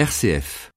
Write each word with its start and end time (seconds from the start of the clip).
RCF. 0.00 0.70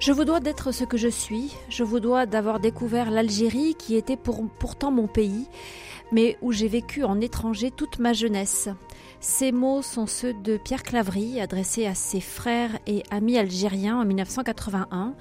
Je 0.00 0.12
vous 0.12 0.24
dois 0.24 0.40
d'être 0.40 0.72
ce 0.72 0.82
que 0.84 0.96
je 0.96 1.06
suis, 1.08 1.54
je 1.68 1.84
vous 1.84 2.00
dois 2.00 2.26
d'avoir 2.26 2.58
découvert 2.58 3.08
l'Algérie 3.10 3.76
qui 3.78 3.94
était 3.94 4.16
pour- 4.16 4.44
pourtant 4.58 4.90
mon 4.90 5.06
pays, 5.06 5.46
mais 6.10 6.36
où 6.42 6.50
j'ai 6.50 6.66
vécu 6.66 7.04
en 7.04 7.20
étranger 7.20 7.70
toute 7.70 8.00
ma 8.00 8.12
jeunesse. 8.12 8.68
Ces 9.20 9.52
mots 9.52 9.80
sont 9.80 10.06
ceux 10.06 10.34
de 10.34 10.56
Pierre 10.58 10.82
Claverie, 10.82 11.40
adressés 11.40 11.86
à 11.86 11.94
ses 11.94 12.20
frères 12.20 12.78
et 12.88 13.04
amis 13.10 13.38
algériens 13.38 14.00
en 14.00 14.04
1981. 14.04 15.14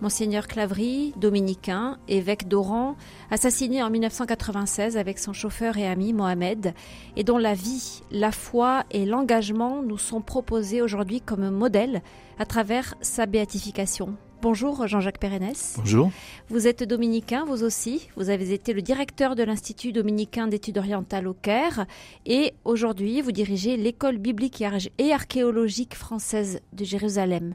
Monseigneur 0.00 0.46
Claverie, 0.46 1.14
dominicain, 1.16 1.98
évêque 2.06 2.48
d'Oran, 2.48 2.96
assassiné 3.30 3.82
en 3.82 3.88
1996 3.88 4.96
avec 4.96 5.18
son 5.18 5.32
chauffeur 5.32 5.78
et 5.78 5.86
ami 5.86 6.12
Mohamed, 6.12 6.74
et 7.16 7.24
dont 7.24 7.38
la 7.38 7.54
vie, 7.54 8.02
la 8.10 8.30
foi 8.30 8.84
et 8.90 9.06
l'engagement 9.06 9.82
nous 9.82 9.98
sont 9.98 10.20
proposés 10.20 10.82
aujourd'hui 10.82 11.20
comme 11.20 11.48
modèle 11.50 12.02
à 12.38 12.44
travers 12.44 12.94
sa 13.00 13.24
béatification. 13.24 14.16
Bonjour 14.42 14.86
Jean-Jacques 14.86 15.18
Pérennes. 15.18 15.54
Bonjour. 15.78 16.10
Vous 16.50 16.66
êtes 16.66 16.82
dominicain, 16.82 17.46
vous 17.46 17.64
aussi. 17.64 18.08
Vous 18.16 18.28
avez 18.28 18.52
été 18.52 18.74
le 18.74 18.82
directeur 18.82 19.34
de 19.34 19.42
l'Institut 19.42 19.92
dominicain 19.92 20.46
d'études 20.46 20.76
orientales 20.76 21.26
au 21.26 21.32
Caire. 21.32 21.86
Et 22.26 22.52
aujourd'hui, 22.64 23.22
vous 23.22 23.32
dirigez 23.32 23.78
l'école 23.78 24.18
biblique 24.18 24.62
et 24.98 25.12
archéologique 25.12 25.94
française 25.94 26.60
de 26.74 26.84
Jérusalem. 26.84 27.54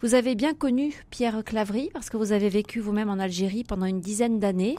Vous 0.00 0.14
avez 0.14 0.36
bien 0.36 0.54
connu 0.54 0.94
Pierre 1.10 1.42
Claverie 1.42 1.90
parce 1.92 2.08
que 2.08 2.16
vous 2.16 2.30
avez 2.30 2.48
vécu 2.48 2.78
vous-même 2.78 3.10
en 3.10 3.18
Algérie 3.18 3.64
pendant 3.64 3.84
une 3.84 4.00
dizaine 4.00 4.38
d'années. 4.38 4.76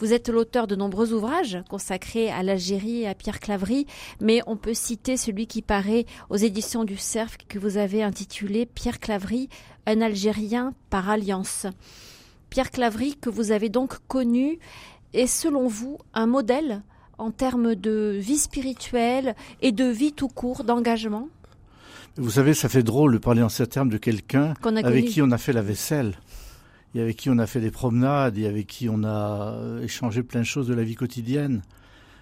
Vous 0.00 0.12
êtes 0.12 0.28
l'auteur 0.28 0.66
de 0.66 0.74
nombreux 0.74 1.12
ouvrages 1.12 1.62
consacrés 1.70 2.32
à 2.32 2.42
l'Algérie 2.42 3.02
et 3.02 3.06
à 3.06 3.14
Pierre 3.14 3.38
Claverie, 3.38 3.86
mais 4.20 4.40
on 4.48 4.56
peut 4.56 4.74
citer 4.74 5.16
celui 5.16 5.46
qui 5.46 5.62
paraît 5.62 6.04
aux 6.30 6.36
éditions 6.36 6.82
du 6.82 6.96
Cerf 6.96 7.36
que 7.48 7.60
vous 7.60 7.76
avez 7.76 8.02
intitulé 8.02 8.66
Pierre 8.66 8.98
Claverie, 8.98 9.48
un 9.86 10.00
Algérien 10.00 10.74
par 10.90 11.08
alliance. 11.08 11.66
Pierre 12.48 12.72
Claverie, 12.72 13.14
que 13.20 13.30
vous 13.30 13.52
avez 13.52 13.68
donc 13.68 13.98
connu, 14.08 14.58
est 15.12 15.28
selon 15.28 15.68
vous 15.68 15.96
un 16.12 16.26
modèle 16.26 16.82
en 17.18 17.30
termes 17.30 17.76
de 17.76 18.16
vie 18.18 18.38
spirituelle 18.38 19.36
et 19.62 19.70
de 19.70 19.84
vie 19.84 20.12
tout 20.12 20.26
court, 20.26 20.64
d'engagement? 20.64 21.28
Vous 22.16 22.30
savez, 22.30 22.54
ça 22.54 22.68
fait 22.68 22.82
drôle 22.82 23.12
de 23.14 23.18
parler 23.18 23.42
en 23.42 23.48
ces 23.48 23.66
termes 23.66 23.88
de 23.88 23.98
quelqu'un 23.98 24.54
qu'on 24.60 24.76
a 24.76 24.80
avec 24.80 25.04
connu 25.04 25.12
qui 25.12 25.22
on 25.22 25.30
a 25.30 25.38
fait 25.38 25.52
la 25.52 25.62
vaisselle, 25.62 26.14
et 26.94 27.00
avec 27.00 27.16
qui 27.16 27.30
on 27.30 27.38
a 27.38 27.46
fait 27.46 27.60
des 27.60 27.70
promenades, 27.70 28.36
et 28.36 28.46
avec 28.46 28.66
qui 28.66 28.88
on 28.88 29.04
a 29.04 29.54
euh, 29.54 29.82
échangé 29.82 30.22
plein 30.22 30.40
de 30.40 30.44
choses 30.46 30.66
de 30.66 30.74
la 30.74 30.82
vie 30.82 30.96
quotidienne. 30.96 31.62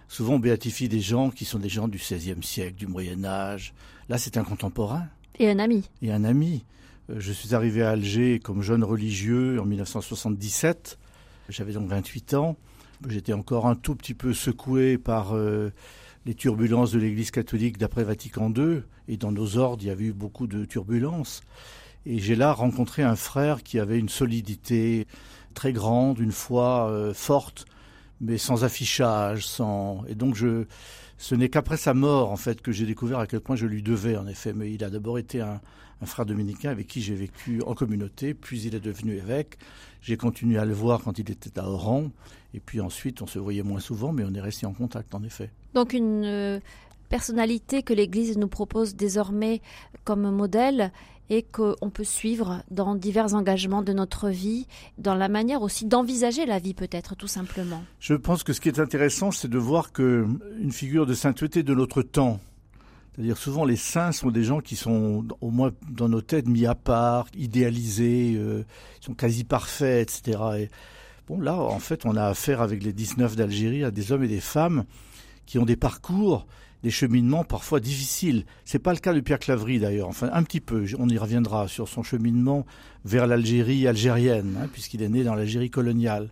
Souvent, 0.09 0.35
on 0.35 0.39
béatifie 0.39 0.89
des 0.89 1.01
gens 1.01 1.31
qui 1.31 1.45
sont 1.45 1.59
des 1.59 1.69
gens 1.69 1.89
du 1.89 1.99
XVIe 1.99 2.43
siècle, 2.43 2.77
du 2.77 2.87
Moyen 2.87 3.25
Âge. 3.25 3.75
Là, 4.09 4.19
c'est 4.19 4.37
un 4.37 4.45
contemporain 4.45 5.07
et 5.39 5.51
un 5.51 5.59
ami. 5.59 5.89
et 6.03 6.13
un 6.13 6.25
ami. 6.25 6.65
Euh, 7.11 7.17
Je 7.19 7.33
suis 7.33 7.55
arrivé 7.55 7.83
à 7.83 7.91
Alger 7.91 8.41
comme 8.41 8.63
jeune 8.63 8.85
religieux 8.85 9.61
en 9.61 9.65
1977. 9.65 10.99
J'avais 11.49 11.73
donc 11.73 11.89
28 11.89 12.35
ans. 12.35 12.57
J'étais 13.09 13.33
encore 13.33 13.67
un 13.67 13.75
tout 13.75 13.95
petit 13.95 14.15
peu 14.15 14.33
secoué 14.35 14.99
par 14.99 15.35
euh, 15.35 15.73
les 16.27 16.35
turbulences 16.35 16.93
de 16.93 16.99
l'Église 16.99 17.31
catholique 17.31 17.79
d'après 17.79 18.05
Vatican 18.05 18.53
II. 18.55 18.83
Et 19.09 19.17
dans 19.17 19.33
nos 19.33 19.57
ordres, 19.57 19.83
il 19.83 19.87
y 19.87 19.91
avait 19.91 20.07
eu 20.07 20.13
beaucoup 20.13 20.47
de 20.47 20.65
turbulences. 20.65 21.43
Et 22.07 22.19
j'ai 22.19 22.37
là 22.37 22.53
rencontré 22.53 23.03
un 23.03 23.17
frère 23.17 23.63
qui 23.63 23.79
avait 23.79 23.99
une 23.99 24.09
solidité 24.09 25.07
très 25.55 25.73
grande, 25.73 26.19
une 26.19 26.33
foi 26.33 26.91
euh, 26.91 27.13
forte, 27.13 27.67
mais 28.21 28.39
sans 28.39 28.65
affichage, 28.65 29.47
sans. 29.47 30.05
Et 30.09 30.15
donc 30.15 30.35
je, 30.35 30.65
ce 31.19 31.35
n'est 31.35 31.49
qu'après 31.49 31.77
sa 31.77 31.95
mort 31.95 32.31
en 32.31 32.37
fait 32.37 32.61
que 32.63 32.73
j'ai 32.73 32.87
découvert 32.87 33.19
à 33.19 33.27
quel 33.27 33.41
point 33.41 33.57
je 33.57 33.67
lui 33.67 33.83
devais 33.83 34.17
en 34.17 34.27
effet. 34.27 34.53
Mais 34.53 34.73
il 34.73 34.85
a 34.85 34.91
d'abord 34.91 35.19
été 35.19 35.41
un, 35.41 35.61
un 36.01 36.07
frère 36.07 36.27
dominicain 36.27 36.71
avec 36.71 36.87
qui 36.87 37.03
j'ai 37.03 37.15
vécu 37.15 37.63
en 37.63 37.75
communauté, 37.75 38.35
puis 38.35 38.63
il 38.63 38.75
est 38.75 38.81
devenu 38.81 39.15
évêque. 39.15 39.59
J'ai 40.01 40.17
continué 40.17 40.59
à 40.59 40.65
le 40.65 40.75
voir 40.75 41.03
quand 41.03 41.19
il 41.19 41.31
était 41.31 41.59
à 41.59 41.69
Oran, 41.69 42.11
et 42.55 42.61
puis 42.61 42.81
ensuite 42.81 43.21
on 43.21 43.27
se 43.27 43.39
voyait 43.39 43.63
moins 43.63 43.81
souvent, 43.81 44.13
mais 44.13 44.25
on 44.25 44.33
est 44.35 44.41
resté 44.41 44.67
en 44.67 44.73
contact 44.73 45.15
en 45.15 45.23
effet. 45.25 45.51
Donc 45.75 45.93
une 45.93 46.25
euh, 46.25 46.61
personnalité 47.09 47.83
que 47.83 47.93
l'Église 47.95 48.39
nous 48.39 48.49
propose 48.49 48.95
désormais 48.95 49.61
comme 50.05 50.31
modèle 50.31 50.93
et 51.31 51.43
qu'on 51.43 51.91
peut 51.91 52.05
suivre 52.05 52.63
dans 52.71 52.95
divers 52.95 53.35
engagements 53.35 53.83
de 53.83 53.93
notre 53.93 54.31
vie, 54.31 54.67
dans 54.97 55.15
la 55.15 55.29
manière 55.29 55.63
aussi 55.63 55.85
d'envisager 55.85 56.47
la 56.47 56.59
vie 56.59 56.75
peut-être 56.75 57.15
tout 57.17 57.27
simplement. 57.27 57.83
Je 58.01 58.15
pense 58.15 58.43
que 58.43 58.53
ce 58.53 58.61
qui 58.61 58.69
est 58.69 58.79
intéressant, 58.79 59.31
c'est 59.31 59.49
de 59.49 59.59
voir 59.59 59.93
que 59.93 60.27
une 60.59 60.73
figure 60.73 61.05
de 61.05 61.15
sainteté 61.15 61.63
de 61.63 61.75
notre 61.75 62.03
temps, 62.03 62.41
c'est-à-dire 63.15 63.37
souvent 63.37 63.65
les 63.65 63.77
saints 63.77 64.13
sont 64.13 64.31
des 64.31 64.45
gens 64.45 64.61
qui 64.61 64.77
sont 64.77 65.27
au 65.41 65.51
moins 65.51 65.73
dans 65.91 66.09
nos 66.09 66.23
têtes 66.23 66.49
mis 66.49 66.67
à 66.67 66.75
part, 66.75 67.27
idéalisés, 67.37 68.35
euh, 68.37 68.65
ils 69.03 69.05
sont 69.05 69.15
quasi 69.15 69.45
parfaits, 69.45 70.11
etc. 70.11 70.39
Et 70.61 70.71
bon 71.27 71.41
là, 71.41 71.57
en 71.57 71.79
fait, 71.79 72.07
on 72.07 72.17
a 72.17 72.25
affaire 72.25 72.63
avec 72.63 72.83
les 72.83 72.95
19 72.95 73.37
d'Algérie 73.37 73.85
à 73.85 73.91
des 73.91 74.13
hommes 74.13 74.25
et 74.25 74.29
des 74.29 74.41
femmes 74.41 74.85
qui 75.49 75.59
ont 75.59 75.65
des 75.65 75.77
parcours, 75.77 76.47
des 76.83 76.91
cheminements 76.91 77.43
parfois 77.43 77.81
difficiles. 77.81 78.45
C'est 78.67 78.79
pas 78.79 78.93
le 78.93 78.99
cas 78.99 79.15
de 79.15 79.21
Pierre 79.21 79.39
Claverie 79.39 79.79
d'ailleurs. 79.79 80.07
Enfin, 80.07 80.29
un 80.31 80.43
petit 80.43 80.61
peu. 80.61 80.85
On 80.99 81.09
y 81.09 81.17
reviendra 81.17 81.69
sur 81.69 81.89
son 81.89 82.03
cheminement 82.03 82.67
vers 83.07 83.27
l'Algérie 83.27 83.89
algérienne, 83.89 84.59
hein, 84.63 84.69
puisqu'il 84.71 85.03
est 85.03 85.09
né 85.09 85.25
dans 85.25 85.35
l'Algérie 85.35 85.71
coloniale. 85.71 86.31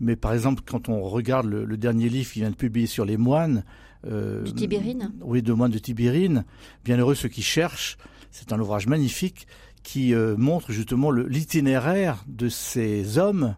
Mais 0.00 0.16
par 0.16 0.32
exemple, 0.32 0.62
quand 0.64 0.88
on 0.88 1.02
regarde 1.02 1.44
le, 1.44 1.66
le 1.66 1.76
dernier 1.76 2.08
livre 2.08 2.32
qu'il 2.32 2.40
vient 2.40 2.50
de 2.50 2.56
publier 2.56 2.86
sur 2.86 3.04
les 3.04 3.18
moines, 3.18 3.64
euh, 4.06 4.44
Du 4.44 4.54
Tibérine 4.54 5.12
oui, 5.20 5.42
de 5.42 5.52
moines 5.52 5.70
de 5.70 5.78
Tibérine, 5.78 6.46
Bienheureux 6.86 7.14
ceux 7.14 7.28
qui 7.28 7.42
cherchent, 7.42 7.98
c'est 8.30 8.54
un 8.54 8.60
ouvrage 8.60 8.86
magnifique 8.86 9.46
qui 9.82 10.14
euh, 10.14 10.36
montre 10.38 10.72
justement 10.72 11.10
l'itinéraire 11.10 12.24
de 12.26 12.48
ces 12.48 13.18
hommes 13.18 13.56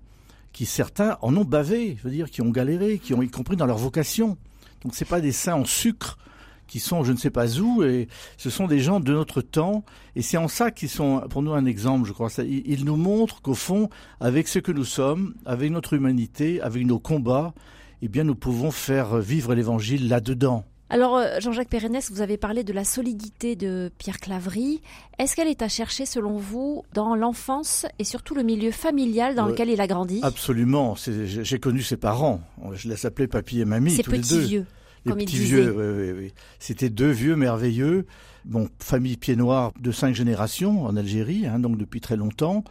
qui 0.53 0.67
certains 0.67 1.17
en 1.23 1.37
ont 1.37 1.45
bavé, 1.45 1.97
je 1.97 2.03
veux 2.03 2.11
dire, 2.13 2.29
qui 2.29 2.43
ont 2.43 2.51
galéré, 2.51 2.99
qui 2.99 3.15
ont 3.15 3.23
y 3.23 3.29
compris 3.29 3.55
dans 3.55 3.67
leur 3.67 3.79
vocation. 3.79 4.37
Donc 4.83 4.95
c'est 4.95 5.05
pas 5.05 5.21
des 5.21 5.33
saints 5.33 5.55
en 5.55 5.65
sucre 5.65 6.19
qui 6.67 6.79
sont 6.79 7.03
je 7.03 7.11
ne 7.11 7.17
sais 7.17 7.31
pas 7.31 7.59
où, 7.59 7.83
et 7.83 8.07
ce 8.37 8.49
sont 8.49 8.69
des 8.69 8.79
gens 8.79 9.01
de 9.01 9.13
notre 9.13 9.43
temps, 9.43 9.85
et 10.15 10.23
c'est 10.23 10.37
en 10.37 10.47
ça 10.47 10.71
qu'ils 10.71 10.89
sont 10.89 11.21
pour 11.29 11.43
nous 11.43 11.53
un 11.53 11.67
exemple, 11.67 12.07
je 12.07 12.13
crois. 12.13 12.31
Ils 12.39 12.85
nous 12.85 12.97
montrent 12.97 13.43
qu'au 13.43 13.55
fond, 13.55 13.91
avec 14.21 14.47
ce 14.47 14.61
que 14.61 14.71
nous 14.71 14.85
sommes, 14.85 15.35
avec 15.45 15.73
notre 15.73 15.95
humanité, 15.95 16.61
avec 16.61 16.87
nos 16.87 17.01
combats, 17.01 17.55
eh 18.03 18.09
bien 18.09 18.23
nous 18.23 18.37
pouvons 18.37 18.71
faire 18.71 19.19
vivre 19.19 19.55
l'évangile 19.55 20.09
là-dedans. 20.09 20.65
Alors 20.93 21.17
euh, 21.17 21.39
Jean-Jacques 21.39 21.69
Pérennes, 21.69 21.99
vous 22.11 22.21
avez 22.21 22.37
parlé 22.37 22.65
de 22.65 22.73
la 22.73 22.83
solidité 22.85 23.55
de 23.55 23.93
Pierre 23.99 24.19
Claverie. 24.19 24.81
Est-ce 25.19 25.37
qu'elle 25.37 25.47
est 25.47 25.63
à 25.63 25.69
chercher 25.69 26.05
selon 26.05 26.37
vous 26.37 26.85
dans 26.93 27.15
l'enfance 27.15 27.87
et 28.01 28.05
surtout 28.05 28.35
le 28.35 28.43
milieu 28.43 28.73
familial 28.73 29.37
dans 29.37 29.47
lequel 29.47 29.69
il 29.71 29.81
a 29.81 29.87
grandi? 29.87 30.19
Absolument. 30.23 30.97
J'ai 30.97 31.61
connu 31.61 31.83
ses 31.83 31.97
parents. 31.97 32.41
Je 32.73 32.89
les 32.89 33.07
appelais 33.07 33.29
papy 33.29 33.61
et 33.61 33.65
mamie, 33.65 33.93
Ses 33.93 34.03
tous 34.03 34.11
les 34.11 34.19
petits 34.19 34.35
deux. 34.35 34.41
vieux. 34.41 34.67
Les 35.07 35.13
comme 35.13 35.21
petits 35.21 35.39
vieux, 35.39 35.75
oui, 35.75 36.13
oui, 36.13 36.19
oui. 36.25 36.33
C'était 36.59 36.91
deux 36.91 37.11
vieux 37.11 37.35
merveilleux. 37.37 38.05
Bon, 38.45 38.69
famille 38.81 39.17
pied 39.17 39.37
noir 39.37 39.73
de 39.81 39.93
cinq 39.93 40.15
générations 40.15 40.85
en 40.85 40.97
Algérie, 40.97 41.47
hein, 41.47 41.59
donc 41.59 41.79
depuis 41.79 42.01
très 42.01 42.17
longtemps. 42.17 42.65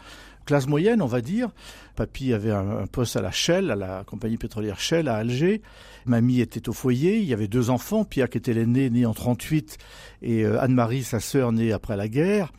Classe 0.50 0.66
moyenne, 0.66 1.04
on 1.04 1.06
va 1.06 1.22
dire. 1.22 1.52
Papy 1.96 2.34
avait 2.34 2.50
un, 2.50 2.88
poste 2.88 3.16
à 3.16 3.22
la 3.22 3.30
Shell, 3.30 3.70
à 3.70 3.76
la 3.76 4.04
compagnie 4.04 4.38
pétrolière 4.38 4.80
Shell 4.80 5.08
à 5.08 5.18
Alger. 5.18 5.62
Mamie 6.08 6.40
était 6.40 6.68
au 6.70 6.74
foyer. 6.74 7.20
Il 7.20 7.26
y 7.26 7.34
avait 7.36 7.48
deux 7.48 7.70
enfants. 7.70 8.04
Pierre 8.04 8.32
qui 8.32 8.40
était 8.40 8.56
l'aîné, 8.56 8.90
né 8.90 9.06
en 9.06 9.14
38, 9.14 9.78
et 10.24 10.44
euh, 10.44 10.60
Anne-Marie, 10.60 11.04
sa 11.04 11.20
sœur, 11.20 11.52
née 11.52 11.72
après 11.72 11.96
la 11.96 12.08
guerre. 12.08 12.52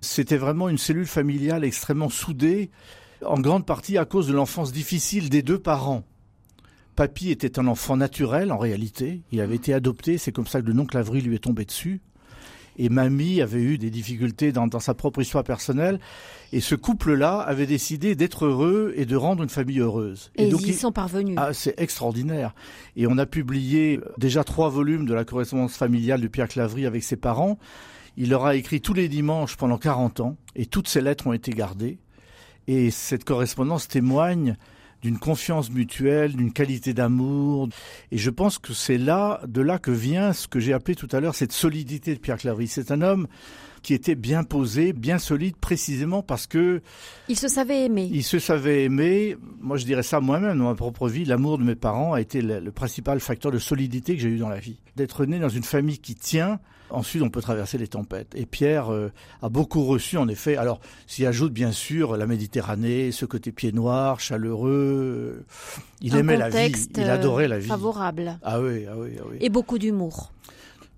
C'était 0.00 0.36
vraiment 0.36 0.68
une 0.68 0.78
cellule 0.78 1.06
familiale 1.06 1.62
extrêmement 1.62 2.08
soudée, 2.08 2.70
en 3.24 3.38
grande 3.38 3.64
partie 3.64 3.98
à 3.98 4.04
cause 4.04 4.26
de 4.26 4.32
l'enfance 4.32 4.72
difficile 4.72 5.30
des 5.30 5.42
deux 5.42 5.60
parents. 5.60 6.02
Papy 6.96 7.30
était 7.30 7.60
un 7.60 7.68
enfant 7.68 7.96
naturel 7.96 8.50
en 8.50 8.58
réalité. 8.58 9.20
Il 9.30 9.40
avait 9.40 9.54
été 9.54 9.72
adopté, 9.72 10.18
c'est 10.18 10.32
comme 10.32 10.48
ça 10.48 10.60
que 10.60 10.66
le 10.66 10.72
nom 10.72 10.86
Claverie 10.86 11.20
lui 11.20 11.36
est 11.36 11.44
tombé 11.44 11.64
dessus. 11.64 12.00
Et 12.78 12.88
mamie 12.88 13.42
avait 13.42 13.60
eu 13.60 13.76
des 13.76 13.90
difficultés 13.90 14.52
dans, 14.52 14.66
dans 14.66 14.80
sa 14.80 14.94
propre 14.94 15.20
histoire 15.20 15.44
personnelle. 15.44 15.98
Et 16.52 16.60
ce 16.60 16.74
couple-là 16.74 17.38
avait 17.40 17.66
décidé 17.66 18.14
d'être 18.14 18.46
heureux 18.46 18.92
et 18.96 19.04
de 19.04 19.16
rendre 19.16 19.42
une 19.42 19.48
famille 19.48 19.80
heureuse. 19.80 20.30
Et, 20.36 20.48
donc, 20.48 20.62
ils 20.62 20.70
y 20.70 20.74
sont 20.74 20.92
parvenus. 20.92 21.36
ah, 21.38 21.52
c'est 21.52 21.78
extraordinaire. 21.80 22.54
Et 22.96 23.06
on 23.06 23.18
a 23.18 23.26
publié 23.26 24.00
déjà 24.16 24.44
trois 24.44 24.68
volumes 24.68 25.06
de 25.06 25.14
la 25.14 25.24
correspondance 25.24 25.76
familiale 25.76 26.20
de 26.20 26.28
Pierre 26.28 26.48
Claverie 26.48 26.86
avec 26.86 27.02
ses 27.02 27.16
parents. 27.16 27.58
Il 28.16 28.30
leur 28.30 28.46
a 28.46 28.56
écrit 28.56 28.80
tous 28.80 28.94
les 28.94 29.08
dimanches 29.08 29.56
pendant 29.56 29.78
40 29.78 30.20
ans 30.20 30.36
et 30.56 30.66
toutes 30.66 30.88
ces 30.88 31.00
lettres 31.00 31.26
ont 31.26 31.32
été 31.32 31.52
gardées. 31.52 31.98
Et 32.66 32.90
cette 32.90 33.24
correspondance 33.24 33.88
témoigne 33.88 34.56
d'une 35.02 35.18
confiance 35.18 35.70
mutuelle, 35.70 36.34
d'une 36.34 36.52
qualité 36.52 36.94
d'amour. 36.94 37.68
Et 38.10 38.18
je 38.18 38.30
pense 38.30 38.58
que 38.58 38.72
c'est 38.72 38.98
là, 38.98 39.40
de 39.46 39.60
là 39.60 39.78
que 39.78 39.90
vient 39.90 40.32
ce 40.32 40.48
que 40.48 40.60
j'ai 40.60 40.72
appelé 40.72 40.94
tout 40.94 41.08
à 41.12 41.20
l'heure 41.20 41.34
cette 41.34 41.52
solidité 41.52 42.14
de 42.14 42.20
Pierre 42.20 42.38
Claverie. 42.38 42.68
C'est 42.68 42.90
un 42.90 43.02
homme 43.02 43.26
qui 43.82 43.94
était 43.94 44.16
bien 44.16 44.42
posé, 44.44 44.92
bien 44.92 45.18
solide, 45.18 45.56
précisément 45.56 46.22
parce 46.22 46.46
que 46.46 46.82
il 47.28 47.36
se 47.36 47.48
savait 47.48 47.84
aimer. 47.84 48.08
Il 48.12 48.24
se 48.24 48.38
savait 48.38 48.84
aimer. 48.84 49.36
Moi, 49.60 49.76
je 49.76 49.84
dirais 49.84 50.02
ça 50.02 50.20
moi-même 50.20 50.58
dans 50.58 50.64
ma 50.64 50.74
propre 50.74 51.08
vie. 51.08 51.24
L'amour 51.24 51.58
de 51.58 51.64
mes 51.64 51.76
parents 51.76 52.12
a 52.12 52.20
été 52.20 52.42
le, 52.42 52.60
le 52.60 52.72
principal 52.72 53.20
facteur 53.20 53.52
de 53.52 53.58
solidité 53.58 54.16
que 54.16 54.22
j'ai 54.22 54.28
eu 54.28 54.38
dans 54.38 54.48
la 54.48 54.58
vie. 54.58 54.78
D'être 54.96 55.24
né 55.24 55.38
dans 55.38 55.48
une 55.48 55.62
famille 55.62 55.98
qui 55.98 56.14
tient, 56.16 56.58
Ensuite, 56.90 57.22
on 57.22 57.30
peut 57.30 57.40
traverser 57.40 57.78
les 57.78 57.88
tempêtes. 57.88 58.34
Et 58.34 58.46
Pierre 58.46 58.92
euh, 58.92 59.12
a 59.42 59.48
beaucoup 59.48 59.84
reçu, 59.84 60.16
en 60.16 60.28
effet. 60.28 60.56
Alors, 60.56 60.80
s'y 61.06 61.26
ajoute 61.26 61.52
bien 61.52 61.72
sûr 61.72 62.16
la 62.16 62.26
Méditerranée, 62.26 63.12
ce 63.12 63.26
côté 63.26 63.52
pied 63.52 63.72
noir, 63.72 64.20
chaleureux. 64.20 65.44
Il 66.00 66.16
aimait 66.16 66.36
la 66.36 66.48
vie. 66.48 66.72
Il 66.96 67.10
adorait 67.10 67.48
la 67.48 67.58
vie. 67.58 67.68
Favorable. 67.68 68.38
Ah 68.42 68.60
oui, 68.60 68.86
ah 68.90 68.94
oui, 68.96 69.10
ah 69.18 69.24
oui. 69.30 69.36
Et 69.40 69.50
beaucoup 69.50 69.78
d'humour. 69.78 70.32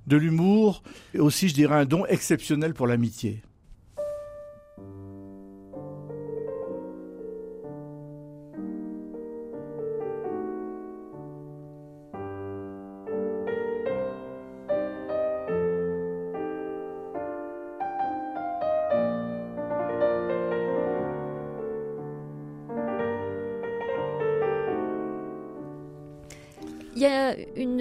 De 0.07 0.17
l'humour, 0.17 0.83
et 1.15 1.19
aussi, 1.19 1.49
je 1.49 1.55
dirais, 1.55 1.77
un 1.77 1.85
don 1.85 2.07
exceptionnel 2.07 2.75
pour 2.75 2.87
l'amitié. 2.87 3.43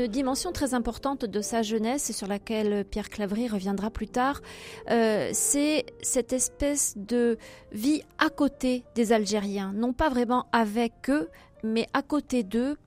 Dimension 0.09 0.51
très 0.51 0.73
importante 0.73 1.25
de 1.25 1.41
sa 1.41 1.61
jeunesse 1.61 2.11
sur 2.11 2.27
laquelle 2.27 2.85
Pierre 2.85 3.09
Claverie 3.09 3.47
reviendra 3.47 3.89
plus 3.89 4.07
tard. 4.07 4.41
Euh, 4.89 5.29
c'est 5.33 5.85
cette 6.01 6.33
espèce 6.33 6.95
de 6.97 7.37
vie 7.71 8.01
à 8.17 8.29
côté 8.29 8.83
des 8.95 9.13
Algériens, 9.13 9.71
non 9.73 9.93
pas 9.93 10.09
vraiment 10.09 10.47
avec 10.51 11.09
eux, 11.09 11.29
mais 11.63 11.87
à 11.93 12.01
côté 12.01 12.43
d'eux, 12.43 12.77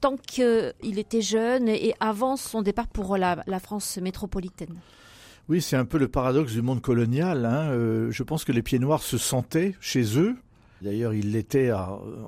tant 0.00 0.16
qu'il 0.16 0.98
était 0.98 1.22
jeune 1.22 1.68
et 1.68 1.94
avant 2.00 2.36
son 2.36 2.62
départ 2.62 2.88
pour 2.88 3.16
la, 3.16 3.42
France 3.60 3.98
métropolitaine. 3.98 4.74
Oui, 5.48 5.62
c'est 5.62 5.76
un 5.76 5.84
peu 5.84 5.98
le 5.98 6.08
paradoxe 6.08 6.52
du 6.52 6.62
monde 6.62 6.80
colonial. 6.80 7.44
Hein. 7.46 7.70
Euh, 7.70 8.10
je 8.10 8.22
pense 8.22 8.44
que 8.44 8.52
les 8.52 8.62
pieds 8.62 8.78
noirs 8.78 9.02
se 9.02 9.18
sentaient 9.18 9.74
chez 9.80 10.18
eux. 10.18 10.36
D'ailleurs, 10.82 11.14
ils 11.14 11.32
l'étaient 11.32 11.70
euh, 11.70 11.76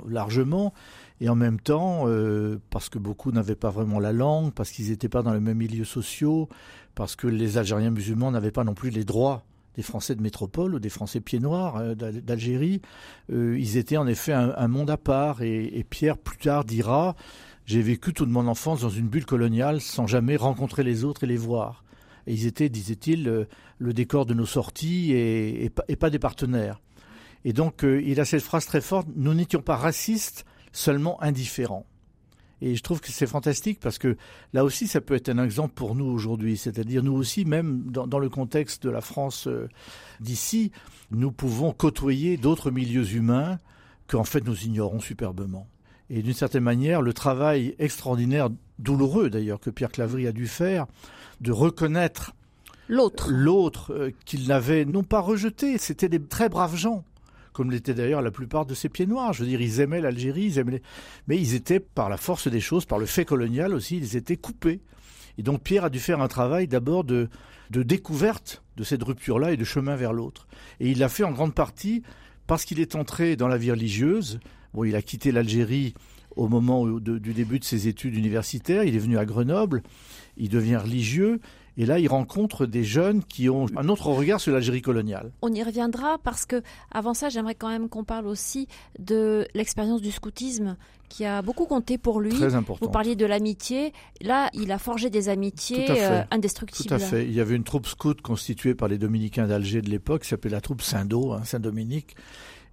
largement 0.08 0.72
et 1.20 1.28
en 1.28 1.34
même 1.34 1.60
temps, 1.60 2.04
euh, 2.06 2.60
parce 2.70 2.88
que 2.88 2.98
beaucoup 2.98 3.32
n'avaient 3.32 3.56
pas 3.56 3.70
vraiment 3.70 3.98
la 3.98 4.12
langue, 4.12 4.52
parce 4.52 4.70
qu'ils 4.70 4.90
n'étaient 4.90 5.08
pas 5.08 5.22
dans 5.22 5.32
les 5.32 5.40
mêmes 5.40 5.56
milieux 5.56 5.84
sociaux, 5.84 6.48
parce 6.94 7.16
que 7.16 7.26
les 7.26 7.58
Algériens 7.58 7.90
musulmans 7.90 8.30
n'avaient 8.30 8.50
pas 8.50 8.64
non 8.64 8.74
plus 8.74 8.90
les 8.90 9.04
droits 9.04 9.44
des 9.76 9.82
Français 9.82 10.14
de 10.14 10.22
métropole 10.22 10.74
ou 10.74 10.78
des 10.78 10.88
Français 10.88 11.20
pieds 11.20 11.38
noirs 11.38 11.76
euh, 11.76 11.94
d'Algérie, 11.94 12.80
euh, 13.30 13.58
ils 13.58 13.76
étaient 13.76 13.96
en 13.96 14.06
effet 14.06 14.32
un, 14.32 14.68
monde 14.68 14.90
à 14.90 14.96
part. 14.96 15.42
Et, 15.42 15.84
Pierre 15.88 16.18
plus 16.18 16.38
tard 16.38 16.64
dira 16.64 17.14
j'ai 17.64 17.82
vécu 17.82 18.12
toute 18.12 18.28
mon 18.28 18.46
enfance 18.46 18.82
dans 18.82 18.90
une 18.90 19.08
bulle 19.08 19.26
coloniale 19.26 19.80
sans 19.80 20.06
jamais 20.06 20.36
rencontrer 20.36 20.84
les 20.84 21.04
autres 21.04 21.24
et 21.24 21.26
les 21.26 21.36
voir. 21.36 21.84
Et 22.28 22.32
ils 22.32 22.46
étaient, 22.46 22.68
disait-il, 22.68 23.46
le 23.78 23.92
décor 23.92 24.24
de 24.24 24.34
nos 24.34 24.46
sorties 24.46 25.12
et, 25.12 25.64
et, 25.88 25.96
pas 25.96 26.10
des 26.10 26.18
partenaires. 26.18 26.80
Et 27.44 27.52
donc, 27.52 27.82
il 27.84 28.20
a 28.20 28.24
cette 28.24 28.42
phrase 28.42 28.66
très 28.66 28.80
forte 28.80 29.08
nous 29.16 29.34
n'étions 29.34 29.62
pas 29.62 29.76
racistes 29.76 30.44
seulement 30.76 31.22
indifférent. 31.22 31.86
Et 32.62 32.74
je 32.74 32.82
trouve 32.82 33.00
que 33.00 33.10
c'est 33.10 33.26
fantastique 33.26 33.80
parce 33.80 33.98
que 33.98 34.16
là 34.54 34.64
aussi, 34.64 34.86
ça 34.86 35.00
peut 35.00 35.14
être 35.14 35.28
un 35.28 35.42
exemple 35.42 35.74
pour 35.74 35.94
nous 35.94 36.06
aujourd'hui. 36.06 36.56
C'est-à-dire, 36.56 37.02
nous 37.02 37.12
aussi, 37.12 37.44
même 37.44 37.82
dans, 37.90 38.18
le 38.18 38.28
contexte 38.30 38.82
de 38.84 38.90
la 38.90 39.02
France 39.02 39.46
euh, 39.46 39.68
d'ici, 40.20 40.72
nous 41.10 41.32
pouvons 41.32 41.72
côtoyer 41.72 42.36
d'autres 42.38 42.70
milieux 42.70 43.14
humains 43.14 43.58
qu'en 44.06 44.24
fait 44.24 44.44
nous 44.44 44.64
ignorons 44.64 45.00
superbement. 45.00 45.66
Et 46.08 46.22
d'une 46.22 46.34
certaine 46.34 46.62
manière, 46.62 47.02
le 47.02 47.12
travail 47.12 47.74
extraordinaire, 47.78 48.48
douloureux 48.78 49.28
d'ailleurs, 49.28 49.60
que 49.60 49.70
Pierre 49.70 49.90
Claverie 49.90 50.28
a 50.28 50.32
dû 50.32 50.46
faire, 50.46 50.86
de 51.40 51.52
reconnaître 51.52 52.32
l'autre, 52.88 53.30
l'autre 53.30 53.92
euh, 53.92 54.10
qu'il 54.24 54.46
n'avait 54.48 54.84
non 54.84 55.02
pas 55.02 55.20
rejeté, 55.20 55.76
c'était 55.76 56.08
des 56.08 56.22
très 56.22 56.48
braves 56.48 56.76
gens 56.76 57.04
comme 57.56 57.70
l'étaient 57.70 57.94
d'ailleurs 57.94 58.20
la 58.20 58.30
plupart 58.30 58.66
de 58.66 58.74
ces 58.74 58.90
pieds 58.90 59.06
noirs. 59.06 59.32
Je 59.32 59.42
veux 59.42 59.48
dire, 59.48 59.62
ils 59.62 59.80
aimaient 59.80 60.02
l'Algérie, 60.02 60.44
ils 60.44 60.58
aimaient 60.58 60.82
mais 61.26 61.38
ils 61.38 61.54
étaient, 61.54 61.80
par 61.80 62.10
la 62.10 62.18
force 62.18 62.48
des 62.48 62.60
choses, 62.60 62.84
par 62.84 62.98
le 62.98 63.06
fait 63.06 63.24
colonial 63.24 63.72
aussi, 63.72 63.96
ils 63.96 64.14
étaient 64.14 64.36
coupés. 64.36 64.82
Et 65.38 65.42
donc 65.42 65.62
Pierre 65.62 65.84
a 65.84 65.90
dû 65.90 65.98
faire 65.98 66.20
un 66.20 66.28
travail 66.28 66.68
d'abord 66.68 67.04
de, 67.04 67.30
de 67.70 67.82
découverte 67.82 68.62
de 68.76 68.84
cette 68.84 69.02
rupture-là 69.02 69.52
et 69.52 69.56
de 69.56 69.64
chemin 69.64 69.96
vers 69.96 70.12
l'autre. 70.12 70.46
Et 70.80 70.90
il 70.90 70.98
l'a 70.98 71.08
fait 71.08 71.24
en 71.24 71.32
grande 71.32 71.54
partie 71.54 72.02
parce 72.46 72.66
qu'il 72.66 72.78
est 72.78 72.94
entré 72.94 73.36
dans 73.36 73.48
la 73.48 73.56
vie 73.56 73.70
religieuse. 73.70 74.38
Bon, 74.74 74.84
il 74.84 74.94
a 74.94 75.00
quitté 75.00 75.32
l'Algérie 75.32 75.94
au 76.36 76.48
moment 76.48 76.86
du 76.86 77.32
début 77.32 77.58
de 77.58 77.64
ses 77.64 77.88
études 77.88 78.14
universitaires. 78.14 78.84
Il 78.84 78.94
est 78.94 79.00
venu 79.00 79.16
à 79.16 79.24
Grenoble. 79.24 79.82
Il 80.36 80.50
devient 80.50 80.76
religieux. 80.76 81.40
Et 81.78 81.86
là, 81.86 81.98
il 81.98 82.08
rencontre 82.08 82.66
des 82.66 82.84
jeunes 82.84 83.22
qui 83.22 83.48
ont 83.48 83.66
un 83.76 83.88
autre 83.88 84.08
regard 84.08 84.40
sur 84.40 84.52
l'Algérie 84.52 84.82
coloniale. 84.82 85.32
On 85.42 85.52
y 85.52 85.62
reviendra 85.62 86.18
parce 86.22 86.46
que, 86.46 86.62
avant 86.90 87.14
ça, 87.14 87.28
j'aimerais 87.28 87.54
quand 87.54 87.68
même 87.68 87.88
qu'on 87.88 88.04
parle 88.04 88.26
aussi 88.26 88.66
de 88.98 89.46
l'expérience 89.54 90.00
du 90.00 90.10
scoutisme 90.10 90.76
qui 91.08 91.24
a 91.24 91.42
beaucoup 91.42 91.66
compté 91.66 91.98
pour 91.98 92.20
lui. 92.20 92.30
Très 92.30 92.54
important. 92.54 92.84
Vous 92.84 92.90
parliez 92.90 93.14
de 93.14 93.26
l'amitié. 93.26 93.92
Là, 94.20 94.50
il 94.54 94.72
a 94.72 94.78
forgé 94.78 95.10
des 95.10 95.28
amitiés 95.28 95.86
euh, 95.90 96.22
indestructibles. 96.30 96.88
Tout 96.88 96.94
à 96.94 96.98
fait. 96.98 97.24
Il 97.24 97.32
y 97.32 97.40
avait 97.40 97.54
une 97.54 97.64
troupe 97.64 97.86
scout 97.86 98.20
constituée 98.20 98.74
par 98.74 98.88
les 98.88 98.98
dominicains 98.98 99.46
d'Alger 99.46 99.82
de 99.82 99.90
l'époque, 99.90 100.22
qui 100.22 100.28
s'appelait 100.28 100.50
la 100.50 100.60
troupe 100.60 100.82
Saint-Do, 100.82 101.32
hein, 101.32 101.42
Saint-Dominique. 101.44 102.16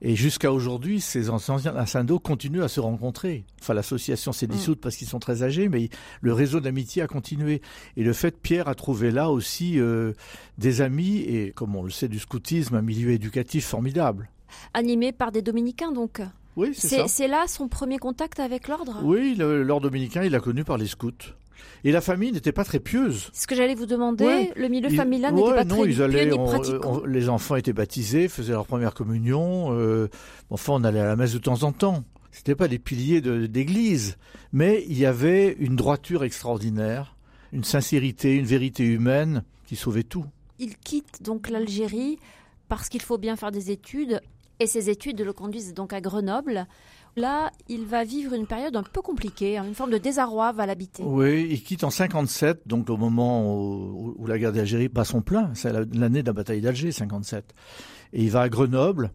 Et 0.05 0.17
jusqu'à 0.17 0.51
aujourd'hui, 0.51 0.99
ces 0.99 1.29
anciens 1.29 1.57
ascendos 1.77 2.19
continuent 2.19 2.61
à 2.61 2.67
se 2.67 2.81
rencontrer. 2.81 3.45
Enfin, 3.61 3.73
l'association 3.73 4.33
s'est 4.33 4.47
mm. 4.47 4.51
dissoute 4.51 4.81
parce 4.81 4.97
qu'ils 4.97 5.07
sont 5.07 5.19
très 5.19 5.43
âgés, 5.43 5.69
mais 5.69 5.89
le 6.19 6.33
réseau 6.33 6.59
d'amitié 6.59 7.01
a 7.01 7.07
continué. 7.07 7.61
Et 7.95 8.03
le 8.03 8.11
fait, 8.11 8.37
Pierre 8.37 8.67
a 8.67 8.75
trouvé 8.75 9.11
là 9.11 9.31
aussi 9.31 9.79
euh, 9.79 10.11
des 10.57 10.81
amis 10.81 11.19
et, 11.19 11.53
comme 11.53 11.75
on 11.77 11.83
le 11.83 11.89
sait 11.89 12.09
du 12.09 12.19
scoutisme, 12.19 12.75
un 12.75 12.81
milieu 12.81 13.11
éducatif 13.11 13.65
formidable. 13.65 14.29
Animé 14.73 15.13
par 15.13 15.31
des 15.31 15.41
dominicains, 15.41 15.93
donc 15.93 16.21
oui, 16.55 16.71
c'est 16.73 16.97
ça. 16.97 17.07
C'est 17.07 17.27
là 17.27 17.45
son 17.47 17.67
premier 17.67 17.97
contact 17.97 18.39
avec 18.39 18.67
l'ordre? 18.67 18.99
Oui, 19.03 19.35
l'ordre 19.35 19.89
dominicain, 19.89 20.23
il 20.23 20.31
l'a 20.31 20.39
connu 20.39 20.63
par 20.63 20.77
les 20.77 20.85
scouts. 20.85 21.11
Et 21.83 21.91
la 21.91 22.01
famille 22.01 22.31
n'était 22.31 22.51
pas 22.51 22.63
très 22.63 22.79
pieuse. 22.79 23.29
Ce 23.33 23.47
que 23.47 23.55
j'allais 23.55 23.75
vous 23.75 23.85
demander, 23.85 24.51
le 24.55 24.67
milieu 24.67 24.89
familial 24.89 25.33
n'était 25.33 25.53
pas 25.53 25.65
très 25.65 25.87
pieux 25.87 27.05
Les 27.05 27.29
enfants 27.29 27.55
étaient 27.55 27.73
baptisés, 27.73 28.27
faisaient 28.27 28.53
leur 28.53 28.65
première 28.65 28.93
communion. 28.93 29.73
Euh, 29.77 30.09
enfin, 30.49 30.73
on 30.73 30.83
allait 30.83 30.99
à 30.99 31.05
la 31.05 31.15
messe 31.15 31.33
de 31.33 31.39
temps 31.39 31.63
en 31.63 31.71
temps. 31.71 32.03
C'était 32.31 32.55
pas 32.55 32.67
les 32.67 32.79
piliers 32.79 33.21
d'église, 33.21 34.17
mais 34.51 34.83
il 34.87 34.97
y 34.97 35.05
avait 35.05 35.55
une 35.59 35.75
droiture 35.75 36.23
extraordinaire, 36.23 37.15
une 37.51 37.63
sincérité, 37.63 38.33
une 38.33 38.45
vérité 38.45 38.83
humaine 38.83 39.43
qui 39.67 39.75
sauvait 39.75 40.03
tout. 40.03 40.25
Il 40.57 40.75
quitte 40.77 41.21
donc 41.21 41.49
l'Algérie 41.49 42.17
parce 42.69 42.89
qu'il 42.89 43.03
faut 43.03 43.19
bien 43.19 43.35
faire 43.35 43.51
des 43.51 43.69
études, 43.69 44.19
et 44.59 44.65
ces 44.65 44.89
études 44.89 45.21
le 45.21 45.33
conduisent 45.33 45.73
donc 45.75 45.93
à 45.93 46.01
Grenoble. 46.01 46.65
Là, 47.15 47.51
il 47.67 47.85
va 47.85 48.03
vivre 48.03 48.33
une 48.33 48.47
période 48.47 48.75
un 48.75 48.81
peu 48.81 49.01
compliquée, 49.01 49.57
hein, 49.57 49.65
une 49.65 49.75
forme 49.75 49.91
de 49.91 49.99
désarroi 49.99 50.51
va 50.51 50.65
l'habiter. 50.65 51.03
Oui, 51.03 51.47
il 51.49 51.61
quitte 51.61 51.83
en 51.83 51.91
57, 51.91 52.67
donc 52.67 52.89
au 52.89 52.97
moment 52.97 53.55
où, 53.55 54.25
la 54.25 54.39
guerre 54.39 54.51
d'Algérie 54.51 54.87
bat 54.87 55.05
son 55.05 55.21
plein, 55.21 55.51
c'est 55.53 55.71
l'année 55.71 56.23
de 56.23 56.27
la 56.27 56.33
bataille 56.33 56.61
d'Alger, 56.61 56.91
57. 56.91 57.53
Et 58.13 58.23
il 58.23 58.31
va 58.31 58.41
à 58.41 58.49
Grenoble. 58.49 59.11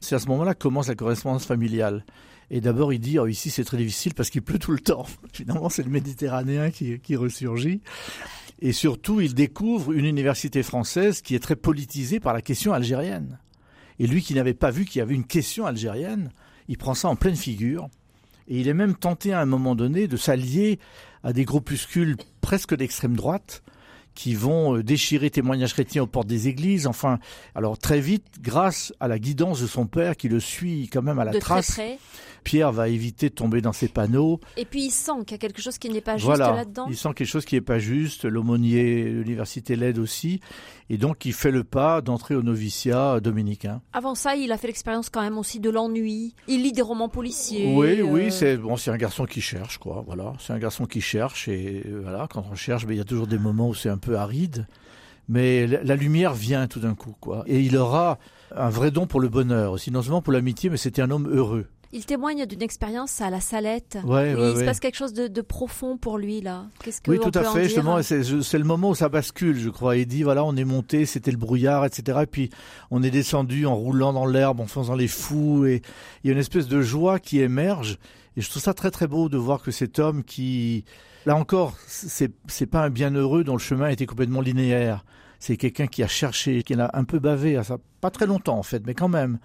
C'est 0.00 0.16
à 0.16 0.18
ce 0.18 0.26
moment-là 0.28 0.54
que 0.54 0.62
commence 0.62 0.88
la 0.88 0.96
correspondance 0.96 1.44
familiale. 1.44 2.04
Et 2.50 2.60
d'abord, 2.60 2.92
il 2.92 2.98
dit, 2.98 3.18
oh, 3.18 3.26
ici 3.26 3.50
c'est 3.50 3.64
très 3.64 3.76
difficile 3.76 4.14
parce 4.14 4.30
qu'il 4.30 4.42
pleut 4.42 4.58
tout 4.58 4.72
le 4.72 4.80
temps. 4.80 5.06
Finalement, 5.32 5.68
c'est 5.68 5.84
le 5.84 5.90
Méditerranéen 5.90 6.70
qui, 6.70 6.98
qui 6.98 7.14
ressurgit. 7.14 7.82
Et 8.60 8.72
surtout, 8.72 9.20
il 9.20 9.34
découvre 9.34 9.92
une 9.92 10.06
université 10.06 10.64
française 10.64 11.20
qui 11.20 11.36
est 11.36 11.40
très 11.40 11.56
politisée 11.56 12.18
par 12.18 12.32
la 12.32 12.42
question 12.42 12.72
algérienne. 12.72 13.38
Et 14.00 14.06
lui 14.06 14.22
qui 14.22 14.34
n'avait 14.34 14.54
pas 14.54 14.70
vu 14.70 14.84
qu'il 14.84 14.98
y 14.98 15.02
avait 15.02 15.14
une 15.14 15.26
question 15.26 15.66
algérienne, 15.66 16.30
il 16.68 16.78
prend 16.78 16.94
ça 16.94 17.08
en 17.08 17.16
pleine 17.16 17.36
figure. 17.36 17.88
Et 18.46 18.60
il 18.60 18.68
est 18.68 18.74
même 18.74 18.94
tenté 18.94 19.32
à 19.32 19.40
un 19.40 19.46
moment 19.46 19.74
donné 19.74 20.08
de 20.08 20.16
s'allier 20.16 20.78
à 21.22 21.32
des 21.32 21.44
groupuscules 21.44 22.16
presque 22.40 22.74
d'extrême 22.74 23.16
droite 23.16 23.62
qui 24.18 24.34
vont 24.34 24.74
euh, 24.74 24.82
déchirer 24.82 25.30
témoignages 25.30 25.74
chrétiens 25.74 26.02
aux 26.02 26.08
portes 26.08 26.26
des 26.26 26.48
églises. 26.48 26.88
Enfin, 26.88 27.20
alors 27.54 27.78
très 27.78 28.00
vite, 28.00 28.24
grâce 28.40 28.92
à 28.98 29.06
la 29.06 29.20
guidance 29.20 29.62
de 29.62 29.68
son 29.68 29.86
père 29.86 30.16
qui 30.16 30.28
le 30.28 30.40
suit 30.40 30.90
quand 30.92 31.02
même 31.02 31.20
à 31.20 31.24
la 31.24 31.38
trace, 31.38 31.80
Pierre 32.42 32.72
va 32.72 32.88
éviter 32.88 33.28
de 33.28 33.34
tomber 33.34 33.60
dans 33.60 33.72
ses 33.72 33.86
panneaux. 33.86 34.40
Et 34.56 34.64
puis 34.64 34.86
il 34.86 34.90
sent 34.90 35.12
qu'il 35.20 35.32
y 35.32 35.34
a 35.34 35.38
quelque 35.38 35.62
chose 35.62 35.78
qui 35.78 35.88
n'est 35.88 36.00
pas 36.00 36.16
juste 36.16 36.36
là-dedans. 36.36 36.86
Il 36.88 36.96
sent 36.96 37.10
quelque 37.14 37.28
chose 37.28 37.44
qui 37.44 37.54
n'est 37.54 37.60
pas 37.60 37.78
juste. 37.78 38.24
L'aumônier, 38.24 39.04
l'université 39.04 39.76
l'aide 39.76 39.98
aussi. 39.98 40.40
Et 40.90 40.96
donc 40.96 41.24
il 41.24 41.34
fait 41.34 41.50
le 41.50 41.62
pas 41.62 42.00
d'entrer 42.00 42.34
au 42.34 42.42
noviciat 42.42 43.20
dominicain. 43.20 43.82
Avant 43.92 44.14
ça, 44.14 44.34
il 44.34 44.50
a 44.52 44.56
fait 44.56 44.68
l'expérience 44.68 45.10
quand 45.10 45.20
même 45.20 45.36
aussi 45.36 45.60
de 45.60 45.68
l'ennui. 45.68 46.34
Il 46.46 46.62
lit 46.62 46.72
des 46.72 46.82
romans 46.82 47.10
policiers. 47.10 47.74
Oui, 47.74 48.00
oui, 48.00 48.26
euh. 48.26 48.30
c'est 48.30 48.56
bon, 48.56 48.76
c'est 48.76 48.90
un 48.90 48.96
garçon 48.96 49.26
qui 49.26 49.42
cherche, 49.42 49.78
quoi. 49.78 50.02
Voilà, 50.06 50.32
c'est 50.38 50.54
un 50.54 50.58
garçon 50.58 50.86
qui 50.86 51.00
cherche 51.00 51.48
et 51.48 51.82
euh, 51.86 52.00
voilà, 52.02 52.26
quand 52.30 52.44
on 52.50 52.54
cherche, 52.54 52.84
mais 52.84 52.88
ben, 52.88 52.94
il 52.94 52.98
y 52.98 53.02
a 53.02 53.04
toujours 53.04 53.26
des 53.26 53.38
moments 53.38 53.68
où 53.68 53.74
c'est 53.74 53.90
un 53.90 53.98
peu 53.98 54.07
aride. 54.16 54.66
Mais 55.28 55.66
la 55.66 55.96
lumière 55.96 56.32
vient 56.32 56.66
tout 56.66 56.80
d'un 56.80 56.94
coup, 56.94 57.14
quoi. 57.20 57.44
Et 57.46 57.60
il 57.60 57.76
aura 57.76 58.18
un 58.56 58.70
vrai 58.70 58.90
don 58.90 59.06
pour 59.06 59.20
le 59.20 59.28
bonheur, 59.28 59.72
aussi 59.72 59.90
non 59.90 60.02
seulement 60.02 60.22
pour 60.22 60.32
l'amitié, 60.32 60.70
mais 60.70 60.78
c'était 60.78 61.02
un 61.02 61.10
homme 61.10 61.28
heureux. 61.30 61.66
Il 61.90 62.04
témoigne 62.04 62.44
d'une 62.44 62.60
expérience 62.60 63.22
à 63.22 63.30
la 63.30 63.40
Salette. 63.40 63.96
Ouais, 64.04 64.34
oui, 64.34 64.40
ouais, 64.40 64.50
il 64.50 64.52
se 64.54 64.58
ouais. 64.58 64.64
passe 64.66 64.80
quelque 64.80 64.96
chose 64.96 65.14
de, 65.14 65.26
de 65.26 65.40
profond 65.40 65.96
pour 65.96 66.18
lui 66.18 66.42
là. 66.42 66.66
Qu'est-ce 66.82 67.00
que 67.00 67.10
Oui, 67.10 67.18
tout 67.18 67.30
à 67.34 67.44
fait. 67.44 67.64
Justement, 67.64 68.02
c'est 68.02 68.22
c'est 68.42 68.58
le 68.58 68.64
moment 68.64 68.90
où 68.90 68.94
ça 68.94 69.08
bascule, 69.08 69.58
je 69.58 69.70
crois. 69.70 69.96
Il 69.96 70.06
dit 70.06 70.22
voilà, 70.22 70.44
on 70.44 70.54
est 70.56 70.66
monté, 70.66 71.06
c'était 71.06 71.30
le 71.30 71.38
brouillard, 71.38 71.86
etc. 71.86 72.20
Et 72.22 72.26
puis 72.26 72.50
on 72.90 73.02
est 73.02 73.10
descendu 73.10 73.64
en 73.64 73.74
roulant 73.74 74.12
dans 74.12 74.26
l'herbe, 74.26 74.60
en 74.60 74.66
faisant 74.66 74.96
les 74.96 75.08
fous, 75.08 75.64
et 75.64 75.80
il 76.22 76.28
y 76.28 76.30
a 76.30 76.34
une 76.34 76.40
espèce 76.40 76.68
de 76.68 76.82
joie 76.82 77.18
qui 77.18 77.40
émerge. 77.40 77.98
Et 78.36 78.42
je 78.42 78.50
trouve 78.50 78.62
ça 78.62 78.74
très 78.74 78.90
très 78.90 79.06
beau 79.06 79.30
de 79.30 79.38
voir 79.38 79.62
que 79.62 79.70
cet 79.70 79.98
homme 79.98 80.24
qui, 80.24 80.84
là 81.28 81.36
encore, 81.36 81.76
c'est 81.86 82.66
pas 82.66 82.84
un 82.84 82.88
bienheureux 82.88 83.44
dont 83.44 83.52
le 83.52 83.58
chemin 83.58 83.88
était 83.90 84.06
complètement 84.06 84.40
linéaire. 84.40 85.04
C'est 85.38 85.58
quelqu'un 85.58 85.86
qui 85.86 86.02
a 86.02 86.08
cherché, 86.08 86.62
qui 86.62 86.74
en 86.74 86.78
a 86.78 86.98
un 86.98 87.04
peu 87.04 87.18
bavé, 87.18 87.58
à 87.58 87.64
ça, 87.64 87.76
pas 88.00 88.10
très 88.10 88.26
longtemps 88.26 88.58
en 88.58 88.62
fait, 88.62 88.82
mais 88.86 88.94
quand 88.94 89.10
même. 89.10 89.38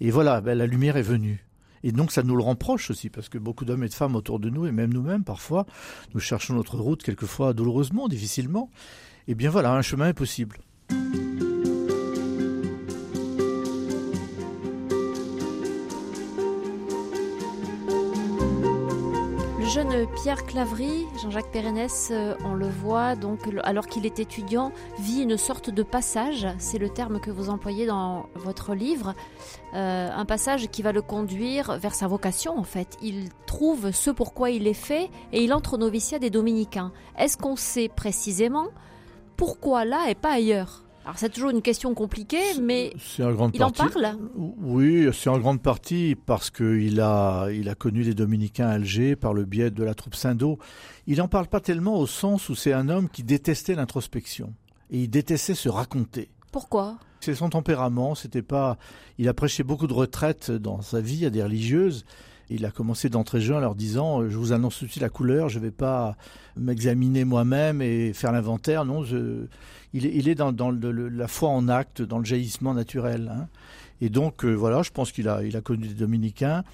Et 0.00 0.10
voilà, 0.10 0.40
ben, 0.40 0.56
la 0.56 0.66
lumière 0.66 0.96
est 0.96 1.02
venue. 1.02 1.44
Et 1.82 1.92
donc 1.92 2.10
ça 2.10 2.22
nous 2.22 2.36
le 2.36 2.42
rend 2.42 2.54
proche 2.54 2.90
aussi, 2.90 3.10
parce 3.10 3.28
que 3.28 3.36
beaucoup 3.36 3.66
d'hommes 3.66 3.84
et 3.84 3.88
de 3.88 3.94
femmes 3.94 4.16
autour 4.16 4.40
de 4.40 4.48
nous, 4.48 4.66
et 4.66 4.72
même 4.72 4.94
nous-mêmes 4.94 5.24
parfois, 5.24 5.66
nous 6.14 6.20
cherchons 6.20 6.54
notre 6.54 6.78
route 6.78 7.02
quelquefois 7.02 7.52
douloureusement, 7.52 8.08
difficilement. 8.08 8.70
Et 9.28 9.34
bien 9.34 9.50
voilà, 9.50 9.72
un 9.72 9.82
chemin 9.82 10.08
est 10.08 10.14
possible. 10.14 10.56
Jeune 19.76 20.06
Pierre 20.22 20.46
Claverie, 20.46 21.04
Jean-Jacques 21.20 21.50
Pérenès, 21.50 22.08
euh, 22.10 22.34
on 22.46 22.54
le 22.54 22.66
voit 22.66 23.14
donc 23.14 23.40
alors 23.62 23.86
qu'il 23.86 24.06
est 24.06 24.18
étudiant, 24.18 24.72
vit 24.98 25.20
une 25.20 25.36
sorte 25.36 25.68
de 25.68 25.82
passage, 25.82 26.46
c'est 26.56 26.78
le 26.78 26.88
terme 26.88 27.20
que 27.20 27.30
vous 27.30 27.50
employez 27.50 27.84
dans 27.84 28.24
votre 28.36 28.74
livre, 28.74 29.12
euh, 29.74 30.08
un 30.10 30.24
passage 30.24 30.68
qui 30.68 30.80
va 30.80 30.92
le 30.92 31.02
conduire 31.02 31.76
vers 31.78 31.94
sa 31.94 32.06
vocation 32.06 32.58
en 32.58 32.62
fait. 32.62 32.96
Il 33.02 33.28
trouve 33.44 33.90
ce 33.90 34.08
pourquoi 34.08 34.48
il 34.48 34.66
est 34.66 34.72
fait 34.72 35.10
et 35.34 35.44
il 35.44 35.52
entre 35.52 35.74
au 35.74 35.76
noviciat 35.76 36.18
des 36.18 36.30
dominicains. 36.30 36.90
Est-ce 37.18 37.36
qu'on 37.36 37.56
sait 37.56 37.90
précisément 37.94 38.68
pourquoi 39.36 39.84
là 39.84 40.08
et 40.08 40.14
pas 40.14 40.32
ailleurs? 40.32 40.85
Alors 41.06 41.20
c'est 41.20 41.28
toujours 41.28 41.50
une 41.50 41.62
question 41.62 41.94
compliquée, 41.94 42.58
mais 42.60 42.92
C'est 42.98 43.22
en 43.22 43.32
grande 43.32 43.52
il 43.54 43.62
en 43.62 43.70
parle 43.70 44.18
Oui, 44.34 45.08
c'est 45.12 45.30
en 45.30 45.38
grande 45.38 45.62
partie 45.62 46.16
parce 46.16 46.50
qu'il 46.50 47.00
a, 47.00 47.46
il 47.52 47.68
a 47.68 47.76
connu 47.76 48.02
les 48.02 48.12
Dominicains 48.12 48.66
à 48.66 48.72
Alger 48.72 49.14
par 49.14 49.32
le 49.32 49.44
biais 49.44 49.70
de 49.70 49.84
la 49.84 49.94
troupe 49.94 50.16
Saint-Do. 50.16 50.58
Il 51.06 51.18
n'en 51.18 51.28
parle 51.28 51.46
pas 51.46 51.60
tellement 51.60 51.96
au 51.96 52.08
sens 52.08 52.48
où 52.48 52.56
c'est 52.56 52.72
un 52.72 52.88
homme 52.88 53.08
qui 53.08 53.22
détestait 53.22 53.76
l'introspection 53.76 54.52
et 54.90 55.02
il 55.02 55.08
détestait 55.08 55.54
se 55.54 55.68
raconter. 55.68 56.28
Pourquoi? 56.50 56.98
C'est 57.20 57.36
son 57.36 57.50
tempérament, 57.50 58.16
c'était 58.16 58.42
pas. 58.42 58.76
Il 59.18 59.28
a 59.28 59.34
prêché 59.34 59.62
beaucoup 59.62 59.86
de 59.86 59.94
retraites 59.94 60.50
dans 60.50 60.82
sa 60.82 61.00
vie 61.00 61.24
à 61.24 61.30
des 61.30 61.44
religieuses. 61.44 62.04
Il 62.50 62.64
a 62.64 62.70
commencé 62.70 63.08
d'entrée 63.08 63.40
jeune 63.40 63.56
en 63.56 63.60
leur 63.60 63.74
disant 63.74 64.22
euh, 64.22 64.28
Je 64.28 64.36
vous 64.36 64.52
annonce 64.52 64.78
tout 64.78 64.86
de 64.86 64.90
suite 64.90 65.02
la 65.02 65.08
couleur, 65.08 65.48
je 65.48 65.58
ne 65.58 65.64
vais 65.64 65.70
pas 65.70 66.16
m'examiner 66.56 67.24
moi-même 67.24 67.82
et 67.82 68.12
faire 68.12 68.32
l'inventaire. 68.32 68.84
Non, 68.84 69.04
je... 69.04 69.46
il, 70.04 70.28
est, 70.28 70.34
dans, 70.34 70.70
la 70.70 71.28
foi 71.28 71.48
en 71.50 71.68
acte, 71.68 72.02
dans 72.02 72.18
le 72.18 72.24
jaillissement 72.24 72.74
naturel. 72.74 73.32
hein. 73.34 73.48
Et 74.00 74.10
donc, 74.10 74.44
euh, 74.44 74.52
voilà, 74.52 74.82
je 74.82 74.90
pense 74.90 75.12
qu'il 75.12 75.28
a, 75.28 75.42
connu 75.62 75.88
des 75.88 75.94
dominicains. 75.94 76.64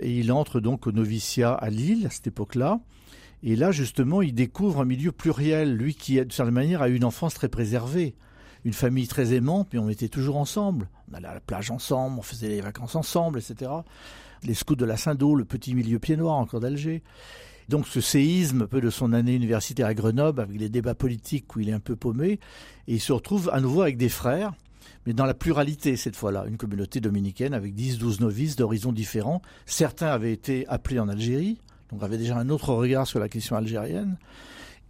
Et 0.00 0.18
il 0.18 0.32
entre 0.32 0.60
donc 0.60 0.86
au 0.86 0.92
noviciat 0.92 1.52
à 1.52 1.70
Lille, 1.70 2.06
à 2.06 2.10
cette 2.10 2.26
époque-là. 2.26 2.80
Et 3.42 3.56
là, 3.56 3.72
justement, 3.72 4.22
il 4.22 4.34
découvre 4.34 4.80
un 4.80 4.84
milieu 4.84 5.12
pluriel. 5.12 5.76
Lui 5.76 5.94
qui, 5.94 6.24
de 6.24 6.32
certaine 6.32 6.54
manière, 6.54 6.82
a 6.82 6.88
eu 6.88 6.94
une 6.94 7.04
enfance 7.04 7.34
très 7.34 7.48
préservée 7.48 8.14
une 8.64 8.72
famille 8.72 9.08
très 9.08 9.34
aimante, 9.34 9.68
mais 9.72 9.78
on 9.78 9.88
était 9.88 10.08
toujours 10.08 10.36
ensemble. 10.36 10.88
On 11.10 11.14
allait 11.14 11.28
à 11.28 11.34
la 11.34 11.40
plage 11.40 11.70
ensemble, 11.70 12.18
on 12.18 12.22
faisait 12.22 12.48
les 12.48 12.60
vacances 12.60 12.94
ensemble, 12.94 13.38
etc. 13.38 13.70
Les 14.44 14.54
scouts 14.54 14.76
de 14.76 14.84
la 14.84 14.96
Saint-Do, 14.96 15.34
le 15.34 15.44
petit 15.44 15.74
milieu 15.74 15.98
pied 15.98 16.16
noir 16.16 16.36
encore 16.36 16.60
d'Alger. 16.60 17.02
Donc 17.68 17.86
ce 17.86 18.00
séisme 18.00 18.62
un 18.62 18.66
peu 18.66 18.80
de 18.80 18.90
son 18.90 19.12
année 19.12 19.34
universitaire 19.34 19.86
à 19.86 19.94
Grenoble, 19.94 20.40
avec 20.40 20.58
les 20.58 20.68
débats 20.68 20.94
politiques 20.94 21.54
où 21.54 21.60
il 21.60 21.68
est 21.68 21.72
un 21.72 21.80
peu 21.80 21.96
paumé, 21.96 22.40
et 22.88 22.94
il 22.94 23.00
se 23.00 23.12
retrouve 23.12 23.50
à 23.52 23.60
nouveau 23.60 23.82
avec 23.82 23.96
des 23.96 24.08
frères, 24.08 24.52
mais 25.06 25.12
dans 25.12 25.26
la 25.26 25.34
pluralité 25.34 25.96
cette 25.96 26.16
fois-là, 26.16 26.44
une 26.46 26.56
communauté 26.56 27.00
dominicaine 27.00 27.54
avec 27.54 27.74
10-12 27.74 28.20
novices 28.20 28.56
d'horizons 28.56 28.92
différents. 28.92 29.42
Certains 29.66 30.08
avaient 30.08 30.32
été 30.32 30.66
appelés 30.68 30.98
en 30.98 31.08
Algérie, 31.08 31.58
donc 31.90 32.02
avaient 32.02 32.18
déjà 32.18 32.36
un 32.36 32.48
autre 32.48 32.72
regard 32.72 33.06
sur 33.06 33.18
la 33.18 33.28
question 33.28 33.56
algérienne. 33.56 34.16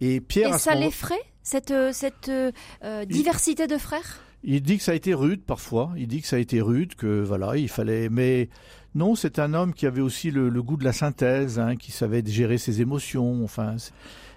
Et 0.01 0.21
Pierre, 0.21 0.55
Et 0.55 0.59
ça 0.59 0.75
l'effraie, 0.75 1.21
cette, 1.43 1.71
euh, 1.71 1.91
cette 1.93 2.29
euh, 2.29 2.51
euh, 2.83 3.05
diversité 3.05 3.67
de 3.67 3.77
frères? 3.77 4.19
Il 4.43 4.61
dit 4.61 4.77
que 4.77 4.83
ça 4.83 4.91
a 4.91 4.95
été 4.95 5.13
rude 5.13 5.43
parfois. 5.43 5.93
Il 5.95 6.07
dit 6.07 6.21
que 6.21 6.27
ça 6.27 6.35
a 6.35 6.39
été 6.39 6.59
rude, 6.59 6.95
que 6.95 7.21
voilà, 7.21 7.55
il 7.55 7.69
fallait. 7.69 8.09
Mais 8.09 8.49
non, 8.95 9.15
c'est 9.15 9.39
un 9.39 9.53
homme 9.53 9.73
qui 9.73 9.87
avait 9.87 10.01
aussi 10.01 10.29
le, 10.29 10.49
goût 10.61 10.77
de 10.77 10.83
la 10.83 10.93
synthèse, 10.93 11.59
hein, 11.59 11.75
qui 11.75 11.91
savait 11.91 12.23
gérer 12.25 12.57
ses 12.57 12.81
émotions. 12.81 13.43
Enfin, 13.43 13.75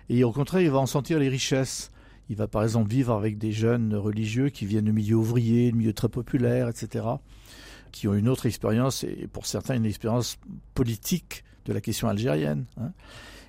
et 0.08 0.24
au 0.24 0.32
contraire, 0.32 0.62
il 0.62 0.70
va 0.70 0.78
en 0.78 0.86
sentir 0.86 1.18
les 1.18 1.28
richesses. 1.28 1.90
Il 2.28 2.36
va 2.36 2.48
par 2.48 2.62
exemple 2.62 2.90
vivre 2.90 3.12
avec 3.12 3.38
des 3.38 3.52
jeunes 3.52 3.94
religieux 3.94 4.48
qui 4.48 4.66
viennent 4.66 4.86
du 4.86 4.92
milieu 4.92 5.16
ouvrier, 5.16 5.70
du 5.70 5.78
milieu 5.78 5.92
très 5.92 6.08
populaire, 6.08 6.68
etc., 6.68 7.04
qui 7.92 8.08
ont 8.08 8.14
une 8.14 8.28
autre 8.28 8.46
expérience 8.46 9.04
et 9.04 9.28
pour 9.32 9.46
certains 9.46 9.76
une 9.76 9.86
expérience 9.86 10.38
politique 10.74 11.44
de 11.66 11.72
la 11.72 11.80
question 11.80 12.08
algérienne. 12.08 12.64
hein. 12.80 12.92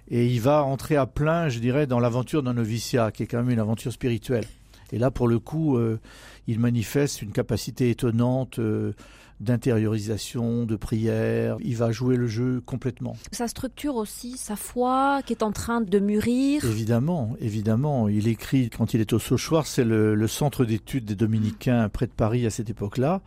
Et 0.09 0.27
il 0.27 0.39
va 0.39 0.63
entrer 0.63 0.95
à 0.95 1.05
plein, 1.05 1.49
je 1.49 1.59
dirais, 1.59 1.85
dans 1.85 1.99
l'aventure 1.99 2.41
d'un 2.41 2.53
noviciat, 2.53 3.11
qui 3.11 3.23
est 3.23 3.27
quand 3.27 3.39
même 3.39 3.49
une 3.49 3.59
aventure 3.59 3.91
spirituelle. 3.91 4.45
Et 4.93 4.99
là, 4.99 5.11
pour 5.11 5.27
le 5.27 5.39
coup, 5.39 5.77
euh, 5.77 5.99
il 6.47 6.59
manifeste 6.59 7.21
une 7.21 7.31
capacité 7.31 7.89
étonnante 7.89 8.59
euh, 8.59 8.93
d'intériorisation, 9.39 10.65
de 10.65 10.75
prière. 10.75 11.58
Il 11.60 11.75
va 11.75 11.91
jouer 11.91 12.15
le 12.15 12.27
jeu 12.27 12.62
complètement. 12.65 13.15
Ça 13.32 13.48
structure 13.48 13.96
aussi 13.96 14.38
sa 14.38 14.56
foi 14.56 15.22
qui 15.25 15.34
est 15.34 15.44
en 15.44 15.51
train 15.51 15.82
de 15.82 16.00
mûrir. 16.00 16.65
Évidemment, 16.65 17.36
évidemment. 17.39 18.08
Il 18.08 18.27
écrit, 18.27 18.70
quand 18.70 18.94
il 18.94 19.01
est 19.01 19.13
au 19.13 19.20
Sauchoir, 19.20 19.67
c'est 19.67 19.84
le, 19.84 20.15
le 20.15 20.27
centre 20.27 20.65
d'études 20.65 21.06
des 21.06 21.15
dominicains 21.15 21.89
près 21.89 22.08
de 22.08 22.12
Paris 22.12 22.46
à 22.46 22.50
cette 22.50 22.70
époque-là. 22.70 23.22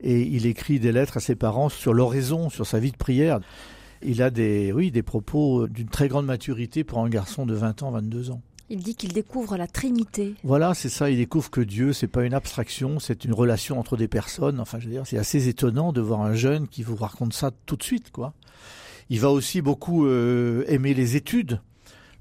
Et 0.00 0.22
il 0.22 0.46
écrit 0.46 0.80
des 0.80 0.92
lettres 0.92 1.18
à 1.18 1.20
ses 1.20 1.36
parents 1.36 1.68
sur 1.68 1.94
l'oraison, 1.94 2.50
sur 2.50 2.66
sa 2.66 2.78
vie 2.78 2.92
de 2.92 2.96
prière. 2.96 3.40
Il 4.02 4.22
a 4.22 4.30
des, 4.30 4.72
oui, 4.72 4.90
des 4.90 5.02
propos 5.02 5.66
d'une 5.66 5.88
très 5.88 6.08
grande 6.08 6.26
maturité 6.26 6.84
pour 6.84 6.98
un 6.98 7.08
garçon 7.08 7.46
de 7.46 7.54
20 7.54 7.82
ans, 7.82 7.90
22 7.90 8.30
ans. 8.30 8.42
Il 8.74 8.82
dit 8.82 8.96
qu'il 8.96 9.12
découvre 9.12 9.56
la 9.56 9.68
Trinité. 9.68 10.34
Voilà, 10.42 10.74
c'est 10.74 10.88
ça. 10.88 11.08
Il 11.08 11.16
découvre 11.16 11.48
que 11.48 11.60
Dieu, 11.60 11.92
c'est 11.92 12.08
pas 12.08 12.24
une 12.24 12.34
abstraction, 12.34 12.98
c'est 12.98 13.24
une 13.24 13.32
relation 13.32 13.78
entre 13.78 13.96
des 13.96 14.08
personnes. 14.08 14.58
Enfin, 14.58 14.80
je 14.80 14.86
veux 14.86 14.90
dire, 14.90 15.06
c'est 15.06 15.16
assez 15.16 15.46
étonnant 15.46 15.92
de 15.92 16.00
voir 16.00 16.22
un 16.22 16.34
jeune 16.34 16.66
qui 16.66 16.82
vous 16.82 16.96
raconte 16.96 17.34
ça 17.34 17.52
tout 17.66 17.76
de 17.76 17.84
suite, 17.84 18.10
quoi. 18.10 18.34
Il 19.10 19.20
va 19.20 19.30
aussi 19.30 19.62
beaucoup 19.62 20.06
euh, 20.06 20.64
aimer 20.66 20.92
les 20.92 21.14
études. 21.14 21.60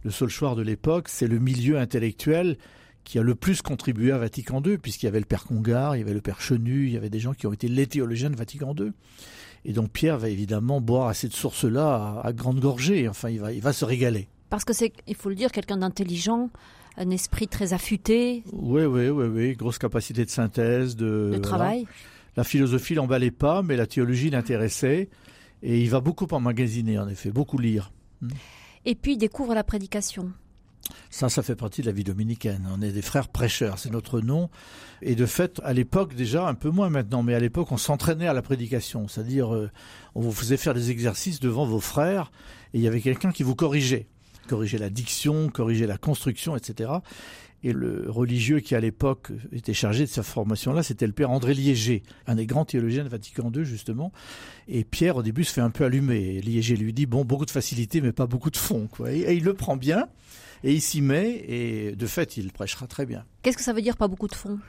Le 0.04 0.12
Solchoir 0.12 0.56
de 0.56 0.62
l'époque, 0.62 1.08
c'est 1.10 1.26
le 1.26 1.40
milieu 1.40 1.80
intellectuel 1.80 2.60
qui 3.04 3.18
a 3.18 3.24
le 3.24 3.34
plus 3.34 3.64
contribué 3.64 4.12
à 4.12 4.20
Vatican 4.20 4.62
II, 4.64 4.78
puisqu'il 4.78 5.08
y 5.08 5.10
avait 5.10 5.20
le 5.20 5.26
père 5.26 5.46
Congar, 5.46 5.96
il 5.96 6.00
y 6.00 6.04
avait 6.04 6.14
le 6.14 6.22
père 6.22 6.40
Chenu, 6.40 6.86
il 6.86 6.94
y 6.94 6.98
avait 6.98 7.10
des 7.10 7.20
gens 7.20 7.34
qui 7.34 7.48
ont 7.48 7.54
été 7.54 7.68
les 7.68 7.88
théologiens 7.88 8.30
de 8.30 8.36
Vatican 8.36 8.76
II. 8.78 8.92
Et 9.66 9.74
donc 9.74 9.90
Pierre 9.90 10.20
va 10.20 10.30
évidemment 10.30 10.82
boire 10.82 11.08
à 11.08 11.16
cette 11.16 11.34
source-là 11.34 12.22
à, 12.24 12.28
à 12.28 12.32
grande 12.32 12.60
gorgée. 12.60 13.10
Enfin, 13.10 13.32
il 13.32 13.40
va, 13.40 13.52
il 13.52 13.62
va 13.62 13.74
se 13.74 13.86
régaler. 13.86 14.28
Parce 14.54 14.66
que 14.66 14.74
c'est, 14.74 14.94
il 15.08 15.16
faut 15.16 15.30
le 15.30 15.36
dire, 15.36 15.52
quelqu'un 15.52 15.78
d'intelligent, 15.78 16.52
un 16.98 17.10
esprit 17.10 17.48
très 17.48 17.74
affûté, 17.74 18.44
Oui, 18.52 18.84
oui, 18.84 19.10
oui, 19.10 19.26
oui. 19.26 19.54
Grosse 19.56 19.80
capacité 19.80 20.26
de 20.26 20.30
synthèse, 20.30 20.96
de, 20.96 21.06
de 21.06 21.28
voilà. 21.30 21.40
travail. 21.42 21.88
La 22.38 22.44
philosophie 22.44 22.94
l'emballait 22.94 23.32
pas, 23.32 23.64
mais 23.64 23.76
la 23.76 23.88
théologie 23.88 24.30
l'intéressait. 24.30 25.10
Et 25.64 25.82
il 25.82 25.90
va 25.90 26.02
beaucoup 26.02 26.28
emmagasiner, 26.30 27.00
en 27.00 27.08
effet, 27.08 27.32
beaucoup 27.32 27.58
lire. 27.58 27.92
Et 28.86 28.94
puis 28.94 29.14
il 29.14 29.18
découvre 29.18 29.56
la 29.56 29.64
prédication. 29.64 30.32
Ça, 31.10 31.30
ça 31.30 31.42
fait 31.42 31.56
partie 31.56 31.82
de 31.82 31.88
la 31.88 31.92
vie 31.92 32.04
dominicaine. 32.04 32.68
On 32.72 32.80
est 32.84 32.92
des 32.92 33.02
frères 33.02 33.30
prêcheurs, 33.30 33.80
c'est 33.80 33.90
notre 33.92 34.22
nom. 34.22 34.52
Et 35.02 35.16
de 35.16 35.26
fait, 35.26 35.62
à 35.64 35.74
l'époque 35.74 36.14
déjà, 36.14 36.48
un 36.48 36.54
peu 36.54 36.70
moins 36.70 36.92
maintenant, 36.92 37.24
mais 37.24 37.34
à 37.34 37.40
l'époque, 37.40 37.72
on 37.72 37.78
s'entraînait 37.78 38.28
à 38.28 38.34
la 38.34 38.44
prédication. 38.44 39.08
C'est-à-dire, 39.08 39.52
euh, 39.52 39.72
on 40.14 40.22
vous 40.22 40.32
faisait 40.32 40.58
faire 40.58 40.76
des 40.76 40.92
exercices 40.92 41.40
devant 41.40 41.66
vos 41.66 41.80
frères, 41.80 42.32
et 42.76 42.78
il 42.78 42.84
y 42.84 42.88
avait 42.88 43.02
quelqu'un 43.02 43.32
qui 43.32 43.42
vous 43.42 43.56
corrigeait. 43.56 44.10
Corrigeait 44.48 44.78
la 44.78 44.90
diction, 44.90 45.50
corrigeait 45.50 45.88
la 45.88 45.98
construction, 45.98 46.56
etc. 46.56 46.92
Et 47.64 47.72
le 47.72 48.06
religieux 48.10 48.60
qui, 48.60 48.76
à 48.76 48.82
l'époque, 48.82 49.32
était 49.54 49.74
chargé 49.74 50.02
de 50.02 50.10
cette 50.10 50.26
formation-là, 50.26 50.84
c'était 50.84 51.08
le 51.08 51.14
père 51.14 51.32
André 51.32 51.54
Liégé, 51.54 52.04
un 52.28 52.36
des 52.36 52.46
grands 52.46 52.66
théologiens 52.66 53.06
de 53.06 53.10
Vatican 53.10 53.50
II, 53.56 53.64
justement. 53.64 54.12
Et 54.68 54.84
Pierre, 54.84 55.16
au 55.16 55.24
début, 55.24 55.46
se 55.46 55.54
fait 55.54 55.62
un 55.62 55.70
peu 55.70 55.86
allumer. 55.86 56.36
Et 56.36 56.42
Liégé 56.42 56.76
lui 56.76 56.92
dit, 56.92 57.06
bon, 57.06 57.24
beaucoup 57.24 57.46
de 57.46 57.52
facilité, 57.52 58.02
mais 58.02 58.12
pas 58.12 58.28
beaucoup 58.28 58.50
de 58.50 58.58
fond, 58.58 58.88
quoi. 58.92 59.14
Et, 59.14 59.20
et 59.20 59.34
il 59.34 59.46
le 59.46 59.54
prend 59.54 59.78
bien, 59.78 60.10
et 60.66 60.74
il 60.74 60.82
s'y 60.82 61.02
met, 61.02 61.42
et 61.48 61.96
de 61.96 62.06
fait, 62.06 62.36
il 62.36 62.52
prêchera 62.52 62.86
très 62.86 63.06
bien. 63.06 63.24
Qu'est-ce 63.44 63.58
que 63.58 63.64
ça 63.64 63.72
veut 63.72 63.82
dire 63.82 63.96
pas 63.96 64.10
beaucoup 64.10 64.28
de 64.28 64.36
fond 64.36 64.60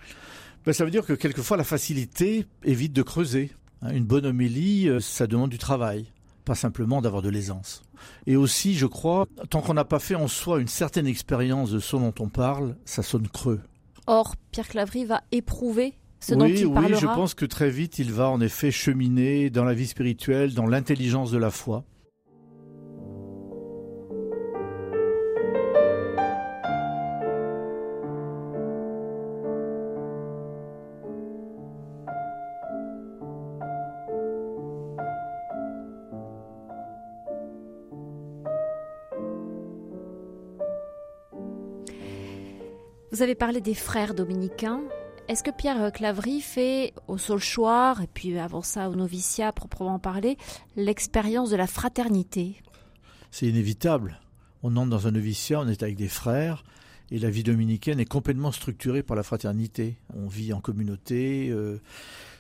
Ben, 0.64 0.72
ça 0.72 0.84
veut 0.84 0.92
dire 0.92 1.04
que 1.04 1.14
quelquefois, 1.14 1.56
la 1.56 1.64
facilité 1.64 2.46
évite 2.62 2.92
de 2.92 3.02
creuser. 3.02 3.50
Hein, 3.82 3.92
Une 3.92 4.04
bonne 4.04 4.26
homélie, 4.26 4.88
euh, 4.88 5.00
ça 5.00 5.26
demande 5.26 5.50
du 5.50 5.58
travail, 5.58 6.06
pas 6.44 6.54
simplement 6.54 7.00
d'avoir 7.00 7.22
de 7.22 7.28
l'aisance. 7.28 7.82
Et 8.26 8.36
aussi, 8.36 8.74
je 8.74 8.86
crois, 8.86 9.26
tant 9.50 9.60
qu'on 9.60 9.74
n'a 9.74 9.84
pas 9.84 9.98
fait 9.98 10.14
en 10.14 10.28
soi 10.28 10.60
une 10.60 10.68
certaine 10.68 11.06
expérience 11.06 11.70
de 11.70 11.78
ce 11.78 11.96
dont 11.96 12.14
on 12.20 12.28
parle, 12.28 12.76
ça 12.84 13.02
sonne 13.02 13.28
creux. 13.28 13.60
Or, 14.06 14.34
Pierre 14.50 14.68
Clavry 14.68 15.04
va 15.04 15.22
éprouver 15.32 15.94
ce 16.20 16.34
dont 16.34 16.46
il 16.46 16.70
parlera. 16.70 16.94
Oui, 16.94 17.00
je 17.00 17.06
pense 17.06 17.34
que 17.34 17.46
très 17.46 17.70
vite, 17.70 17.98
il 17.98 18.12
va 18.12 18.28
en 18.28 18.40
effet 18.40 18.70
cheminer 18.70 19.50
dans 19.50 19.64
la 19.64 19.74
vie 19.74 19.86
spirituelle, 19.86 20.54
dans 20.54 20.66
l'intelligence 20.66 21.30
de 21.30 21.38
la 21.38 21.50
foi. 21.50 21.84
Vous 43.14 43.22
avez 43.22 43.36
parlé 43.36 43.60
des 43.60 43.74
frères 43.74 44.12
dominicains. 44.12 44.80
Est-ce 45.28 45.44
que 45.44 45.52
Pierre 45.52 45.92
Clavry 45.92 46.40
fait 46.40 46.92
au 47.06 47.16
Saulchoir, 47.16 48.02
et 48.02 48.08
puis 48.08 48.36
avant 48.40 48.62
ça 48.62 48.90
au 48.90 48.96
noviciat 48.96 49.52
proprement 49.52 50.00
parlé, 50.00 50.36
l'expérience 50.74 51.48
de 51.48 51.54
la 51.54 51.68
fraternité? 51.68 52.60
C'est 53.30 53.46
inévitable. 53.46 54.18
On 54.64 54.74
entre 54.74 54.90
dans 54.90 55.06
un 55.06 55.12
noviciat, 55.12 55.60
on 55.60 55.68
est 55.68 55.84
avec 55.84 55.94
des 55.94 56.08
frères, 56.08 56.64
et 57.12 57.20
la 57.20 57.30
vie 57.30 57.44
dominicaine 57.44 58.00
est 58.00 58.04
complètement 58.04 58.50
structurée 58.50 59.04
par 59.04 59.16
la 59.16 59.22
fraternité. 59.22 59.96
On 60.12 60.26
vit 60.26 60.52
en 60.52 60.60
communauté, 60.60 61.50
euh, 61.50 61.80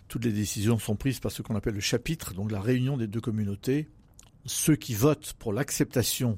toutes 0.08 0.24
les 0.24 0.32
décisions 0.32 0.80
sont 0.80 0.96
prises 0.96 1.20
par 1.20 1.30
ce 1.30 1.42
qu'on 1.42 1.54
appelle 1.54 1.74
le 1.74 1.80
chapitre, 1.80 2.34
donc 2.34 2.50
la 2.50 2.60
réunion 2.60 2.96
des 2.96 3.06
deux 3.06 3.20
communautés. 3.20 3.86
Ceux 4.44 4.74
qui 4.74 4.94
votent 4.94 5.34
pour 5.38 5.52
l'acceptation 5.52 6.36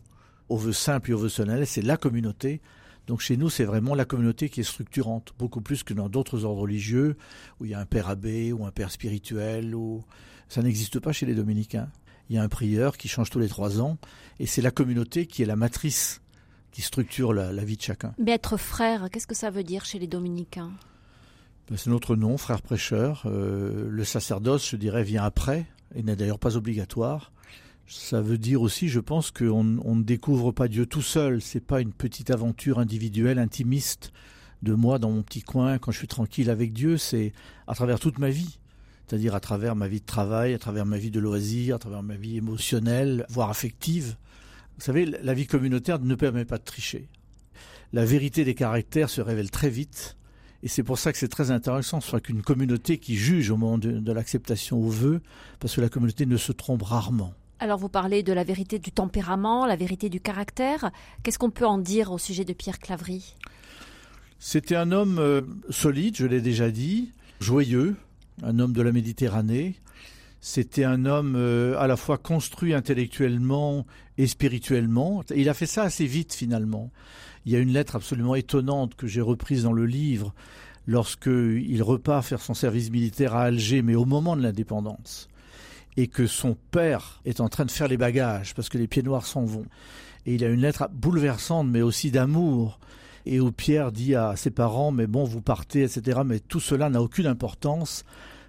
au 0.50 0.58
vœu 0.58 0.74
simple 0.74 1.12
et 1.12 1.14
au 1.14 1.18
vœu 1.18 1.30
solennel, 1.30 1.66
c'est 1.66 1.80
la 1.80 1.96
communauté. 1.96 2.60
Donc 3.06 3.20
chez 3.20 3.36
nous, 3.36 3.50
c'est 3.50 3.64
vraiment 3.64 3.94
la 3.94 4.04
communauté 4.04 4.48
qui 4.48 4.60
est 4.60 4.64
structurante, 4.64 5.32
beaucoup 5.38 5.60
plus 5.60 5.82
que 5.82 5.94
dans 5.94 6.08
d'autres 6.08 6.44
ordres 6.44 6.62
religieux, 6.62 7.16
où 7.60 7.64
il 7.64 7.70
y 7.70 7.74
a 7.74 7.80
un 7.80 7.86
père 7.86 8.08
abbé 8.08 8.52
ou 8.52 8.66
un 8.66 8.72
père 8.72 8.90
spirituel. 8.90 9.74
Ou... 9.74 10.04
Ça 10.48 10.62
n'existe 10.62 10.98
pas 10.98 11.12
chez 11.12 11.26
les 11.26 11.34
dominicains. 11.34 11.88
Il 12.28 12.36
y 12.36 12.38
a 12.38 12.42
un 12.42 12.48
prieur 12.48 12.96
qui 12.96 13.06
change 13.06 13.30
tous 13.30 13.38
les 13.38 13.48
trois 13.48 13.80
ans, 13.80 13.98
et 14.40 14.46
c'est 14.46 14.62
la 14.62 14.72
communauté 14.72 15.26
qui 15.26 15.42
est 15.42 15.46
la 15.46 15.54
matrice, 15.54 16.20
qui 16.72 16.82
structure 16.82 17.32
la, 17.32 17.52
vie 17.64 17.76
de 17.76 17.82
chacun. 17.82 18.12
Mais 18.18 18.32
être 18.32 18.56
frère, 18.56 19.08
qu'est-ce 19.12 19.28
que 19.28 19.34
ça 19.34 19.50
veut 19.50 19.62
dire 19.62 19.84
chez 19.84 20.00
les 20.00 20.08
dominicains? 20.08 20.72
Ben, 21.70 21.76
C'est 21.76 21.90
notre 21.90 22.16
nom, 22.16 22.36
frère 22.36 22.62
prêcheur. 22.62 23.22
Euh, 23.26 23.88
le 23.88 24.04
sacerdoce, 24.04 24.68
je 24.68 24.76
dirais, 24.76 25.04
vient 25.04 25.22
après, 25.22 25.66
et 25.94 26.02
n'est 26.02 26.16
d'ailleurs 26.16 26.40
pas 26.40 26.56
obligatoire. 26.56 27.32
Ça 27.88 28.20
veut 28.20 28.38
dire 28.38 28.62
aussi, 28.62 28.88
je 28.88 28.98
pense, 28.98 29.30
qu'on 29.30 29.62
ne 29.62 30.02
découvre 30.02 30.50
pas 30.50 30.66
Dieu 30.66 30.86
tout 30.86 31.02
seul. 31.02 31.40
C'est 31.40 31.60
pas 31.60 31.80
une 31.80 31.92
petite 31.92 32.30
aventure 32.30 32.80
individuelle, 32.80 33.38
intimiste 33.38 34.12
de 34.62 34.74
moi 34.74 34.98
dans 34.98 35.10
mon 35.10 35.22
petit 35.22 35.42
coin 35.42 35.78
quand 35.78 35.92
je 35.92 35.98
suis 35.98 36.08
tranquille 36.08 36.50
avec 36.50 36.72
Dieu. 36.72 36.98
C'est 36.98 37.32
à 37.68 37.74
travers 37.74 38.00
toute 38.00 38.18
ma 38.18 38.30
vie. 38.30 38.58
C'est-à-dire 39.06 39.36
à 39.36 39.40
travers 39.40 39.76
ma 39.76 39.86
vie 39.86 40.00
de 40.00 40.06
travail, 40.06 40.52
à 40.52 40.58
travers 40.58 40.84
ma 40.84 40.98
vie 40.98 41.12
de 41.12 41.20
loisirs, 41.20 41.76
à 41.76 41.78
travers 41.78 42.02
ma 42.02 42.16
vie 42.16 42.36
émotionnelle, 42.36 43.24
voire 43.28 43.50
affective. 43.50 44.16
Vous 44.78 44.84
savez, 44.84 45.06
la 45.06 45.32
vie 45.32 45.46
communautaire 45.46 46.00
ne 46.00 46.14
permet 46.16 46.44
pas 46.44 46.58
de 46.58 46.64
tricher. 46.64 47.08
La 47.92 48.04
vérité 48.04 48.44
des 48.44 48.56
caractères 48.56 49.10
se 49.10 49.20
révèle 49.20 49.52
très 49.52 49.70
vite. 49.70 50.16
Et 50.64 50.68
c'est 50.68 50.82
pour 50.82 50.98
ça 50.98 51.12
que 51.12 51.18
c'est 51.18 51.28
très 51.28 51.52
intéressant, 51.52 52.00
soit 52.00 52.20
qu'une 52.20 52.42
communauté 52.42 52.98
qui 52.98 53.14
juge 53.14 53.50
au 53.50 53.56
moment 53.56 53.78
de, 53.78 53.92
de 53.92 54.12
l'acceptation 54.12 54.80
au 54.80 54.88
vœu, 54.88 55.20
parce 55.60 55.76
que 55.76 55.80
la 55.80 55.88
communauté 55.88 56.26
ne 56.26 56.36
se 56.36 56.50
trompe 56.50 56.82
rarement. 56.82 57.32
Alors 57.58 57.78
vous 57.78 57.88
parlez 57.88 58.22
de 58.22 58.34
la 58.34 58.44
vérité 58.44 58.78
du 58.78 58.92
tempérament, 58.92 59.64
la 59.64 59.76
vérité 59.76 60.10
du 60.10 60.20
caractère. 60.20 60.90
Qu'est-ce 61.22 61.38
qu'on 61.38 61.50
peut 61.50 61.66
en 61.66 61.78
dire 61.78 62.12
au 62.12 62.18
sujet 62.18 62.44
de 62.44 62.52
Pierre 62.52 62.78
Clavry? 62.78 63.34
C'était 64.38 64.76
un 64.76 64.92
homme 64.92 65.18
euh, 65.18 65.40
solide, 65.70 66.16
je 66.16 66.26
l'ai 66.26 66.42
déjà 66.42 66.70
dit, 66.70 67.12
joyeux, 67.40 67.96
un 68.42 68.58
homme 68.58 68.74
de 68.74 68.82
la 68.82 68.92
Méditerranée. 68.92 69.76
C'était 70.42 70.84
un 70.84 71.06
homme 71.06 71.34
euh, 71.34 71.78
à 71.78 71.86
la 71.86 71.96
fois 71.96 72.18
construit 72.18 72.74
intellectuellement 72.74 73.86
et 74.18 74.26
spirituellement. 74.26 75.24
Il 75.34 75.48
a 75.48 75.54
fait 75.54 75.66
ça 75.66 75.82
assez 75.82 76.04
vite 76.04 76.34
finalement. 76.34 76.90
Il 77.46 77.52
y 77.52 77.56
a 77.56 77.58
une 77.58 77.72
lettre 77.72 77.96
absolument 77.96 78.34
étonnante 78.34 78.96
que 78.96 79.06
j'ai 79.06 79.22
reprise 79.22 79.62
dans 79.62 79.72
le 79.72 79.86
livre 79.86 80.34
lorsqu'il 80.86 81.82
repart 81.82 82.24
faire 82.24 82.42
son 82.42 82.54
service 82.54 82.90
militaire 82.90 83.34
à 83.34 83.44
Alger, 83.44 83.80
mais 83.80 83.94
au 83.94 84.04
moment 84.04 84.36
de 84.36 84.42
l'indépendance 84.42 85.28
et 85.96 86.08
que 86.08 86.26
son 86.26 86.56
père 86.70 87.20
est 87.24 87.40
en 87.40 87.48
train 87.48 87.64
de 87.64 87.70
faire 87.70 87.88
les 87.88 87.96
bagages 87.96 88.54
parce 88.54 88.68
que 88.68 88.78
les 88.78 88.86
pieds 88.86 89.02
noirs 89.02 89.26
s'en 89.26 89.44
vont. 89.44 89.66
Et 90.26 90.34
il 90.34 90.44
a 90.44 90.48
une 90.48 90.60
lettre 90.60 90.88
bouleversante, 90.92 91.68
mais 91.68 91.82
aussi 91.82 92.10
d'amour, 92.10 92.78
et 93.26 93.40
où 93.40 93.52
Pierre 93.52 93.92
dit 93.92 94.14
à 94.14 94.36
ses 94.36 94.50
parents, 94.50 94.92
mais 94.92 95.06
bon, 95.06 95.24
vous 95.24 95.40
partez, 95.40 95.82
etc. 95.82 96.20
Mais 96.24 96.40
tout 96.40 96.60
cela 96.60 96.90
n'a 96.90 97.02
aucune 97.02 97.26
importance 97.26 98.04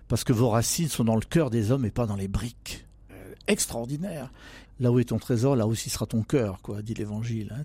parce 0.07 0.23
que 0.23 0.33
vos 0.33 0.49
racines 0.49 0.87
sont 0.87 1.03
dans 1.03 1.15
le 1.15 1.21
cœur 1.21 1.49
des 1.49 1.71
hommes 1.71 1.85
et 1.85 1.91
pas 1.91 2.05
dans 2.05 2.15
les 2.15 2.27
briques. 2.27 2.85
Euh, 3.11 3.33
extraordinaire. 3.47 4.31
Là 4.79 4.91
où 4.91 4.99
est 4.99 5.05
ton 5.05 5.17
trésor, 5.17 5.55
là 5.55 5.65
aussi 5.65 5.89
sera 5.89 6.05
ton 6.05 6.21
cœur, 6.21 6.61
quoi, 6.61 6.83
dit 6.83 6.93
l'Évangile. 6.93 7.51
Hein. 7.57 7.63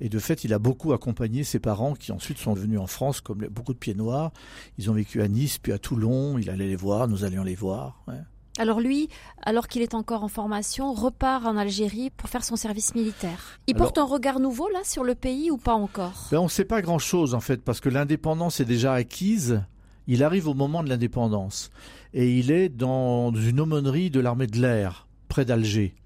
Et 0.00 0.08
de 0.08 0.18
fait, 0.18 0.44
il 0.44 0.54
a 0.54 0.58
beaucoup 0.58 0.94
accompagné 0.94 1.44
ses 1.44 1.58
parents 1.58 1.94
qui 1.94 2.10
ensuite 2.10 2.38
sont 2.38 2.54
venus 2.54 2.80
en 2.80 2.86
France, 2.86 3.20
comme 3.20 3.46
beaucoup 3.48 3.74
de 3.74 3.78
pieds 3.78 3.94
noirs. 3.94 4.32
Ils 4.78 4.90
ont 4.90 4.94
vécu 4.94 5.20
à 5.20 5.28
Nice, 5.28 5.58
puis 5.58 5.72
à 5.72 5.78
Toulon. 5.78 6.38
Il 6.38 6.48
allait 6.48 6.66
les 6.66 6.76
voir, 6.76 7.06
nous 7.06 7.24
allions 7.24 7.44
les 7.44 7.54
voir. 7.54 8.02
Hein. 8.08 8.22
Alors 8.56 8.80
lui, 8.80 9.08
alors 9.42 9.66
qu'il 9.66 9.82
est 9.82 9.94
encore 9.94 10.22
en 10.22 10.28
formation, 10.28 10.92
repart 10.92 11.44
en 11.44 11.56
Algérie 11.56 12.10
pour 12.16 12.28
faire 12.28 12.44
son 12.44 12.54
service 12.54 12.94
militaire. 12.94 13.58
Il 13.66 13.74
porte 13.74 13.98
un 13.98 14.04
regard 14.04 14.38
nouveau 14.38 14.68
là 14.68 14.80
sur 14.84 15.02
le 15.02 15.16
pays 15.16 15.50
ou 15.50 15.56
pas 15.56 15.74
encore? 15.74 16.28
Ben 16.30 16.38
On 16.38 16.44
ne 16.44 16.48
sait 16.48 16.64
pas 16.64 16.80
grand-chose 16.80 17.34
en 17.34 17.40
fait 17.40 17.64
parce 17.64 17.80
que 17.80 17.88
l'indépendance 17.88 18.60
est 18.60 18.64
déjà 18.64 18.92
acquise. 18.92 19.62
Il 20.06 20.22
arrive 20.22 20.46
au 20.46 20.54
moment 20.54 20.84
de 20.84 20.88
l'indépendance 20.88 21.70
et 22.12 22.38
il 22.38 22.52
est 22.52 22.68
dans 22.68 23.34
une 23.34 23.58
aumônerie 23.58 24.10
de 24.10 24.20
l'armée 24.20 24.46
de 24.46 24.60
l'air 24.60 25.08
près 25.28 25.44
d'Alger. 25.44 25.96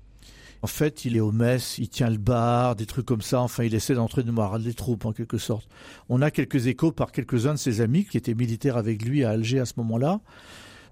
En 0.63 0.67
fait, 0.67 1.05
il 1.05 1.17
est 1.17 1.21
au 1.21 1.31
mess, 1.31 1.79
il 1.79 1.89
tient 1.89 2.11
le 2.11 2.17
bar, 2.17 2.75
des 2.75 2.87
trucs 2.87 3.07
comme 3.07 3.23
ça. 3.23 3.41
Enfin, 3.41 3.63
il 3.63 3.75
essaie 3.75 3.95
d'entrer 3.95 4.25
de 4.25 4.31
morale 4.33 4.63
des 4.63 4.75
troupes, 4.75 5.05
en 5.05 5.13
quelque 5.13 5.39
sorte. 5.39 5.69
On 6.09 6.21
a 6.21 6.33
quelques 6.33 6.67
échos 6.67 6.91
par 6.91 7.13
quelques-uns 7.13 7.53
de 7.53 7.59
ses 7.59 7.81
amis 7.81 8.05
qui 8.05 8.17
étaient 8.17 8.35
militaires 8.35 8.77
avec 8.77 9.05
lui 9.05 9.23
à 9.23 9.31
Alger 9.31 9.61
à 9.61 9.67
ce 9.67 9.75
moment-là. 9.77 10.21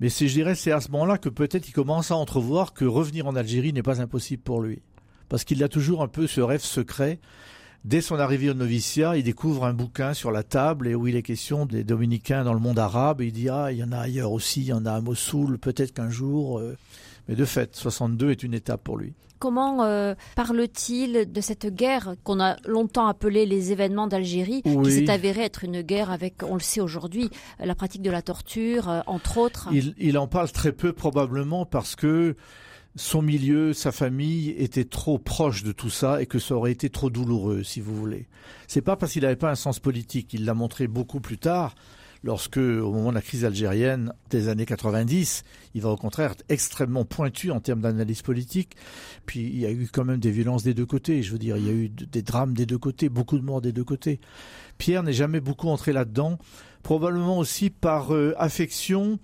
Mais 0.01 0.09
c'est, 0.09 0.29
je 0.29 0.35
dirais, 0.35 0.55
c'est 0.55 0.73
à 0.73 0.81
ce 0.81 0.91
moment-là 0.91 1.19
que 1.19 1.29
peut-être 1.29 1.69
il 1.69 1.73
commence 1.73 2.11
à 2.11 2.17
entrevoir 2.17 2.73
que 2.73 2.85
revenir 2.85 3.27
en 3.27 3.37
Algérie 3.37 3.73
n'est 3.73 3.83
pas 3.83 4.01
impossible 4.01 4.43
pour 4.43 4.61
lui. 4.61 4.83
Parce 5.29 5.45
qu'il 5.45 5.63
a 5.65 5.69
toujours 5.69 6.03
un 6.03 6.09
peu 6.09 6.27
ce 6.27 6.41
rêve 6.41 6.63
secret. 6.63 7.19
Dès 7.85 8.01
son 8.01 8.19
arrivée 8.19 8.51
au 8.51 8.55
noviciat, 8.55 9.17
il 9.17 9.23
découvre 9.23 9.65
un 9.65 9.73
bouquin 9.73 10.13
sur 10.13 10.33
la 10.33 10.43
table 10.43 10.89
et 10.89 10.95
où 10.95 11.07
il 11.07 11.17
est 11.17 11.23
question 11.23 11.67
des 11.67 11.85
dominicains 11.85 12.45
dans 12.45 12.55
le 12.55 12.61
monde 12.61 12.79
arabe. 12.79 13.21
Il 13.21 13.33
dit, 13.33 13.49
ah, 13.49 13.71
il 13.71 13.79
y 13.79 13.85
en 13.85 13.93
a 13.93 13.99
ailleurs 13.99 14.33
aussi, 14.33 14.61
il 14.63 14.67
y 14.67 14.73
en 14.73 14.87
a 14.87 14.93
à 14.93 15.01
Mossoul, 15.01 15.59
peut-être 15.59 15.93
qu'un 15.93 16.11
jour. 16.11 16.59
Euh, 16.59 16.77
mais 17.29 17.35
de 17.35 17.45
fait, 17.45 17.75
62 17.75 18.31
est 18.31 18.43
une 18.43 18.55
étape 18.55 18.83
pour 18.85 18.99
lui. 18.99 19.15
Comment 19.39 19.85
euh, 19.85 20.15
parle-t-il 20.35 21.31
de 21.31 21.41
cette 21.43 21.67
guerre 21.67 22.15
qu'on 22.25 22.41
a 22.41 22.57
longtemps 22.67 23.07
appelée 23.07 23.45
les 23.45 23.71
événements 23.71 24.07
d'Algérie, 24.07 24.62
qui 24.62 24.93
s'est 24.93 25.11
avérée 25.11 25.43
être 25.43 25.65
une 25.65 25.83
guerre 25.83 26.11
avec, 26.11 26.43
on 26.43 26.55
le 26.55 26.61
sait 26.61 26.81
aujourd'hui, 26.81 27.29
la 27.59 27.75
pratique 27.75 28.01
de 28.01 28.11
la 28.11 28.23
torture, 28.23 28.89
euh, 28.89 29.01
entre 29.07 29.37
autres? 29.37 29.69
Il, 29.73 29.95
il, 29.99 30.17
en 30.17 30.27
parle 30.27 30.51
très 30.53 30.73
peu 30.73 30.95
probablement 30.95 31.67
parce 31.67 31.97
que 31.97 32.35
son 32.95 33.21
milieu, 33.21 33.75
sa 33.75 33.93
famille 33.93 34.51
était 34.57 34.87
trop 34.87 35.19
proche 35.19 35.62
de 35.62 35.73
tout 35.73 35.91
ça 35.91 36.23
et 36.23 36.27
que 36.27 36.39
ça 36.39 36.55
aurait 36.55 36.73
été 36.73 36.89
trop 36.89 37.11
douloureux, 37.11 37.62
si 37.62 37.81
vous 37.81 37.95
voulez. 37.95 38.29
C'est 38.69 38.81
pas 38.81 38.97
parce 38.97 39.12
qu'il 39.12 39.23
n'avait 39.23 39.37
pas 39.37 39.51
un 39.51 39.55
sens 39.55 39.81
politique, 39.81 40.33
il 40.33 40.47
l'a 40.47 40.55
montré 40.55 40.87
beaucoup 40.87 41.21
plus 41.21 41.39
tard 41.39 41.75
lorsque, 42.27 42.57
au 42.57 42.93
moment 42.93 43.11
de 43.11 43.15
la 43.15 43.23
crise 43.23 43.45
algérienne 43.45 44.12
des 44.31 44.49
années 44.49 44.67
90, 44.67 45.45
il 45.75 45.81
va 45.81 45.91
au 45.91 45.97
contraire 45.97 46.33
être 46.33 46.45
extrêmement 46.49 47.05
pointu 47.05 47.53
en 47.53 47.61
termes 47.61 47.81
d'analyse 47.81 48.23
politique. 48.23 48.77
Puis 49.27 49.41
il 49.41 49.59
y 49.61 49.65
a 49.65 49.71
eu 49.71 49.89
quand 49.91 50.05
même 50.05 50.19
des 50.19 50.33
violences 50.33 50.65
des 50.65 50.75
deux 50.75 50.87
côtés. 50.87 51.23
Je 51.23 51.31
veux 51.31 51.39
dire, 51.39 51.57
il 51.57 51.67
y 51.67 51.71
a 51.71 51.73
eu 51.73 51.89
des 51.89 52.23
drames 52.23 52.53
des 52.53 52.67
deux 52.67 52.79
côtés, 52.79 53.09
beaucoup 53.09 53.39
de 53.39 53.45
morts 53.45 53.61
des 53.61 53.71
deux 53.71 53.85
côtés. 53.85 54.19
Pierre 54.77 55.05
n'est 55.05 55.12
jamais 55.12 55.39
beaucoup 55.39 55.69
entré 55.69 55.93
là-dedans, 55.93 56.39
probablement 56.83 57.39
aussi 57.39 57.71
par 57.71 58.12
euh, 58.12 58.35
affection 58.39 59.21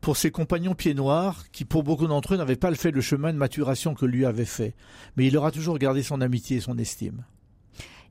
pour 0.00 0.16
ses 0.16 0.30
compagnons 0.30 0.74
pieds 0.74 0.94
noirs, 0.94 1.44
qui 1.50 1.64
pour 1.64 1.82
beaucoup 1.82 2.06
d'entre 2.06 2.34
eux 2.34 2.36
n'avaient 2.36 2.54
pas 2.54 2.72
fait 2.74 2.92
le 2.92 3.00
chemin 3.00 3.32
de 3.32 3.38
maturation 3.38 3.94
que 3.94 4.06
lui 4.06 4.24
avait 4.26 4.44
fait. 4.44 4.74
Mais 5.16 5.26
il 5.26 5.36
aura 5.36 5.50
toujours 5.50 5.78
gardé 5.78 6.04
son 6.04 6.20
amitié 6.20 6.58
et 6.58 6.60
son 6.60 6.78
estime. 6.78 7.24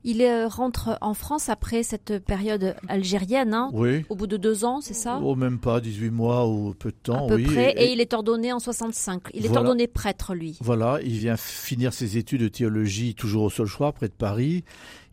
Il 0.06 0.20
euh, 0.20 0.48
rentre 0.48 0.98
en 1.00 1.14
France 1.14 1.48
après 1.48 1.82
cette 1.82 2.18
période 2.18 2.76
algérienne, 2.88 3.54
hein, 3.54 3.70
oui. 3.72 4.04
au 4.10 4.14
bout 4.14 4.26
de 4.26 4.36
deux 4.36 4.66
ans, 4.66 4.82
c'est 4.82 4.92
ça? 4.92 5.18
Oh, 5.24 5.34
même 5.34 5.58
pas, 5.58 5.80
18 5.80 6.10
mois 6.10 6.46
ou 6.46 6.74
peu 6.74 6.90
de 6.90 6.96
temps. 6.96 7.24
À 7.24 7.28
peu 7.28 7.42
près, 7.42 7.72
et, 7.78 7.90
il 7.90 8.02
est 8.02 8.12
ordonné 8.12 8.52
en 8.52 8.58
65. 8.58 9.22
Il 9.32 9.46
est 9.46 9.56
ordonné 9.56 9.86
prêtre, 9.86 10.34
lui. 10.34 10.58
Voilà, 10.60 10.98
il 11.02 11.16
vient 11.16 11.38
finir 11.38 11.94
ses 11.94 12.18
études 12.18 12.42
de 12.42 12.48
théologie 12.48 13.14
toujours 13.14 13.44
au 13.44 13.50
Solchois, 13.50 13.92
près 13.92 14.08
de 14.08 14.12
Paris. 14.12 14.64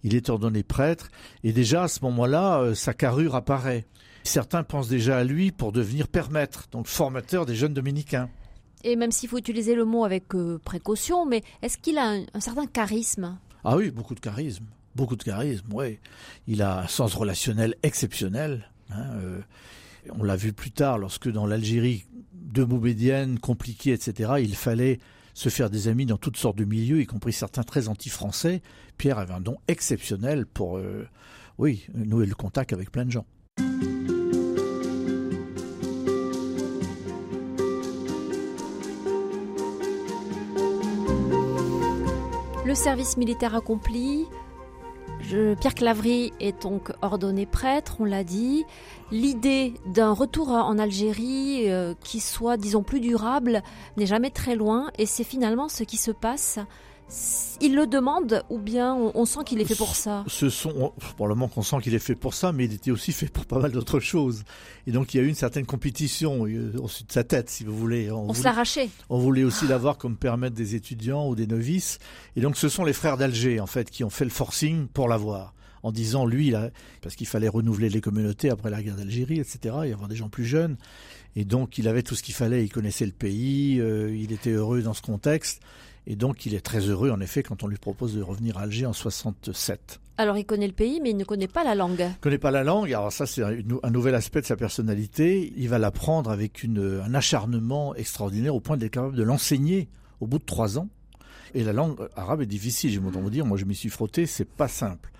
Il 0.03 0.13
est 0.13 0.29
ordonné 0.29 0.61
prêtre, 0.61 1.07
et 1.45 1.53
déjà 1.53 1.83
à 1.83 1.87
ce 1.87 2.03
moment-là, 2.03 2.59
euh, 2.59 2.75
sa 2.75 2.93
carrure 2.93 3.35
apparaît. 3.35 3.85
Certains 4.23 4.63
pensent 4.63 4.89
déjà 4.89 5.17
à 5.17 5.23
lui 5.23 5.51
pour 5.51 5.71
devenir 5.71 6.09
père 6.09 6.31
maître, 6.31 6.67
donc 6.69 6.87
formateur 6.87 7.45
des 7.45 7.55
jeunes 7.55 7.73
dominicains. 7.73 8.29
Et 8.83 8.97
même 8.97 9.11
s'il 9.11 9.29
faut 9.29 9.37
utiliser 9.37 9.73
le 9.73 9.85
mot 9.85 10.03
avec 10.03 10.35
euh, 10.35 10.59
précaution, 10.65 11.25
mais 11.25 11.43
est-ce 11.61 11.77
qu'il 11.77 11.97
a 11.97 12.15
un 12.33 12.39
certain 12.41 12.65
charisme? 12.65 13.37
Ah 13.63 13.77
oui, 13.77 13.89
beaucoup 13.89 14.15
de 14.15 14.19
charisme 14.19 14.65
beaucoup 14.95 15.15
de 15.15 15.23
charisme, 15.23 15.67
oui. 15.73 15.99
Il 16.47 16.61
a 16.61 16.81
un 16.81 16.87
sens 16.87 17.13
relationnel 17.13 17.75
exceptionnel. 17.83 18.69
Hein, 18.91 19.05
euh, 19.15 19.39
on 20.09 20.23
l'a 20.23 20.35
vu 20.35 20.53
plus 20.53 20.71
tard, 20.71 20.97
lorsque 20.97 21.29
dans 21.29 21.45
l'Algérie 21.45 22.05
de 22.33 22.63
Boubédienne, 22.63 23.39
compliquée, 23.39 23.93
etc., 23.93 24.33
il 24.39 24.55
fallait 24.55 24.99
se 25.33 25.49
faire 25.49 25.69
des 25.69 25.87
amis 25.87 26.05
dans 26.05 26.17
toutes 26.17 26.37
sortes 26.37 26.57
de 26.57 26.65
milieux, 26.65 27.01
y 27.01 27.05
compris 27.05 27.33
certains 27.33 27.63
très 27.63 27.87
anti-français. 27.87 28.61
Pierre 28.97 29.19
avait 29.19 29.33
un 29.33 29.41
don 29.41 29.57
exceptionnel 29.67 30.45
pour, 30.45 30.77
euh, 30.77 31.07
oui, 31.57 31.85
nouer 31.93 32.25
le 32.25 32.35
contact 32.35 32.73
avec 32.73 32.91
plein 32.91 33.05
de 33.05 33.11
gens. 33.11 33.25
Le 42.65 42.75
service 42.75 43.17
militaire 43.17 43.53
accompli, 43.53 44.27
Pierre 45.59 45.75
Clavry 45.75 46.33
est 46.39 46.63
donc 46.63 46.91
ordonné 47.01 47.45
prêtre, 47.45 47.97
on 47.99 48.05
l'a 48.05 48.23
dit. 48.23 48.65
L'idée 49.11 49.73
d'un 49.85 50.11
retour 50.11 50.49
en 50.49 50.77
Algérie 50.77 51.69
euh, 51.69 51.93
qui 52.03 52.19
soit, 52.19 52.57
disons, 52.57 52.83
plus 52.83 52.99
durable 52.99 53.61
n'est 53.97 54.05
jamais 54.05 54.29
très 54.29 54.55
loin 54.55 54.89
et 54.97 55.05
c'est 55.05 55.23
finalement 55.23 55.69
ce 55.69 55.83
qui 55.83 55.97
se 55.97 56.11
passe 56.11 56.59
il 57.61 57.75
le 57.75 57.87
demande 57.87 58.43
ou 58.49 58.57
bien 58.57 58.95
on, 58.95 59.25
sent 59.25 59.41
qu'il 59.45 59.61
est 59.61 59.65
fait 59.65 59.75
pour 59.75 59.95
ça? 59.95 60.23
Ce 60.27 60.49
sont 60.49 60.93
probablement 61.15 61.47
qu'on 61.47 61.61
sent 61.61 61.77
qu'il 61.83 61.93
est 61.93 61.99
fait 61.99 62.15
pour 62.15 62.33
ça, 62.33 62.51
mais 62.51 62.65
il 62.65 62.73
était 62.73 62.91
aussi 62.91 63.11
fait 63.11 63.27
pour 63.27 63.45
pas 63.45 63.59
mal 63.59 63.71
d'autres 63.71 63.99
choses. 63.99 64.43
Et 64.87 64.91
donc 64.91 65.13
il 65.13 65.17
y 65.17 65.19
a 65.19 65.23
eu 65.23 65.27
une 65.27 65.35
certaine 65.35 65.65
compétition 65.65 66.47
euh, 66.47 66.73
au-dessus 66.77 67.03
de 67.03 67.11
sa 67.11 67.23
tête, 67.23 67.49
si 67.49 67.63
vous 67.63 67.77
voulez. 67.77 68.09
On, 68.11 68.29
on 68.29 68.33
l'arrachait. 68.43 68.89
On 69.09 69.19
voulait 69.19 69.43
aussi 69.43 69.67
l'avoir 69.67 69.97
comme 69.97 70.17
permettre 70.17 70.55
des 70.55 70.75
étudiants 70.75 71.27
ou 71.27 71.35
des 71.35 71.47
novices. 71.47 71.99
Et 72.35 72.41
donc 72.41 72.57
ce 72.57 72.69
sont 72.69 72.83
les 72.83 72.93
frères 72.93 73.17
d'Alger 73.17 73.59
en 73.59 73.67
fait 73.67 73.89
qui 73.89 74.03
ont 74.03 74.09
fait 74.09 74.25
le 74.25 74.31
forcing 74.31 74.87
pour 74.87 75.07
l'avoir 75.07 75.53
en 75.83 75.91
disant 75.91 76.25
lui, 76.25 76.53
parce 77.01 77.15
qu'il 77.15 77.27
fallait 77.27 77.47
renouveler 77.47 77.89
les 77.89 78.01
communautés 78.01 78.49
après 78.49 78.69
la 78.69 78.83
guerre 78.83 78.95
d'Algérie, 78.95 79.39
etc., 79.39 79.75
y 79.85 79.91
avoir 79.91 80.07
des 80.07 80.15
gens 80.15 80.29
plus 80.29 80.45
jeunes. 80.45 80.77
Et 81.35 81.45
donc 81.45 81.77
il 81.77 81.87
avait 81.87 82.03
tout 82.03 82.15
ce 82.15 82.23
qu'il 82.23 82.35
fallait, 82.35 82.63
il 82.63 82.69
connaissait 82.69 83.05
le 83.05 83.11
pays, 83.11 83.79
euh, 83.79 84.15
il 84.15 84.31
était 84.31 84.51
heureux 84.51 84.81
dans 84.81 84.93
ce 84.93 85.01
contexte. 85.01 85.61
Et 86.07 86.15
donc 86.15 86.45
il 86.45 86.55
est 86.55 86.61
très 86.61 86.79
heureux, 86.79 87.11
en 87.11 87.19
effet, 87.19 87.43
quand 87.43 87.63
on 87.63 87.67
lui 87.67 87.77
propose 87.77 88.15
de 88.15 88.21
revenir 88.21 88.57
à 88.57 88.61
Alger 88.61 88.85
en 88.85 88.93
67. 88.93 89.99
Alors 90.17 90.37
il 90.37 90.45
connaît 90.45 90.67
le 90.67 90.73
pays, 90.73 90.99
mais 91.01 91.11
il 91.11 91.17
ne 91.17 91.23
connaît 91.23 91.47
pas 91.47 91.63
la 91.63 91.75
langue. 91.75 91.99
Il 91.99 92.05
ne 92.05 92.21
connaît 92.21 92.37
pas 92.37 92.51
la 92.51 92.63
langue. 92.63 92.93
Alors 92.93 93.11
ça, 93.11 93.25
c'est 93.25 93.43
un, 93.43 93.89
nouvel 93.89 94.15
aspect 94.15 94.41
de 94.41 94.45
sa 94.45 94.55
personnalité. 94.55 95.53
Il 95.57 95.69
va 95.69 95.79
l'apprendre 95.79 96.29
avec 96.31 96.65
un 96.65 97.13
acharnement 97.13 97.95
extraordinaire 97.95 98.55
au 98.55 98.59
point 98.59 98.77
d'être 98.77 98.91
capable 98.91 99.15
de 99.15 99.23
l'enseigner 99.23 99.89
au 100.19 100.27
bout 100.27 100.39
de 100.39 100.45
trois 100.45 100.77
ans. 100.77 100.89
Et 101.53 101.63
la 101.63 101.73
langue 101.73 101.97
arabe 102.15 102.41
est 102.41 102.45
difficile, 102.45 102.91
j'ai 102.91 102.99
vous 102.99 103.29
dire. 103.29 103.45
Moi, 103.45 103.57
je 103.57 103.65
m'y 103.65 103.75
suis 103.75 103.89
frotté, 103.89 104.25
c'est 104.25 104.45
pas 104.45 104.67
simple. 104.67 105.11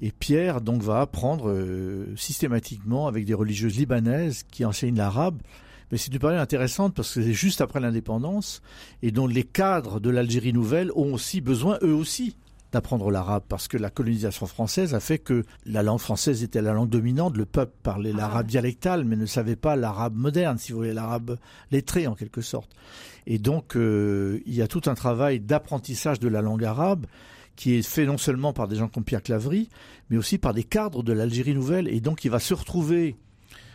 Et 0.00 0.10
Pierre 0.10 0.60
donc 0.60 0.82
va 0.82 1.00
apprendre 1.00 1.50
euh, 1.50 2.14
systématiquement 2.16 3.06
avec 3.06 3.24
des 3.24 3.34
religieuses 3.34 3.76
libanaises 3.76 4.42
qui 4.50 4.64
enseignent 4.64 4.96
l'arabe 4.96 5.40
mais 5.90 5.98
c'est 5.98 6.12
une 6.12 6.18
période 6.18 6.40
intéressante 6.40 6.94
parce 6.94 7.14
que 7.14 7.22
c'est 7.22 7.32
juste 7.32 7.60
après 7.60 7.80
l'indépendance 7.80 8.62
et 9.02 9.10
dont 9.10 9.26
les 9.26 9.44
cadres 9.44 10.00
de 10.00 10.10
l'Algérie 10.10 10.52
nouvelle 10.52 10.90
ont 10.92 11.14
aussi 11.14 11.40
besoin, 11.40 11.78
eux 11.82 11.94
aussi, 11.94 12.36
d'apprendre 12.74 13.10
l'arabe 13.10 13.44
parce 13.48 13.68
que 13.68 13.76
la 13.76 13.88
colonisation 13.88 14.46
française 14.46 14.94
a 14.94 15.00
fait 15.00 15.18
que 15.18 15.44
la 15.64 15.84
langue 15.84 16.00
française 16.00 16.42
était 16.42 16.60
la 16.60 16.72
langue 16.72 16.88
dominante, 16.88 17.36
le 17.36 17.46
peuple 17.46 17.72
parlait 17.82 18.10
ah. 18.14 18.16
l'arabe 18.16 18.46
dialectal 18.48 19.04
mais 19.04 19.16
ne 19.16 19.26
savait 19.26 19.56
pas 19.56 19.76
l'arabe 19.76 20.16
moderne, 20.16 20.58
si 20.58 20.72
vous 20.72 20.78
voulez, 20.78 20.92
l'arabe 20.92 21.38
lettré 21.70 22.08
en 22.08 22.14
quelque 22.14 22.40
sorte. 22.40 22.70
Et 23.26 23.38
donc 23.38 23.76
euh, 23.76 24.40
il 24.44 24.54
y 24.54 24.62
a 24.62 24.66
tout 24.66 24.82
un 24.86 24.94
travail 24.94 25.38
d'apprentissage 25.38 26.18
de 26.18 26.28
la 26.28 26.42
langue 26.42 26.64
arabe 26.64 27.06
qui 27.54 27.74
est 27.74 27.82
fait 27.82 28.06
non 28.06 28.18
seulement 28.18 28.52
par 28.52 28.66
des 28.66 28.74
gens 28.74 28.88
comme 28.88 29.04
Pierre 29.04 29.22
Claverie, 29.22 29.68
mais 30.10 30.16
aussi 30.16 30.38
par 30.38 30.52
des 30.52 30.64
cadres 30.64 31.04
de 31.04 31.12
l'Algérie 31.12 31.54
nouvelle. 31.54 31.86
Et 31.86 32.00
donc 32.00 32.24
il 32.24 32.30
va 32.30 32.40
se 32.40 32.54
retrouver 32.54 33.16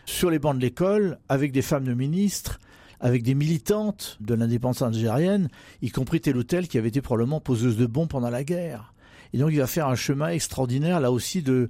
sur 0.10 0.30
les 0.30 0.40
bancs 0.40 0.56
de 0.56 0.62
l'école 0.62 1.20
avec 1.30 1.52
des 1.52 1.62
femmes 1.62 1.86
de 1.86 1.94
ministres, 1.94 2.60
avec 3.00 3.24
des 3.24 3.36
militantes 3.36 4.18
de 4.20 4.34
l'indépendance 4.34 4.82
algérienne, 4.82 5.50
y 5.82 5.92
compris 5.92 6.20
telle 6.20 6.38
ou 6.38 6.44
qui 6.44 6.78
avait 6.78 6.90
été 6.90 7.02
probablement 7.02 7.40
poseuse 7.40 7.78
de 7.78 7.86
bombes 7.86 8.10
pendant 8.10 8.30
la 8.30 8.44
guerre. 8.44 8.94
Et 9.34 9.38
donc 9.38 9.52
il 9.52 9.60
va 9.60 9.68
faire 9.68 9.88
un 9.88 9.96
chemin 9.96 10.30
extraordinaire 10.30 11.00
là 11.00 11.12
aussi 11.12 11.44
de, 11.44 11.70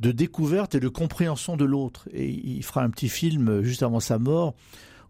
de 0.00 0.10
découverte 0.10 0.74
et 0.74 0.80
de 0.80 0.88
compréhension 0.88 1.56
de 1.56 1.64
l'autre. 1.64 2.08
Et 2.12 2.28
il 2.28 2.62
fera 2.64 2.82
un 2.82 2.90
petit 2.90 3.10
film 3.10 3.62
juste 3.62 3.82
avant 3.82 4.00
sa 4.00 4.18
mort 4.18 4.54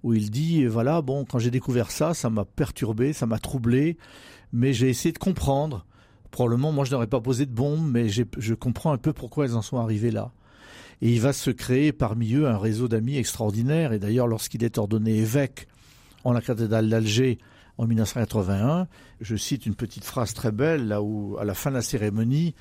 où 0.02 0.12
il 0.12 0.30
dit 0.30 0.66
voilà 0.66 1.00
bon 1.02 1.24
quand 1.24 1.38
j'ai 1.38 1.50
découvert 1.50 1.90
ça 1.90 2.12
ça 2.12 2.28
m'a 2.28 2.44
perturbé 2.44 3.14
ça 3.14 3.24
m'a 3.24 3.38
troublé 3.38 3.96
mais 4.52 4.74
j'ai 4.74 4.90
essayé 4.90 5.10
de 5.10 5.18
comprendre 5.18 5.86
probablement 6.30 6.70
moi 6.70 6.84
je 6.84 6.92
n'aurais 6.92 7.06
pas 7.06 7.20
posé 7.20 7.46
de 7.46 7.50
bombes 7.50 7.90
mais 7.90 8.08
je 8.08 8.54
comprends 8.54 8.92
un 8.92 8.98
peu 8.98 9.14
pourquoi 9.14 9.46
elles 9.46 9.56
en 9.56 9.62
sont 9.62 9.78
arrivées 9.78 10.10
là 10.10 10.32
et 11.02 11.12
il 11.12 11.20
va 11.20 11.32
se 11.32 11.50
créer 11.50 11.92
parmi 11.92 12.34
eux 12.34 12.48
un 12.48 12.58
réseau 12.58 12.88
d'amis 12.88 13.16
extraordinaire. 13.16 13.92
Et 13.92 13.98
d'ailleurs, 13.98 14.26
lorsqu'il 14.26 14.64
est 14.64 14.78
ordonné 14.78 15.16
évêque 15.16 15.68
en 16.24 16.32
la 16.32 16.40
cathédrale 16.40 16.88
d'Alger 16.88 17.38
en 17.78 17.86
1981, 17.86 18.88
je 19.20 19.36
cite 19.36 19.66
une 19.66 19.74
petite 19.74 20.04
phrase 20.04 20.32
très 20.32 20.52
belle, 20.52 20.88
là 20.88 21.02
où, 21.02 21.36
à 21.38 21.44
la 21.44 21.54
fin 21.54 21.70
de 21.70 21.76
la 21.76 21.82
cérémonie, 21.82 22.54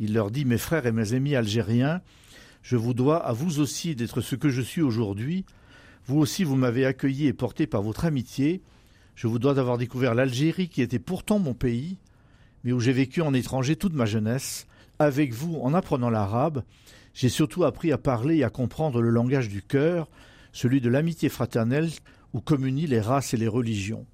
il 0.00 0.14
leur 0.14 0.30
dit 0.30 0.44
Mes 0.44 0.58
frères 0.58 0.86
et 0.86 0.92
mes 0.92 1.12
amis 1.12 1.36
algériens, 1.36 2.00
je 2.62 2.76
vous 2.76 2.94
dois 2.94 3.18
à 3.18 3.32
vous 3.32 3.60
aussi 3.60 3.94
d'être 3.94 4.20
ce 4.20 4.36
que 4.36 4.48
je 4.48 4.62
suis 4.62 4.82
aujourd'hui. 4.82 5.44
Vous 6.06 6.18
aussi, 6.18 6.44
vous 6.44 6.56
m'avez 6.56 6.86
accueilli 6.86 7.26
et 7.26 7.32
porté 7.32 7.66
par 7.66 7.82
votre 7.82 8.06
amitié. 8.06 8.62
Je 9.14 9.26
vous 9.26 9.38
dois 9.38 9.52
d'avoir 9.52 9.76
découvert 9.76 10.14
l'Algérie, 10.14 10.68
qui 10.68 10.80
était 10.80 10.98
pourtant 10.98 11.38
mon 11.38 11.54
pays, 11.54 11.98
mais 12.64 12.72
où 12.72 12.80
j'ai 12.80 12.92
vécu 12.92 13.20
en 13.20 13.34
étranger 13.34 13.76
toute 13.76 13.92
ma 13.92 14.06
jeunesse, 14.06 14.66
avec 14.98 15.34
vous 15.34 15.56
en 15.56 15.74
apprenant 15.74 16.08
l'arabe 16.08 16.62
j'ai 17.14 17.28
surtout 17.28 17.64
appris 17.64 17.92
à 17.92 17.98
parler 17.98 18.38
et 18.38 18.44
à 18.44 18.50
comprendre 18.50 19.00
le 19.00 19.10
langage 19.10 19.48
du 19.48 19.62
cœur, 19.62 20.08
celui 20.52 20.80
de 20.80 20.88
l'amitié 20.88 21.28
fraternelle 21.28 21.90
où 22.32 22.40
communient 22.40 22.86
les 22.86 23.00
races 23.00 23.34
et 23.34 23.36
les 23.36 23.48
religions. 23.48 24.06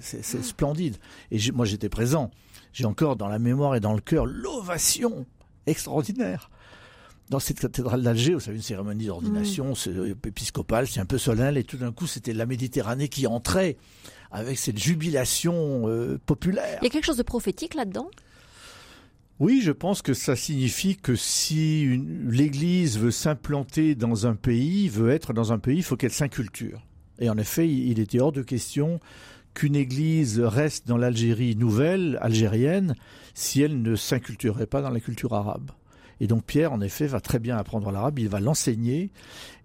C'est 0.00 0.22
splendide. 0.22 0.96
Et 1.30 1.38
moi 1.52 1.66
j'étais 1.66 1.88
présent. 1.88 2.30
J'ai 2.72 2.86
encore 2.86 3.16
dans 3.16 3.28
la 3.28 3.38
mémoire 3.38 3.74
et 3.76 3.80
dans 3.80 3.94
le 3.94 4.00
cœur 4.00 4.26
l'ovation 4.26 5.26
extraordinaire. 5.66 6.50
Dans 7.28 7.40
cette 7.40 7.58
cathédrale 7.58 8.02
d'Alger, 8.02 8.34
vous 8.34 8.40
savez, 8.40 8.56
une 8.56 8.62
cérémonie 8.62 9.06
d'ordination 9.06 9.72
mmh. 9.72 10.14
épiscopale, 10.28 10.86
c'est 10.86 11.00
un 11.00 11.06
peu 11.06 11.18
solennel, 11.18 11.56
et 11.56 11.64
tout 11.64 11.76
d'un 11.76 11.90
coup, 11.90 12.06
c'était 12.06 12.32
la 12.32 12.46
Méditerranée 12.46 13.08
qui 13.08 13.26
entrait 13.26 13.76
avec 14.30 14.58
cette 14.58 14.78
jubilation 14.78 15.88
euh, 15.88 16.20
populaire. 16.24 16.78
Il 16.82 16.84
y 16.84 16.86
a 16.86 16.90
quelque 16.90 17.04
chose 17.04 17.16
de 17.16 17.24
prophétique 17.24 17.74
là-dedans? 17.74 18.08
Oui, 19.38 19.60
je 19.62 19.72
pense 19.72 20.00
que 20.00 20.14
ça 20.14 20.34
signifie 20.34 20.96
que 20.96 21.14
si 21.14 22.00
l'Église 22.26 22.98
veut 22.98 23.10
s'implanter 23.10 23.94
dans 23.94 24.26
un 24.26 24.34
pays, 24.34 24.88
veut 24.88 25.10
être 25.10 25.34
dans 25.34 25.52
un 25.52 25.58
pays, 25.58 25.78
il 25.78 25.82
faut 25.82 25.96
qu'elle 25.96 26.10
s'inculture. 26.10 26.86
Et 27.18 27.28
en 27.28 27.36
effet, 27.36 27.68
il 27.68 27.98
était 27.98 28.20
hors 28.20 28.32
de 28.32 28.42
question 28.42 28.98
qu'une 29.52 29.76
Église 29.76 30.40
reste 30.40 30.86
dans 30.88 30.96
l'Algérie 30.96 31.54
nouvelle, 31.54 32.18
algérienne, 32.22 32.94
si 33.34 33.60
elle 33.60 33.82
ne 33.82 33.94
s'inculturait 33.94 34.66
pas 34.66 34.80
dans 34.80 34.90
la 34.90 35.00
culture 35.00 35.34
arabe. 35.34 35.70
Et 36.20 36.26
donc 36.26 36.44
Pierre, 36.44 36.72
en 36.72 36.80
effet, 36.80 37.06
va 37.06 37.20
très 37.20 37.38
bien 37.38 37.56
apprendre 37.56 37.90
l'arabe, 37.90 38.18
il 38.18 38.28
va 38.28 38.40
l'enseigner, 38.40 39.10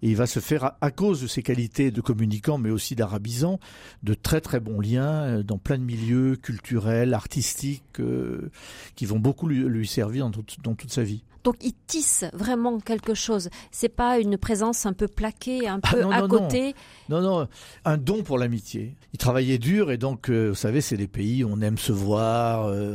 et 0.02 0.10
il 0.10 0.16
va 0.16 0.26
se 0.26 0.40
faire, 0.40 0.72
à, 0.80 0.90
cause 0.90 1.22
de 1.22 1.26
ses 1.26 1.42
qualités 1.42 1.90
de 1.90 2.00
communicant, 2.00 2.58
mais 2.58 2.70
aussi 2.70 2.94
d'arabisant, 2.94 3.58
de 4.02 4.14
très 4.14 4.40
très 4.40 4.60
bons 4.60 4.80
liens 4.80 5.22
euh, 5.22 5.42
dans 5.42 5.58
plein 5.58 5.78
de 5.78 5.84
milieux 5.84 6.36
culturels, 6.36 7.14
artistiques, 7.14 8.00
euh, 8.00 8.50
qui 8.96 9.06
vont 9.06 9.18
beaucoup 9.18 9.48
lui, 9.48 9.86
servir 9.86 10.28
dans 10.28 10.42
toute 10.74 10.90
sa 10.92 11.02
vie. 11.02 11.22
Donc 11.44 11.56
il 11.60 11.72
tisse 11.86 12.24
vraiment 12.32 12.78
quelque 12.78 13.14
chose. 13.14 13.50
C'est 13.70 13.88
pas 13.88 14.18
une 14.18 14.36
présence 14.36 14.86
un 14.86 14.92
peu 14.92 15.08
plaquée, 15.08 15.66
un 15.66 15.80
ah 15.82 15.90
peu 15.90 16.04
à 16.04 16.28
côté. 16.28 16.74
Non. 17.08 17.20
non, 17.20 17.48
un 17.84 17.96
don 17.96 18.22
pour 18.22 18.38
l'amitié. 18.38 18.94
Il 19.12 19.18
travaillait 19.18 19.58
dur 19.58 19.90
et 19.90 19.96
donc, 19.96 20.30
euh, 20.30 20.50
vous 20.50 20.54
savez, 20.54 20.80
c'est 20.80 20.96
des 20.96 21.08
pays 21.08 21.44
où 21.44 21.50
on 21.50 21.60
aime 21.60 21.78
se 21.78 21.92
voir. 21.92 22.66
Euh, 22.66 22.94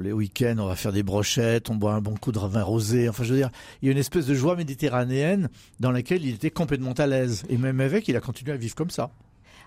les 0.00 0.12
week-ends, 0.12 0.56
on 0.58 0.66
va 0.66 0.76
faire 0.76 0.92
des 0.92 1.02
brochettes, 1.02 1.70
on 1.70 1.74
boit 1.74 1.94
un 1.94 2.00
bon 2.00 2.14
coup 2.14 2.32
de 2.32 2.38
vin 2.38 2.62
rosé. 2.62 3.08
Enfin, 3.08 3.24
je 3.24 3.32
veux 3.32 3.38
dire, 3.38 3.50
il 3.82 3.86
y 3.86 3.88
a 3.88 3.92
une 3.92 3.98
espèce 3.98 4.26
de 4.26 4.34
joie 4.34 4.56
méditerranéenne 4.56 5.48
dans 5.80 5.90
laquelle 5.90 6.24
il 6.24 6.34
était 6.34 6.50
complètement 6.50 6.92
à 6.92 7.06
l'aise. 7.06 7.44
Et 7.48 7.58
même 7.58 7.80
avec, 7.80 8.08
il 8.08 8.16
a 8.16 8.20
continué 8.20 8.52
à 8.52 8.56
vivre 8.56 8.74
comme 8.74 8.90
ça. 8.90 9.10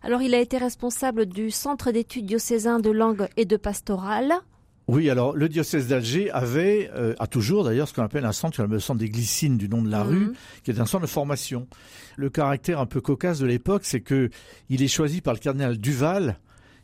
Alors, 0.02 0.22
il 0.22 0.34
a 0.34 0.40
été 0.40 0.58
responsable 0.58 1.26
du 1.26 1.52
Centre 1.52 1.92
d'études 1.92 2.26
diocésain 2.26 2.80
de 2.80 2.90
langue 2.90 3.28
et 3.38 3.46
de 3.46 3.58
pastorale. 3.58 4.34
Oui, 4.90 5.08
alors 5.08 5.36
le 5.36 5.48
diocèse 5.48 5.88
d'Alger 5.88 6.32
avait, 6.32 6.90
euh, 6.96 7.14
a 7.20 7.28
toujours 7.28 7.64
d'ailleurs 7.64 7.88
ce 7.88 7.94
qu'on 7.94 8.02
appelle 8.02 8.26
un 8.26 8.32
centre, 8.32 8.64
le 8.64 8.80
centre 8.80 9.00
des 9.00 9.10
glycines 9.10 9.56
du 9.56 9.70
nom 9.70 9.84
de 9.84 9.92
la 9.92 10.02
rue, 10.02 10.30
mhm. 10.30 10.34
qui 10.64 10.72
est 10.72 10.80
un 10.80 10.88
centre 10.88 11.04
de 11.04 11.10
formation. 11.10 11.68
Le 12.18 12.32
caractère 12.32 12.80
un 12.80 12.88
peu 12.88 13.00
cocasse 13.00 13.38
de 13.38 13.46
l'époque, 13.46 13.84
c'est 13.86 14.02
que 14.02 14.32
il 14.68 14.82
est 14.82 14.88
choisi 14.88 15.22
par 15.22 15.36
le 15.36 15.40
cardinal 15.40 15.78
Duval, 15.78 16.40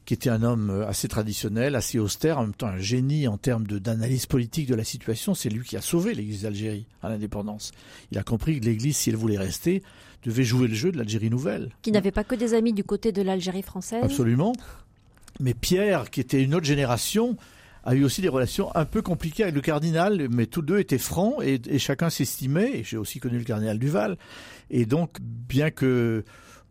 qui 0.06 0.14
était 0.14 0.30
un 0.30 0.44
homme 0.44 0.70
euh, 0.70 0.88
assez 0.88 1.08
traditionnel, 1.08 1.74
assez 1.74 1.98
austère, 1.98 2.38
en 2.38 2.44
même 2.44 2.54
temps 2.54 2.68
un 2.68 2.78
génie 2.78 3.28
en 3.28 3.40
termes 3.40 3.66
d'analyse 3.66 4.28
politique 4.28 4.68
de 4.68 4.76
la 4.76 4.84
situation. 4.84 5.34
C'est 5.34 5.50
lui 5.50 5.66
qui 5.66 5.76
a 5.76 5.82
sauvé 5.82 6.14
l'Église 6.14 6.44
d'Algérie 6.44 6.86
à 7.02 7.10
l'indépendance. 7.10 7.72
Il 8.12 8.20
a 8.20 8.24
compris 8.24 8.60
que 8.60 8.66
l'Église, 8.66 8.98
si 8.98 9.10
elle 9.10 9.16
voulait 9.16 9.40
rester, 9.40 9.82
devait 10.24 10.44
jouer 10.44 10.68
le 10.68 10.76
jeu 10.76 10.92
de 10.92 10.98
l'Algérie 11.00 11.32
nouvelle. 11.32 11.72
Qui 11.82 11.92
n'avait 11.92 12.12
pas 12.12 12.24
que 12.24 12.36
des 12.36 12.54
amis 12.54 12.74
du 12.74 12.84
côté 12.84 13.12
de 13.12 13.24
l'Algérie 13.24 13.64
française. 13.64 14.04
Absolument. 14.04 14.54
Mais 15.40 15.56
Pierre, 15.56 16.12
qui 16.12 16.22
était 16.22 16.44
une 16.44 16.54
autre 16.54 16.68
génération, 16.68 17.36
a 17.86 17.96
eu 17.96 18.04
aussi 18.04 18.22
des 18.22 18.30
relations 18.30 18.76
un 18.76 18.86
peu 18.86 19.02
compliquées 19.02 19.44
avec 19.44 19.56
le 19.56 19.62
cardinal, 19.62 20.28
mais 20.30 20.48
tous 20.48 20.62
deux 20.62 20.80
étaient 20.80 20.98
francs 20.98 21.36
et, 21.44 21.80
chacun 21.80 22.10
s'estimait, 22.10 22.80
et 22.80 22.84
j'ai 22.84 22.98
aussi 22.98 23.20
connu 23.20 23.38
le 23.38 23.44
cardinal 23.44 23.78
Duval, 23.78 24.18
et 24.70 24.86
donc 24.86 25.18
bien 25.22 25.70
que 25.70 26.24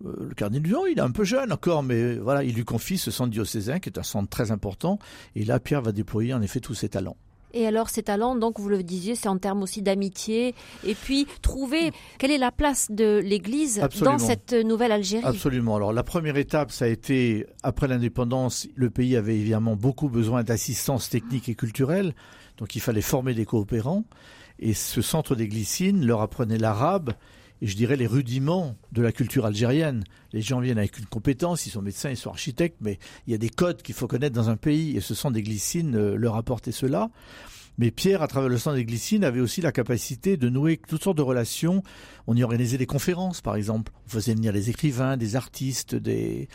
euh, 0.05 0.27
le 0.29 0.35
cardinal 0.35 0.62
Duval, 0.62 0.83
il 0.90 0.98
est 0.98 1.03
un 1.03 1.11
peu 1.11 1.24
jeune 1.24 1.53
encore, 1.53 1.83
mais 1.83 2.16
voilà, 2.16 2.42
il 2.42 2.55
lui 2.55 2.64
confie 2.64 2.98
ce 2.98 3.11
centre 3.11 3.31
diocésain 3.31 3.79
qui 3.79 3.88
est 3.88 3.98
un 3.98 4.03
centre 4.03 4.29
très 4.29 4.50
important, 4.50 4.98
et 5.37 5.44
là 5.44 5.61
Pierre 5.61 5.83
va 5.83 5.92
déployer 5.92 6.35
en 6.35 6.42
effet 6.42 6.61
tous 6.61 6.74
ses 6.74 6.88
talents. 6.88 7.16
Et 7.55 7.67
alors 7.67 7.88
ces 7.88 8.03
talents, 8.03 8.35
donc 8.35 8.59
vous 8.59 8.69
le 8.69 8.83
disiez, 8.83 9.14
c'est 9.14 9.29
en 9.29 9.38
termes 9.38 9.62
aussi 9.62 9.81
d'amitié. 9.81 10.55
Et 10.85 10.95
puis 10.95 11.27
trouver 11.40 11.93
quelle 12.19 12.33
est 12.33 12.38
la 12.38 12.53
place 12.53 12.90
de 12.90 13.21
l'Église 13.25 13.81
dans 14.03 14.19
cette 14.19 14.53
nouvelle 14.53 14.93
Algérie. 14.93 15.25
Absolument. 15.25 15.77
Alors 15.77 15.93
la 15.93 16.03
première 16.03 16.37
étape, 16.37 16.73
ça 16.73 16.85
a 16.85 16.88
été 16.88 17.47
après 17.62 17.88
l'indépendance, 17.88 18.67
le 18.75 18.90
pays 18.90 19.17
avait 19.17 19.37
évidemment 19.37 19.77
beaucoup 19.77 20.09
besoin 20.09 20.43
d'assistance 20.43 21.09
technique 21.09 21.49
et 21.49 21.55
culturelle, 21.55 22.14
donc 22.59 22.75
il 22.75 22.81
fallait 22.81 23.01
former 23.01 23.35
des 23.35 23.45
coopérants. 23.45 24.05
Et 24.59 24.75
ce 24.75 25.03
centre 25.03 25.35
des 25.35 25.49
glycines 25.49 26.05
leur 26.05 26.21
apprenait 26.21 26.59
l'arabe 26.59 27.12
et 27.61 27.67
je 27.67 27.77
dirais 27.77 27.97
les 27.97 28.07
rudiments 28.07 28.77
de 28.93 29.03
la 29.03 29.12
culture 29.12 29.47
algérienne. 29.47 30.05
Les 30.33 30.43
gens 30.43 30.61
viennent 30.61 30.79
avec 30.79 30.99
une 30.99 31.07
compétence, 31.07 31.67
ils 31.67 31.71
sont 31.71 31.83
médecins, 31.83 32.11
ils 32.11 32.17
sont 32.17 32.31
architectes, 32.31 32.79
mais 32.81 32.99
il 33.27 33.33
y 33.33 33.35
a 33.35 33.38
des 33.38 33.49
codes 33.49 33.83
qu'il 33.83 33.95
faut 33.95 34.07
connaître 34.07 34.35
dans 34.35 34.51
un 34.51 34.57
pays, 34.57 34.97
et 34.97 35.01
ce 35.01 35.14
sont 35.14 35.31
des 35.31 35.43
glycines 35.43 35.97
euh, 35.97 36.17
leur 36.17 36.37
apporter 36.37 36.73
cela. 36.73 37.11
Mais 37.77 37.90
Pierre, 37.90 38.23
à 38.23 38.29
travers 38.29 38.49
le 38.49 38.59
centre 38.59 38.77
des 38.77 38.85
glycines, 38.85 39.25
avait 39.25 39.40
aussi 39.40 39.61
la 39.61 39.73
capacité 39.73 40.37
de 40.37 40.49
nouer 40.49 40.77
toutes 40.77 41.03
sortes 41.03 41.17
de 41.17 41.23
relations. 41.23 41.83
On 42.27 42.37
y 42.37 42.45
organisait 42.45 42.79
des 42.79 42.87
conférences, 42.87 43.40
par 43.40 43.57
exemple. 43.57 43.93
On 44.07 44.09
faisait 44.09 44.35
venir 44.35 44.53
des 44.53 44.71
écrivains, 44.71 45.17
des 45.17 45.35
artistes, 45.35 45.97
des... 45.97 46.49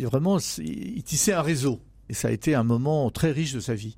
Vraiment, 0.00 0.38
il 0.58 1.02
tissait 1.04 1.34
un 1.34 1.42
réseau. 1.42 1.80
Et 2.08 2.14
ça 2.14 2.28
a 2.28 2.30
été 2.32 2.54
un 2.54 2.64
moment 2.64 3.10
très 3.10 3.30
riche 3.30 3.52
de 3.52 3.60
sa 3.60 3.74
vie. 3.74 3.96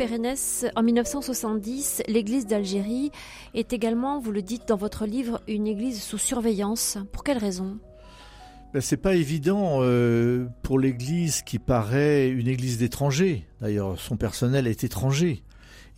Pérennes, 0.00 0.34
en 0.76 0.82
1970, 0.82 2.04
l'église 2.08 2.46
d'Algérie 2.46 3.10
est 3.52 3.74
également, 3.74 4.18
vous 4.18 4.32
le 4.32 4.40
dites 4.40 4.66
dans 4.66 4.78
votre 4.78 5.04
livre, 5.04 5.42
une 5.46 5.66
église 5.66 6.02
sous 6.02 6.16
surveillance. 6.16 6.96
Pour 7.12 7.22
quelle 7.22 7.36
raison? 7.36 7.76
Ben, 8.72 8.80
c'est 8.80 8.96
pas 8.96 9.14
évident 9.14 9.80
euh, 9.82 10.46
pour 10.62 10.78
l'Église 10.78 11.42
qui 11.42 11.58
paraît 11.58 12.30
une 12.30 12.48
Église 12.48 12.78
d'étrangers. 12.78 13.44
D'ailleurs, 13.60 14.00
son 14.00 14.16
personnel 14.16 14.66
est 14.66 14.84
étranger. 14.84 15.42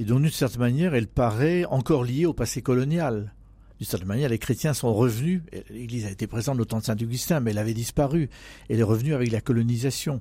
Et 0.01 0.05
donc, 0.05 0.23
d'une 0.23 0.33
certaine 0.33 0.59
manière, 0.59 0.97
elle 0.97 1.07
paraît 1.07 1.65
encore 1.67 2.03
liée 2.03 2.27
au 2.27 2.33
passé 2.33 2.61
colonial. 2.61 3.33
D'une 3.79 3.87
certaine 3.87 4.09
manière, 4.09 4.31
les 4.31 4.39
chrétiens 4.39 4.75
sont 4.75 4.93
revenus. 4.93 5.43
L'Église 5.71 6.07
a 6.07 6.11
été 6.11 6.27
présente 6.27 6.59
au 6.59 6.65
temps 6.65 6.81
de 6.81 6.85
Saint-Augustin, 6.85 7.39
mais 7.39 7.53
elle 7.53 7.59
avait 7.59 7.73
disparu. 7.73 8.31
Elle 8.69 8.81
est 8.81 8.83
revenue 8.83 9.15
avec 9.15 9.31
la 9.31 9.41
colonisation. 9.41 10.21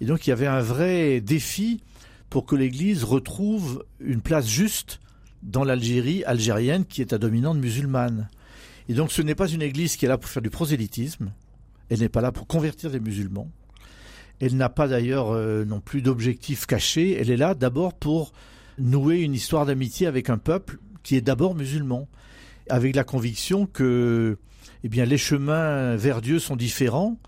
Et 0.00 0.04
donc, 0.04 0.26
il 0.26 0.30
y 0.30 0.32
avait 0.32 0.48
un 0.48 0.62
vrai 0.62 1.20
défi 1.20 1.80
pour 2.30 2.46
que 2.46 2.56
l'Église 2.56 3.04
retrouve 3.04 3.84
une 3.98 4.22
place 4.22 4.48
juste 4.48 5.00
dans 5.42 5.64
l'Algérie 5.64 6.24
algérienne 6.24 6.84
qui 6.84 7.00
est 7.00 7.12
à 7.12 7.18
dominante 7.18 7.58
musulmane. 7.58 8.28
Et 8.88 8.94
donc 8.94 9.12
ce 9.12 9.22
n'est 9.22 9.34
pas 9.34 9.48
une 9.48 9.62
Église 9.62 9.96
qui 9.96 10.06
est 10.06 10.08
là 10.08 10.18
pour 10.18 10.30
faire 10.30 10.42
du 10.42 10.50
prosélytisme, 10.50 11.32
elle 11.88 12.00
n'est 12.00 12.08
pas 12.08 12.20
là 12.20 12.32
pour 12.32 12.46
convertir 12.46 12.90
des 12.90 13.00
musulmans, 13.00 13.50
elle 14.40 14.56
n'a 14.56 14.68
pas 14.68 14.88
d'ailleurs 14.88 15.30
euh, 15.30 15.64
non 15.64 15.80
plus 15.80 16.02
d'objectif 16.02 16.66
caché, 16.66 17.16
elle 17.20 17.30
est 17.30 17.36
là 17.36 17.54
d'abord 17.54 17.94
pour 17.94 18.32
nouer 18.78 19.18
une 19.18 19.34
histoire 19.34 19.66
d'amitié 19.66 20.06
avec 20.06 20.30
un 20.30 20.38
peuple 20.38 20.78
qui 21.02 21.16
est 21.16 21.20
d'abord 21.20 21.54
musulman, 21.54 22.08
avec 22.68 22.94
la 22.94 23.04
conviction 23.04 23.66
que 23.66 24.38
eh 24.82 24.88
bien, 24.88 25.04
les 25.04 25.18
chemins 25.18 25.96
vers 25.96 26.22
Dieu 26.22 26.38
sont 26.38 26.56
différents, 26.56 27.18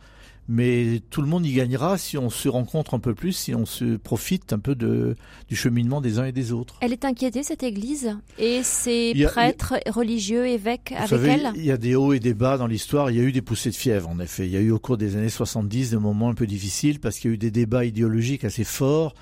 mais 0.48 1.00
tout 1.10 1.22
le 1.22 1.28
monde 1.28 1.46
y 1.46 1.52
gagnera 1.52 1.98
si 1.98 2.18
on 2.18 2.28
se 2.28 2.48
rencontre 2.48 2.94
un 2.94 2.98
peu 2.98 3.14
plus, 3.14 3.32
si 3.32 3.54
on 3.54 3.64
se 3.64 3.96
profite 3.96 4.52
un 4.52 4.58
peu 4.58 4.74
de, 4.74 5.16
du 5.48 5.56
cheminement 5.56 6.00
des 6.00 6.18
uns 6.18 6.24
et 6.24 6.32
des 6.32 6.52
autres. 6.52 6.76
Elle 6.80 6.92
est 6.92 7.04
inquiétée, 7.04 7.42
cette 7.42 7.62
Église 7.62 8.16
Et 8.38 8.62
ses 8.62 9.14
prêtres, 9.26 9.74
religieux, 9.86 10.46
évêques 10.46 10.92
avec 10.92 11.08
savez, 11.08 11.30
elle 11.30 11.52
Il 11.54 11.64
y 11.64 11.70
a 11.70 11.76
des 11.76 11.94
hauts 11.94 12.12
et 12.12 12.20
des 12.20 12.34
bas 12.34 12.58
dans 12.58 12.66
l'histoire. 12.66 13.10
Il 13.10 13.16
y 13.16 13.20
a 13.20 13.22
eu 13.22 13.32
des 13.32 13.42
poussées 13.42 13.70
de 13.70 13.76
fièvre, 13.76 14.08
en 14.08 14.18
effet. 14.18 14.46
Il 14.46 14.52
y 14.52 14.56
a 14.56 14.60
eu 14.60 14.72
au 14.72 14.78
cours 14.78 14.96
des 14.96 15.16
années 15.16 15.28
70 15.28 15.90
des 15.90 15.96
moments 15.96 16.30
un 16.30 16.34
peu 16.34 16.46
difficiles 16.46 16.98
parce 16.98 17.18
qu'il 17.18 17.30
y 17.30 17.32
a 17.32 17.34
eu 17.34 17.38
des 17.38 17.50
débats 17.50 17.84
idéologiques 17.84 18.44
assez 18.44 18.64
forts 18.64 19.14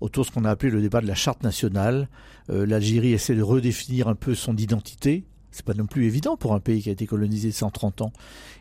autour 0.00 0.24
de 0.24 0.28
ce 0.28 0.32
qu'on 0.34 0.44
a 0.44 0.50
appelé 0.50 0.70
le 0.70 0.82
débat 0.82 1.00
de 1.00 1.06
la 1.06 1.14
charte 1.14 1.42
nationale. 1.42 2.08
Euh, 2.50 2.66
L'Algérie 2.66 3.12
essaie 3.12 3.34
de 3.34 3.42
redéfinir 3.42 4.08
un 4.08 4.14
peu 4.14 4.34
son 4.34 4.56
identité 4.56 5.24
c'est 5.56 5.64
pas 5.64 5.74
non 5.74 5.86
plus 5.86 6.04
évident 6.04 6.36
pour 6.36 6.52
un 6.52 6.60
pays 6.60 6.82
qui 6.82 6.90
a 6.90 6.92
été 6.92 7.06
colonisé 7.06 7.50
130 7.50 8.02
ans. 8.02 8.12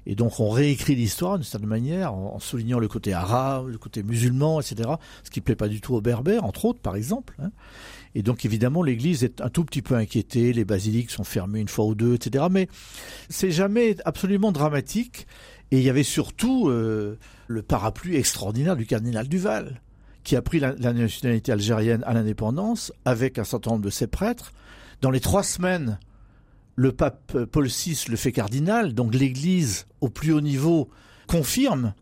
Et 0.05 0.15
donc 0.15 0.39
on 0.39 0.49
réécrit 0.49 0.95
l'histoire 0.95 1.37
d'une 1.37 1.43
certaine 1.43 1.69
manière 1.69 2.13
en, 2.13 2.39
soulignant 2.39 2.79
le 2.79 2.87
côté 2.87 3.11
arabe, 3.11 3.67
le 3.67 3.77
côté 3.77 4.01
musulman, 4.01 4.61
etc. 4.61 4.91
Ce 5.23 5.29
qui 5.29 5.41
plaît 5.41 5.57
pas 5.57 5.67
du 5.67 5.81
tout 5.81 5.93
aux 5.93 6.01
berbères, 6.01 6.45
entre 6.45 6.65
autres, 6.65 6.79
par 6.79 6.95
exemple. 6.95 7.35
Hein. 7.39 7.51
Et 8.15 8.23
donc 8.23 8.45
évidemment 8.45 8.81
l'Église 8.81 9.25
est 9.25 9.41
un 9.41 9.49
tout 9.49 9.65
petit 9.65 9.81
peu 9.81 9.95
inquiétée, 9.95 10.53
les 10.53 10.63
basiliques 10.63 11.11
sont 11.11 11.25
fermées 11.25 11.59
une 11.59 11.67
fois 11.67 11.85
ou 11.85 11.95
deux, 11.95 12.15
etc. 12.15 12.45
Mais 12.49 12.69
c'est 13.29 13.51
jamais 13.51 13.97
absolument 14.05 14.53
dramatique. 14.53 15.27
Et 15.71 15.79
il 15.79 15.83
y 15.83 15.89
avait 15.89 16.03
surtout 16.03 16.69
euh, 16.69 17.17
le 17.47 17.61
parapluie 17.61 18.15
extraordinaire 18.15 18.77
du 18.77 18.85
cardinal 18.85 19.27
Duval, 19.27 19.81
qui 20.23 20.37
a 20.37 20.41
pris 20.41 20.59
la 20.59 20.73
nationalité 20.75 21.51
algérienne 21.51 22.03
à 22.05 22.13
l'indépendance 22.13 22.93
avec 23.03 23.37
un 23.37 23.43
certain 23.43 23.71
nombre 23.71 23.83
de 23.83 23.89
ses 23.89 24.07
prêtres. 24.07 24.53
Dans 25.01 25.11
les 25.11 25.19
trois 25.19 25.43
semaines 25.43 25.99
le 26.75 26.91
pape 26.91 27.45
Paul 27.45 27.67
VI 27.67 28.05
le 28.09 28.15
fait 28.15 28.31
cardinal, 28.31 28.93
donc 28.93 29.13
l'Église 29.13 29.87
au 30.01 30.09
plus 30.09 30.33
haut 30.33 30.41
niveau 30.41 30.89
confirme, 31.27 31.93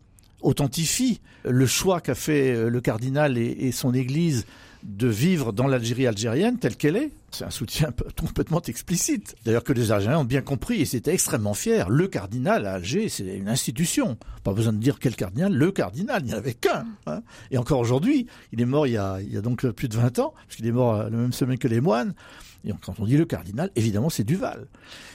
authentifie 0.42 1.20
le 1.44 1.66
choix 1.66 2.00
qu'a 2.00 2.14
fait 2.14 2.68
le 2.68 2.80
cardinal 2.80 3.38
et, 3.38 3.72
son 3.72 3.94
Église 3.94 4.46
de 4.82 5.08
vivre 5.08 5.52
dans 5.52 5.66
l'Algérie 5.66 6.06
algérienne 6.06 6.58
telle 6.58 6.76
qu'elle 6.76 6.96
est. 6.96 7.10
C'est 7.30 7.44
un 7.44 7.50
soutien 7.50 7.90
complètement 8.20 8.60
explicite. 8.60 9.34
D'ailleurs 9.44 9.64
que 9.64 9.72
les 9.72 9.92
Algériens 9.92 10.18
ont 10.18 10.24
bien 10.24 10.42
compris 10.42 10.82
et 10.82 10.84
c'était 10.84 11.14
extrêmement 11.14 11.54
fier. 11.54 11.88
Le 11.88 12.06
cardinal 12.06 12.66
à 12.66 12.74
Alger, 12.74 13.08
c'est 13.08 13.24
une 13.24 13.48
institution. 13.48 14.18
Pas 14.42 14.52
besoin 14.52 14.74
de 14.74 14.78
dire 14.78 14.98
quel 14.98 15.16
cardinal, 15.16 15.54
le 15.54 15.72
cardinal, 15.72 16.22
il 16.22 16.28
n'y 16.28 16.34
en 16.34 16.38
avait 16.38 16.52
qu'un. 16.52 16.84
Hein. 17.06 17.22
Et 17.50 17.56
encore 17.56 17.80
aujourd'hui, 17.80 18.26
il 18.52 18.60
est 18.60 18.66
mort 18.66 18.86
il 18.86 18.92
y, 18.92 18.98
a, 18.98 19.20
il 19.22 19.32
y 19.32 19.38
a 19.38 19.40
donc 19.40 19.66
plus 19.70 19.88
de 19.88 19.96
20 19.96 20.18
ans, 20.18 20.34
parce 20.46 20.56
qu'il 20.56 20.66
est 20.66 20.72
mort 20.72 21.04
la 21.04 21.10
même 21.10 21.32
semaine 21.32 21.58
que 21.58 21.68
les 21.68 21.80
moines. 21.80 22.14
Et 22.64 22.72
quand 22.84 22.98
on 22.98 23.04
dit 23.04 23.16
le 23.16 23.24
cardinal, 23.24 23.70
évidemment, 23.76 24.10
c'est 24.10 24.24
Duval. 24.24 24.66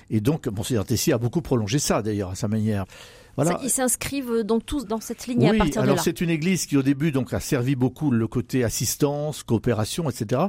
Et 0.10 0.22
donc, 0.22 0.48
Monseigneur 0.48 0.86
Tessier 0.86 1.14
a 1.14 1.18
beaucoup 1.18 1.42
prolongé 1.42 1.80
ça, 1.80 2.02
d'ailleurs, 2.02 2.30
à 2.30 2.36
sa 2.36 2.48
manière. 2.48 2.86
Voilà. 3.36 3.60
ils 3.64 3.70
s'inscrivent 3.70 4.44
donc 4.44 4.66
tous 4.66 4.86
dans 4.86 5.00
cette 5.00 5.28
ligne 5.28 5.48
à 5.48 5.54
partir 5.54 5.82
de 5.82 5.88
là. 5.88 5.94
alors 5.94 6.04
c'est 6.04 6.20
une 6.20 6.30
église 6.30 6.66
qui 6.66 6.76
au 6.76 6.82
début 6.82 7.14
donc 7.14 7.34
a 7.34 7.40
servi 7.40 7.76
beaucoup 7.76 8.12
le 8.12 8.28
côté 8.28 8.66
assistance, 8.66 9.44
coopération, 9.44 10.10
etc. 10.10 10.42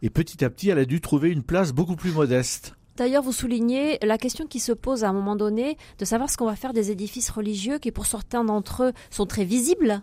Et 0.00 0.08
petit 0.08 0.42
à 0.42 0.48
petit, 0.48 0.70
elle 0.70 0.78
a 0.78 0.86
dû 0.86 1.02
trouver 1.02 1.30
une 1.30 1.42
place 1.42 1.72
beaucoup 1.72 1.96
plus 1.96 2.12
modeste. 2.12 2.74
D'ailleurs, 2.96 3.22
vous 3.22 3.32
soulignez 3.32 3.98
la 4.02 4.18
question 4.18 4.46
qui 4.46 4.58
se 4.58 4.72
pose 4.72 5.04
à 5.04 5.08
un 5.08 5.12
moment 5.12 5.36
donné 5.36 5.76
de 5.98 6.04
savoir 6.04 6.28
ce 6.28 6.36
qu'on 6.36 6.46
va 6.46 6.56
faire 6.56 6.72
des 6.72 6.90
édifices 6.90 7.30
religieux 7.30 7.78
qui, 7.78 7.92
pour 7.92 8.06
certains 8.06 8.42
d'entre 8.42 8.84
eux, 8.84 8.92
sont 9.10 9.24
très 9.24 9.44
visibles, 9.44 10.02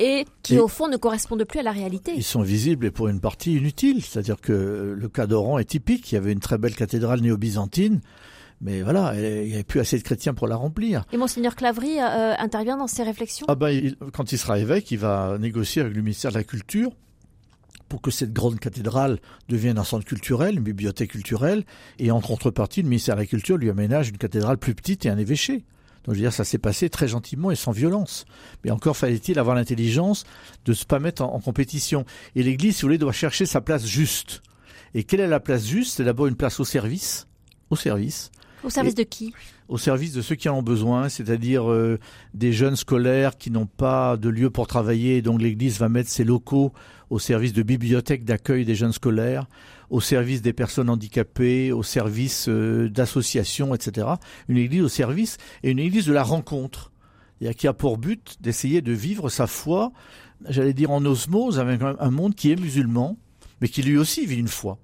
et 0.00 0.24
qui 0.42 0.58
au 0.58 0.66
fond 0.66 0.88
ne 0.88 0.96
correspondent 0.96 1.44
plus 1.44 1.60
à 1.60 1.62
la 1.62 1.72
réalité. 1.72 2.12
Ils 2.16 2.24
sont 2.24 2.42
visibles 2.42 2.86
et 2.86 2.90
pour 2.90 3.08
une 3.08 3.20
partie 3.20 3.56
inutiles, 3.56 4.02
c'est-à-dire 4.02 4.40
que 4.40 4.96
le 4.98 5.08
cas 5.08 5.26
d'Oran 5.26 5.58
est 5.58 5.66
typique, 5.66 6.10
il 6.10 6.14
y 6.16 6.18
avait 6.18 6.32
une 6.32 6.40
très 6.40 6.58
belle 6.58 6.74
cathédrale 6.74 7.20
néo-byzantine, 7.20 8.00
mais 8.62 8.82
voilà, 8.82 9.14
il 9.14 9.46
n'y 9.46 9.54
avait 9.54 9.62
plus 9.62 9.80
assez 9.80 9.98
de 9.98 10.02
chrétiens 10.02 10.34
pour 10.34 10.48
la 10.48 10.56
remplir. 10.56 11.04
Et 11.12 11.16
monseigneur 11.16 11.54
Clavry 11.54 11.98
euh, 11.98 12.34
intervient 12.38 12.76
dans 12.76 12.86
ces 12.86 13.02
réflexions? 13.02 13.46
Ah 13.48 13.54
ben, 13.54 13.94
quand 14.12 14.32
il 14.32 14.38
sera 14.38 14.58
évêque, 14.58 14.90
il 14.90 14.98
va 14.98 15.36
négocier 15.38 15.82
avec 15.82 15.94
le 15.94 16.02
ministère 16.02 16.32
de 16.32 16.38
la 16.38 16.44
Culture 16.44 16.90
pour 17.88 18.00
que 18.00 18.10
cette 18.10 18.32
grande 18.32 18.60
cathédrale 18.60 19.18
devienne 19.48 19.76
un 19.76 19.84
centre 19.84 20.04
culturel, 20.04 20.56
une 20.56 20.62
bibliothèque 20.62 21.10
culturelle, 21.10 21.64
et 21.98 22.10
en 22.10 22.20
contrepartie, 22.20 22.82
le 22.82 22.88
ministère 22.88 23.16
de 23.16 23.20
la 23.20 23.26
Culture 23.26 23.56
lui 23.56 23.68
aménage 23.68 24.10
une 24.10 24.18
cathédrale 24.18 24.58
plus 24.58 24.74
petite 24.74 25.04
et 25.06 25.10
un 25.10 25.18
évêché. 25.18 25.64
Donc 26.04 26.14
je 26.14 26.20
veux 26.20 26.24
dire, 26.24 26.32
ça 26.32 26.44
s'est 26.44 26.58
passé 26.58 26.88
très 26.88 27.08
gentiment 27.08 27.50
et 27.50 27.56
sans 27.56 27.72
violence. 27.72 28.24
Mais 28.64 28.70
encore 28.70 28.96
fallait-il 28.96 29.38
avoir 29.38 29.54
l'intelligence 29.54 30.24
de 30.64 30.72
ne 30.72 30.84
pas 30.86 30.98
mettre 30.98 31.22
en, 31.22 31.40
compétition. 31.40 32.04
Et 32.34 32.42
l'Église, 32.42 32.76
si 32.76 32.82
vous 32.82 32.88
voulez, 32.88 32.98
doit 32.98 33.12
chercher 33.12 33.46
sa 33.46 33.60
place 33.60 33.86
juste. 33.86 34.42
Et 34.94 35.04
quelle 35.04 35.20
est 35.20 35.28
la 35.28 35.40
place 35.40 35.66
juste? 35.66 35.96
C'est 35.96 36.04
d'abord 36.04 36.26
une 36.26 36.36
place 36.36 36.58
au 36.58 36.64
service, 36.64 37.26
au 37.70 37.76
service, 37.76 38.30
Au 38.64 38.70
service 38.70 38.94
de 38.94 39.02
qui? 39.04 39.32
Au 39.68 39.78
service 39.78 40.12
de 40.12 40.20
ceux 40.20 40.34
qui 40.34 40.48
en 40.48 40.58
ont 40.58 40.62
besoin, 40.62 41.08
c'est-à-dire 41.08 41.70
euh, 41.70 41.98
des 42.34 42.52
jeunes 42.52 42.76
scolaires 42.76 43.38
qui 43.38 43.50
n'ont 43.50 43.66
pas 43.66 44.16
de 44.16 44.28
lieu 44.28 44.50
pour 44.50 44.66
travailler, 44.66 45.22
donc 45.22 45.40
l'Église 45.40 45.78
va 45.78 45.88
mettre 45.88 46.10
ses 46.10 46.24
locaux 46.24 46.72
au 47.08 47.18
service 47.18 47.52
de 47.52 47.62
bibliothèques 47.62 48.24
d'accueil 48.24 48.64
des 48.64 48.74
jeunes 48.74 48.92
scolaires, 48.92 49.46
au 49.90 50.00
service 50.00 50.40
des 50.40 50.52
personnes 50.52 50.88
handicapées, 50.88 51.72
au 51.72 51.82
service 51.82 52.48
euh, 52.48 52.88
d'associations, 52.88 53.74
etc. 53.74 54.06
Une 54.48 54.56
Église 54.56 54.82
au 54.82 54.88
service 54.88 55.36
et 55.62 55.70
une 55.70 55.78
Église 55.78 56.06
de 56.06 56.12
la 56.12 56.22
rencontre, 56.22 56.92
qui 57.56 57.66
a 57.66 57.72
pour 57.72 57.98
but 57.98 58.36
d'essayer 58.40 58.82
de 58.82 58.92
vivre 58.92 59.30
sa 59.30 59.46
foi, 59.46 59.92
j'allais 60.48 60.74
dire 60.74 60.90
en 60.90 61.04
osmose 61.04 61.58
avec 61.58 61.80
un 61.82 62.10
monde 62.10 62.34
qui 62.34 62.52
est 62.52 62.60
musulman, 62.60 63.16
mais 63.60 63.68
qui 63.68 63.82
lui 63.82 63.96
aussi 63.96 64.26
vit 64.26 64.36
une 64.36 64.48
foi 64.48 64.78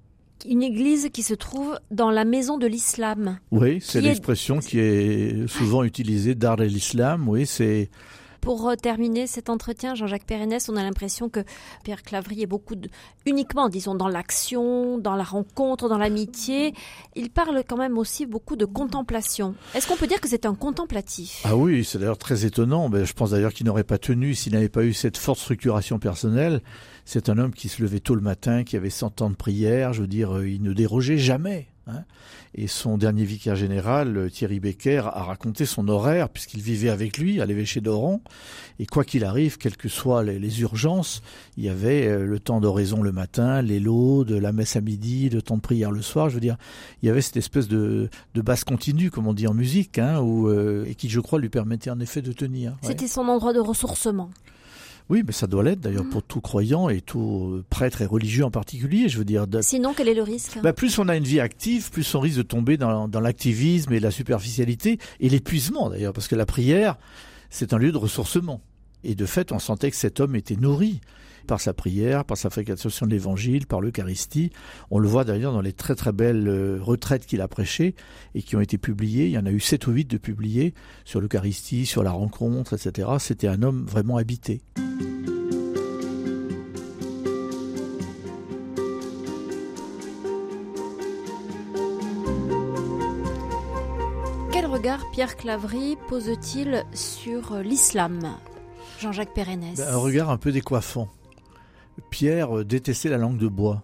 une 0.45 0.63
église 0.63 1.09
qui 1.11 1.23
se 1.23 1.33
trouve 1.33 1.79
dans 1.91 2.11
la 2.11 2.25
maison 2.25 2.57
de 2.57 2.67
l'islam. 2.67 3.39
Oui, 3.51 3.79
c'est 3.81 4.01
l'expression 4.01 4.59
qui 4.59 4.79
est 4.79 5.47
souvent 5.47 5.83
utilisée 5.83 6.35
d'art 6.35 6.57
de 6.57 6.63
l'islam. 6.63 7.27
Oui, 7.27 7.45
c'est 7.45 7.89
pour 8.41 8.75
terminer 8.81 9.27
cet 9.27 9.49
entretien, 9.49 9.95
Jean-Jacques 9.95 10.25
Pérennes, 10.25 10.57
on 10.69 10.75
a 10.75 10.83
l'impression 10.83 11.29
que 11.29 11.41
Pierre 11.83 12.03
Clavry 12.03 12.41
est 12.41 12.47
beaucoup 12.47 12.75
uniquement, 13.25 13.69
disons, 13.69 13.95
dans 13.95 14.07
l'action, 14.07 14.97
dans 14.97 15.15
la 15.15 15.23
rencontre, 15.23 15.89
dans 15.89 15.97
l'amitié. 15.97 16.73
Il 17.15 17.29
parle 17.29 17.63
quand 17.67 17.77
même 17.77 17.97
aussi 17.97 18.25
beaucoup 18.25 18.55
de 18.55 18.65
contemplation. 18.65 19.55
Est-ce 19.75 19.87
qu'on 19.87 19.95
peut 19.95 20.07
dire 20.07 20.21
que 20.21 20.27
c'est 20.29 20.45
un 20.45 20.55
contemplatif? 20.55 21.41
Ah 21.43 21.55
oui, 21.55 21.83
c'est 21.83 21.99
d'ailleurs 21.99 22.17
très 22.17 22.45
étonnant. 22.45 22.89
Mais 22.89 23.05
je 23.05 23.13
pense 23.13 23.31
d'ailleurs 23.31 23.53
qu'il 23.53 23.65
n'aurait 23.65 23.83
pas 23.83 23.97
tenu 23.97 24.33
s'il 24.33 24.53
n'avait 24.53 24.69
pas 24.69 24.83
eu 24.83 24.93
cette 24.93 25.17
forte 25.17 25.39
structuration 25.39 25.99
personnelle. 25.99 26.61
C'est 27.05 27.29
un 27.29 27.37
homme 27.37 27.53
qui 27.53 27.69
se 27.69 27.81
levait 27.81 27.99
tôt 27.99 28.15
le 28.15 28.21
matin, 28.21 28.63
qui 28.63 28.75
avait 28.75 28.89
100 28.89 29.21
ans 29.21 29.29
de 29.29 29.35
prière. 29.35 29.93
Je 29.93 30.01
veux 30.01 30.07
dire, 30.07 30.37
euh, 30.37 30.49
il 30.49 30.61
ne 30.61 30.73
dérogeait 30.73 31.17
jamais. 31.17 31.67
Hein. 31.87 32.03
Et 32.53 32.67
son 32.67 32.97
dernier 32.97 33.23
vicaire 33.23 33.55
général, 33.55 34.17
euh, 34.17 34.29
Thierry 34.29 34.59
Becker, 34.59 35.03
a 35.05 35.23
raconté 35.23 35.65
son 35.65 35.87
horaire, 35.87 36.29
puisqu'il 36.29 36.61
vivait 36.61 36.89
avec 36.89 37.17
lui 37.17 37.41
à 37.41 37.45
l'évêché 37.45 37.81
d'Oran. 37.81 38.21
Et 38.79 38.85
quoi 38.85 39.03
qu'il 39.03 39.23
arrive, 39.23 39.57
quelles 39.57 39.77
que 39.77 39.89
soient 39.89 40.23
les, 40.23 40.61
urgences, 40.61 41.21
il 41.57 41.65
y 41.65 41.69
avait 41.69 42.07
euh, 42.07 42.25
le 42.25 42.39
temps 42.39 42.59
d'oraison 42.59 43.01
le 43.01 43.11
matin, 43.11 43.61
les 43.61 43.79
lots, 43.79 44.23
de 44.23 44.35
la 44.35 44.51
messe 44.51 44.75
à 44.75 44.81
midi, 44.81 45.29
le 45.29 45.41
temps 45.41 45.57
de 45.57 45.61
prière 45.61 45.91
le 45.91 46.01
soir. 46.01 46.29
Je 46.29 46.35
veux 46.35 46.41
dire, 46.41 46.57
il 47.01 47.07
y 47.07 47.09
avait 47.09 47.21
cette 47.21 47.37
espèce 47.37 47.67
de, 47.67 48.09
basse 48.35 48.63
continue, 48.63 49.11
comme 49.11 49.27
on 49.27 49.33
dit 49.33 49.47
en 49.47 49.53
musique, 49.53 49.99
hein, 49.99 50.21
euh, 50.23 50.85
et 50.85 50.95
qui, 50.95 51.09
je 51.09 51.19
crois, 51.19 51.39
lui 51.39 51.49
permettait 51.49 51.89
en 51.89 51.99
effet 51.99 52.21
de 52.21 52.31
tenir. 52.31 52.77
C'était 52.81 53.07
son 53.07 53.27
endroit 53.27 53.53
de 53.53 53.59
ressourcement. 53.59 54.29
Oui, 55.09 55.23
mais 55.25 55.31
ça 55.31 55.47
doit 55.47 55.63
l'être 55.63 55.79
d'ailleurs 55.79 56.03
mm. 56.03 56.09
pour 56.09 56.23
tout 56.23 56.41
croyant 56.41 56.89
et 56.89 57.01
tout 57.01 57.53
euh, 57.55 57.65
prêtre 57.69 58.01
et 58.01 58.05
religieux 58.05 58.43
en 58.45 58.51
particulier, 58.51 59.07
je 59.07 59.17
veux 59.17 59.25
dire. 59.25 59.45
Sinon, 59.61 59.93
quel 59.95 60.09
est 60.09 60.13
le 60.13 60.23
risque? 60.23 60.59
Bah, 60.61 60.73
Plus 60.73 60.99
on 60.99 61.07
a 61.07 61.15
une 61.15 61.23
vie 61.23 61.39
active, 61.39 61.91
plus 61.91 62.15
on 62.15 62.19
risque 62.19 62.37
de 62.37 62.43
tomber 62.43 62.77
dans, 62.77 63.07
dans 63.07 63.21
l'activisme 63.21 63.93
et 63.93 63.99
la 63.99 64.11
superficialité 64.11 64.99
et 65.19 65.29
l'épuisement 65.29 65.89
d'ailleurs, 65.89 66.13
parce 66.13 66.27
que 66.27 66.35
la 66.35 66.45
prière, 66.45 66.97
c'est 67.49 67.73
un 67.73 67.77
lieu 67.77 67.91
de 67.91 67.97
ressourcement. 67.97 68.61
Et 69.03 69.15
de 69.15 69.25
fait, 69.25 69.51
on 69.51 69.59
sentait 69.59 69.91
que 69.91 69.97
cet 69.97 70.19
homme 70.19 70.35
était 70.35 70.55
nourri 70.55 70.99
par 71.47 71.61
sa 71.61 71.73
prière, 71.73 72.25
par 72.25 72.37
sa 72.37 72.49
fréquentation 72.49 73.05
de 73.05 73.11
l'évangile, 73.11 73.65
par 73.65 73.81
l'Eucharistie. 73.81 74.51
On 74.91 74.99
le 74.99 75.07
voit 75.07 75.23
d'ailleurs 75.23 75.53
dans 75.53 75.61
les 75.61 75.73
très 75.73 75.95
très 75.95 76.11
belles 76.11 76.47
euh, 76.47 76.77
retraites 76.81 77.25
qu'il 77.25 77.41
a 77.41 77.47
prêchées 77.47 77.95
et 78.35 78.43
qui 78.43 78.55
ont 78.55 78.61
été 78.61 78.77
publiées. 78.77 79.25
Il 79.25 79.31
y 79.31 79.37
en 79.37 79.45
a 79.45 79.51
eu 79.51 79.61
sept 79.61 79.87
ou 79.87 79.91
huit 79.91 80.05
de 80.05 80.17
publiées 80.17 80.73
sur 81.05 81.21
l'Eucharistie, 81.21 81.85
sur 81.85 82.03
la 82.03 82.11
rencontre, 82.11 82.73
etc. 82.73 83.09
C'était 83.19 83.47
un 83.47 83.63
homme 83.63 83.85
vraiment 83.85 84.17
habité. 84.17 84.61
Quel 94.51 94.65
regard 94.65 95.09
Pierre 95.11 95.35
Clavry 95.35 95.97
pose-t-il 96.07 96.85
sur 96.93 97.55
l'islam 97.57 98.37
Jean-Jacques 98.99 99.33
Pérennes. 99.33 99.73
Ben, 99.77 99.87
un 99.87 99.97
regard 99.97 100.29
un 100.29 100.37
peu 100.37 100.51
décoiffant. 100.51 101.07
Pierre 102.09 102.65
détestait 102.65 103.09
la 103.09 103.17
langue 103.17 103.37
de 103.37 103.47
bois. 103.47 103.83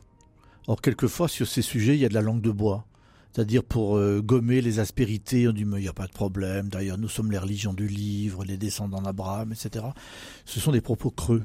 Or, 0.67 0.82
quelquefois, 0.82 1.28
sur 1.28 1.47
ces 1.47 1.62
sujets, 1.62 1.95
il 1.95 1.99
y 1.99 2.06
a 2.06 2.10
de 2.10 2.13
la 2.13 2.21
langue 2.21 2.41
de 2.41 2.52
bois. 2.52 2.86
C'est-à-dire 3.34 3.63
pour 3.63 3.98
euh, 3.98 4.22
gommer 4.22 4.62
les 4.62 4.80
aspérités, 4.80 5.48
on 5.48 5.54
dit 5.54 5.65
mais 5.65 5.80
il 5.80 5.84
n'y 5.84 5.88
a 5.88 5.93
pas 5.93 6.06
de 6.06 6.12
problème, 6.12 6.69
d'ailleurs 6.69 7.00
nous 7.00 7.10
sommes 7.10 7.32
les 7.32 7.39
religions 7.39 7.74
du 7.74 7.88
livre, 7.88 8.46
les 8.46 8.58
descendants 8.58 9.02
d'Abraham, 9.02 9.52
etc. 9.52 9.86
Ce 10.46 10.60
sont 10.60 10.72
des 10.72 10.82
propos 10.82 11.10
creux. 11.10 11.43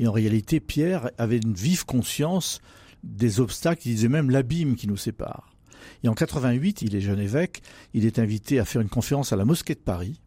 Et 0.00 0.08
en 0.08 0.12
réalité, 0.12 0.58
Pierre 0.58 1.10
avait 1.18 1.38
une 1.38 1.54
vive 1.54 1.84
conscience 1.84 2.60
des 3.04 3.38
obstacles, 3.38 3.82
il 3.86 3.94
disait 3.94 4.08
même 4.08 4.30
l'abîme 4.30 4.74
qui 4.74 4.88
nous 4.88 4.96
sépare. 4.96 5.54
Et 6.02 6.08
en 6.08 6.14
88, 6.14 6.82
il 6.82 6.96
est 6.96 7.00
jeune 7.00 7.20
évêque, 7.20 7.62
il 7.94 8.04
est 8.04 8.18
invité 8.18 8.58
à 8.58 8.64
faire 8.64 8.80
une 8.80 8.88
conférence 8.88 9.32
à 9.32 9.36
la 9.36 9.44
mosquée 9.44 9.74
de 9.74 9.80
Paris, 9.80 10.20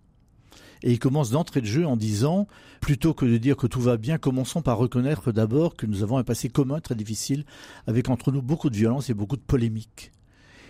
et 0.83 0.91
il 0.91 0.99
commence 0.99 1.31
d'entrée 1.31 1.61
de 1.61 1.65
jeu 1.65 1.85
en 1.85 1.97
disant, 1.97 2.47
plutôt 2.79 3.13
que 3.13 3.25
de 3.25 3.37
dire 3.37 3.57
que 3.57 3.67
tout 3.67 3.81
va 3.81 3.97
bien, 3.97 4.17
commençons 4.17 4.61
par 4.61 4.77
reconnaître 4.77 5.31
d'abord 5.31 5.75
que 5.75 5.85
nous 5.87 6.03
avons 6.03 6.17
un 6.17 6.23
passé 6.23 6.47
commun 6.47 6.79
très 6.79 6.95
difficile, 6.95 7.43
avec 7.87 8.09
entre 8.09 8.31
nous 8.31 8.41
beaucoup 8.41 8.69
de 8.69 8.77
violence 8.77 9.09
et 9.09 9.13
beaucoup 9.13 9.35
de 9.35 9.41
polémiques. 9.41 10.11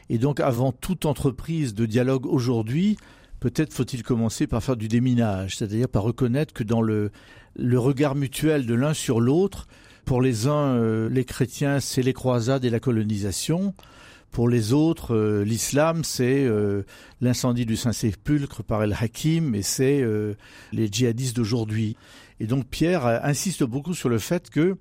Et 0.09 0.17
donc 0.17 0.39
avant 0.39 0.71
toute 0.71 1.05
entreprise 1.05 1.73
de 1.73 1.85
dialogue 1.85 2.25
aujourd'hui, 2.25 2.97
peut-être 3.39 3.73
faut-il 3.73 4.03
commencer 4.03 4.47
par 4.47 4.63
faire 4.63 4.77
du 4.77 4.87
déminage, 4.87 5.57
c'est-à-dire 5.57 5.89
par 5.89 6.03
reconnaître 6.03 6.53
que 6.53 6.63
dans 6.63 6.81
le, 6.81 7.11
regard 7.59 8.15
mutuel 8.15 8.65
de 8.65 8.73
l'un 8.73 8.93
sur 8.93 9.19
l'autre, 9.19 9.67
pour 10.05 10.21
les 10.21 10.47
uns, 10.47 10.75
euh, 10.75 11.09
les 11.09 11.25
chrétiens, 11.25 11.79
c'est 11.79 12.03
les 12.03 12.13
croisades 12.13 12.63
et 12.65 12.69
la 12.69 12.79
colonisation. 12.79 13.73
Pour 14.31 14.49
les 14.49 14.73
autres, 14.73 15.15
euh, 15.15 15.43
l'islam, 15.43 16.03
c'est 16.03 16.43
euh, 16.43 16.83
l'incendie 17.21 17.65
du 17.65 17.75
Saint-Sépulcre 17.75 18.63
par 18.63 18.83
El 18.83 18.95
Hakim 18.99 19.55
et 19.55 19.63
c'est 19.63 20.03
les 20.71 20.87
djihadistes 20.91 21.35
d'aujourd'hui. 21.35 21.97
Et 22.39 22.45
donc 22.45 22.67
Pierre 22.67 23.05
insiste 23.05 23.63
beaucoup 23.63 23.93
sur 23.93 24.09
le 24.09 24.19
fait 24.19 24.49
que 24.49 24.77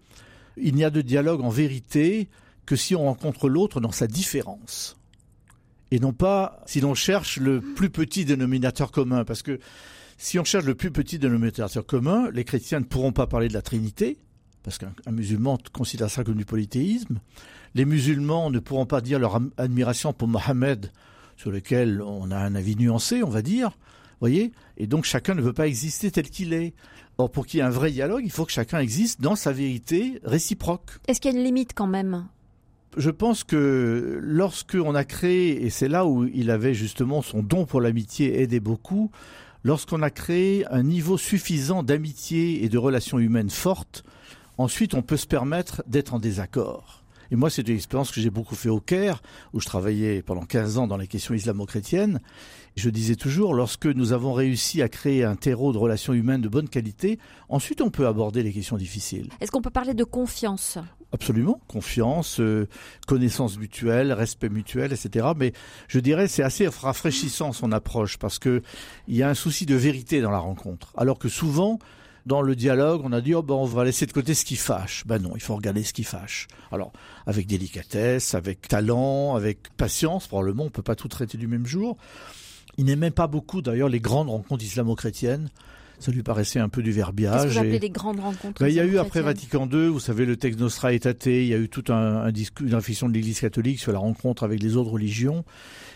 il 0.57 0.75
n'y 0.75 0.85
a 0.85 0.91
de 0.91 1.01
dialogue 1.01 1.41
en 1.41 1.49
vérité 1.49 2.29
que 2.67 2.77
si 2.77 2.95
on 2.95 3.05
rencontre 3.05 3.49
l'autre 3.49 3.81
dans 3.81 3.93
sa 3.93 4.07
différence 4.07 4.97
et 5.91 6.01
non 6.01 6.13
pas 6.13 6.63
si 6.67 6.81
l'on 6.81 6.95
cherche 6.95 7.39
le 7.39 7.61
plus 7.61 7.91
petit 7.91 8.25
dénominateur 8.25 8.91
commun. 8.91 9.25
Parce 9.25 9.43
que 9.43 9.59
si 10.19 10.39
on 10.39 10.45
cherche 10.45 10.65
le 10.65 10.75
plus 10.75 10.91
petit 10.91 11.19
dénominateur 11.19 11.87
commun, 11.87 12.31
les 12.33 12.45
chrétiens 12.45 12.81
ne 12.81 12.85
pourront 12.85 13.13
pas 13.13 13.27
parler 13.27 13.49
de 13.49 13.55
la 13.55 13.63
Trinité, 13.63 14.19
parce 14.63 14.79
qu'un 14.79 14.93
musulman 15.11 15.59
considère 15.73 16.11
ça 16.11 16.25
comme 16.25 16.37
du 16.37 16.45
polythéisme. 16.45 17.21
Les 17.75 17.85
musulmans 17.85 18.51
ne 18.51 18.59
pourront 18.61 18.87
pas 18.87 19.01
dire 19.01 19.19
leur 19.19 19.41
admiration 19.57 20.13
pour 20.13 20.29
Mohammed, 20.29 20.91
sur 21.37 21.51
lequel 21.51 22.01
on 22.01 22.31
a 22.31 22.39
un 22.39 22.55
avis 22.55 22.77
nuancé, 22.77 23.23
on 23.23 23.31
va 23.31 23.43
dire. 23.43 23.77
Voyez 24.21 24.53
Et 24.77 24.87
donc 24.87 25.05
chacun 25.05 25.35
ne 25.35 25.43
veut 25.43 25.53
pas 25.53 25.67
exister 25.67 26.11
tel 26.11 26.31
qu'il 26.31 26.53
est. 26.53 26.75
Or, 27.19 27.31
pour 27.31 27.47
qu'il 27.47 27.59
y 27.59 27.61
ait 27.61 27.67
un 27.67 27.71
vrai 27.71 27.91
dialogue, 27.91 28.23
il 28.25 28.31
faut 28.31 28.45
que 28.45 28.53
chacun 28.53 28.81
existe 28.81 29.21
dans 29.21 29.37
sa 29.37 29.53
vérité 29.53 30.21
réciproque. 30.25 30.99
Est-ce 31.07 31.21
qu'il 31.21 31.33
y 31.33 31.35
a 31.35 31.39
une 31.39 31.45
limite 31.45 31.73
quand 31.75 31.87
même? 31.87 32.27
Je 32.97 33.11
pense 33.11 33.45
que 33.45 34.19
lorsqu'on 34.23 34.95
a 34.95 35.05
créé, 35.05 35.65
et 35.65 35.71
c'est 35.71 35.89
là 35.89 36.07
où 36.07 36.25
il 36.25 36.51
avait 36.51 36.75
justement 36.75 37.23
son 37.23 37.43
don 37.43 37.67
pour 37.67 37.81
l'amitié 37.81 38.41
aidé 38.41 38.61
beaucoup, 38.61 39.11
lorsqu'on 39.65 40.03
a 40.03 40.11
créé 40.11 40.67
un 40.71 40.83
niveau 40.83 41.19
suffisant 41.19 41.83
d'amitié 41.83 42.65
et 42.65 42.69
de 42.69 42.79
relations 42.79 43.19
humaines 43.19 43.51
fortes, 43.51 44.05
ensuite 44.59 44.95
on 44.95 45.03
peut 45.03 45.17
se 45.17 45.27
permettre 45.27 45.83
d'être 45.87 46.15
en 46.15 46.19
désaccord. 46.19 47.05
Et 47.31 47.37
moi, 47.37 47.51
c'est 47.51 47.67
une 47.67 47.75
expérience 47.75 48.13
que 48.13 48.21
j'ai 48.21 48.31
beaucoup 48.31 48.55
fait 48.55 48.69
au 48.69 48.81
Caire, 48.81 49.23
où 49.53 49.61
je 49.61 49.67
travaillais 49.67 50.23
pendant 50.23 50.45
15 50.45 50.79
ans 50.79 50.87
dans 50.87 50.97
les 50.97 51.07
questions 51.07 51.35
islamo-chrétiennes. 51.35 52.21
Je 52.77 52.91
disais 52.91 53.17
toujours, 53.17 53.55
lorsque 53.55 53.87
nous 53.87 54.13
avons 54.13 54.33
réussi 54.33 54.83
à 54.83 54.89
créer 54.89 55.25
un 55.25 55.35
terreau 55.35 55.73
de 55.73 55.79
relations 55.79 56.13
humaines 56.13 56.43
de 56.43 56.49
bonne 56.49 56.69
qualité, 56.69 57.19
ensuite 57.49 57.81
on 57.81 57.91
peut 57.91 58.07
aborder 58.07 58.43
les 58.43 58.53
questions 58.53 58.77
difficiles. 58.77 59.31
Est-ce 59.41 59.51
qu'on 59.51 59.63
peut 59.63 59.71
parler 59.71 59.95
de 59.95 60.05
confiance? 60.05 60.79
Absolument, 61.15 61.61
confiance, 61.69 62.41
euh, 62.41 62.67
connaissance 63.07 63.57
mutuelle, 63.57 64.13
respect 64.13 64.49
mutuel, 64.49 64.93
etc. 64.93 65.29
Mais 65.37 65.53
je 65.87 66.01
dirais 66.01 66.27
c'est 66.27 66.43
assez 66.43 66.67
rafraîchissant 66.67 67.53
son 67.53 67.71
approche 67.71 68.19
parce 68.19 68.41
que 68.41 68.63
il 69.07 69.15
y 69.15 69.23
a 69.23 69.29
un 69.29 69.35
souci 69.35 69.65
de 69.65 69.77
vérité 69.77 70.21
dans 70.21 70.33
la 70.33 70.41
rencontre, 70.41 70.93
alors 70.97 71.21
que 71.21 71.29
souvent 71.29 71.79
dans 72.27 72.43
le 72.43 72.57
dialogue, 72.57 73.03
on 73.05 73.13
a 73.13 73.21
dit 73.21 73.33
oh 73.33 73.43
ben 73.43 73.55
on 73.55 73.65
va 73.65 73.85
laisser 73.85 74.07
de 74.07 74.13
côté 74.13 74.35
ce 74.35 74.45
qui 74.45 74.57
fâche. 74.57 75.05
Ben 75.07 75.23
non, 75.23 75.37
il 75.37 75.41
faut 75.41 75.55
regarder 75.55 75.85
ce 75.85 75.93
qui 75.93 76.03
fâche. 76.03 76.49
Alors 76.73 76.93
avec 77.29 77.47
délicatesse, 77.47 78.35
avec 78.35 78.67
talent, 78.67 79.37
avec 79.37 79.73
patience. 79.77 80.27
Probablement, 80.27 80.65
on 80.65 80.71
peut 80.71 80.83
pas 80.83 80.97
tout 80.97 81.07
traiter 81.07 81.39
du 81.39 81.47
même 81.47 81.67
jour. 81.67 81.97
Il 82.77 82.87
n'aimait 82.87 83.13
pas 83.13 83.29
beaucoup 83.29 83.63
d'ailleurs 83.63 83.89
les 83.89 84.01
grandes 84.01 84.31
rencontres 84.31 84.65
islamo-chrétiennes 84.65 85.49
ça 85.99 86.13
lui 86.13 86.23
paraissait 86.23 86.61
un 86.61 86.69
peu 86.69 86.83
du 86.83 86.93
verbiage. 86.93 87.55
Qu'est-ce 87.55 87.61
que 87.61 87.73
vous 87.73 87.79
des 87.79 87.91
grandes 87.91 88.21
rencontres 88.21 88.61
ben, 88.61 88.69
Il 88.69 88.75
y 88.75 88.81
a 88.81 88.85
eu 88.85 88.99
après 88.99 89.23
Vatican 89.23 89.69
II, 89.71 89.89
vous 89.89 90.01
savez, 90.01 90.27
le 90.27 90.37
texte 90.37 90.61
Nostra 90.61 90.93
Aetate, 90.93 91.27
il 91.27 91.47
y 91.47 91.55
a 91.55 91.59
eu 91.59 91.69
toute 91.69 91.91
un, 91.91 92.25
un 92.25 92.33
une 92.61 92.75
réflexion 92.75 93.09
de 93.09 93.15
l'Église 93.15 93.41
catholique 93.41 93.79
sur 93.79 93.93
la 93.93 93.99
rencontre 93.99 94.43
avec 94.43 94.63
les 94.63 94.77
autres 94.77 94.91
religions. 94.91 95.45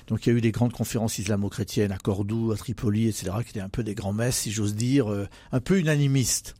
Donc 0.09 0.27
il 0.27 0.31
y 0.31 0.35
a 0.35 0.39
eu 0.39 0.41
des 0.41 0.53
grandes 0.53 0.73
conférences 0.73 1.19
islamo-chrétiennes 1.19 1.93
à 1.93 1.99
Cordoue, 1.99 2.53
à 2.53 2.57
Tripoli, 2.57 3.09
etc., 3.09 3.31
qui 3.45 3.51
étaient 3.51 3.61
un 3.61 3.69
peu 3.69 3.85
des 3.85 3.95
grands 3.95 4.13
messes, 4.13 4.39
si 4.39 4.51
j'ose 4.51 4.75
dire, 4.75 5.13
euh, 5.13 5.29
un 5.53 5.61
peu 5.61 5.79
unanimistes. 5.79 6.55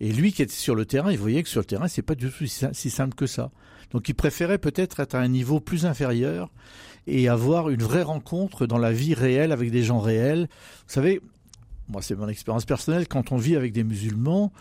Et 0.00 0.12
lui 0.12 0.32
qui 0.32 0.42
était 0.42 0.52
sur 0.52 0.74
le 0.74 0.84
terrain, 0.84 1.10
il 1.10 1.18
voyait 1.18 1.42
que 1.42 1.48
sur 1.48 1.60
le 1.60 1.66
terrain, 1.66 1.88
c'est 1.88 2.02
pas 2.02 2.14
du 2.14 2.30
tout 2.30 2.46
si 2.46 2.90
simple 2.90 3.14
que 3.14 3.26
ça. 3.26 3.50
Donc 3.90 4.08
il 4.08 4.14
préférait 4.14 4.58
peut-être 4.58 5.00
être 5.00 5.14
à 5.14 5.20
un 5.20 5.28
niveau 5.28 5.60
plus 5.60 5.86
inférieur 5.86 6.50
et 7.06 7.28
avoir 7.28 7.70
une 7.70 7.82
vraie 7.82 8.02
rencontre 8.02 8.66
dans 8.66 8.78
la 8.78 8.92
vie 8.92 9.14
réelle 9.14 9.52
avec 9.52 9.70
des 9.70 9.82
gens 9.82 10.00
réels. 10.00 10.48
Vous 10.86 10.92
savez, 10.92 11.20
moi 11.88 12.02
c'est 12.02 12.14
mon 12.14 12.28
expérience 12.28 12.64
personnelle, 12.64 13.08
quand 13.08 13.32
on 13.32 13.36
vit 13.36 13.56
avec 13.56 13.72
des 13.72 13.84
musulmans, 13.84 14.52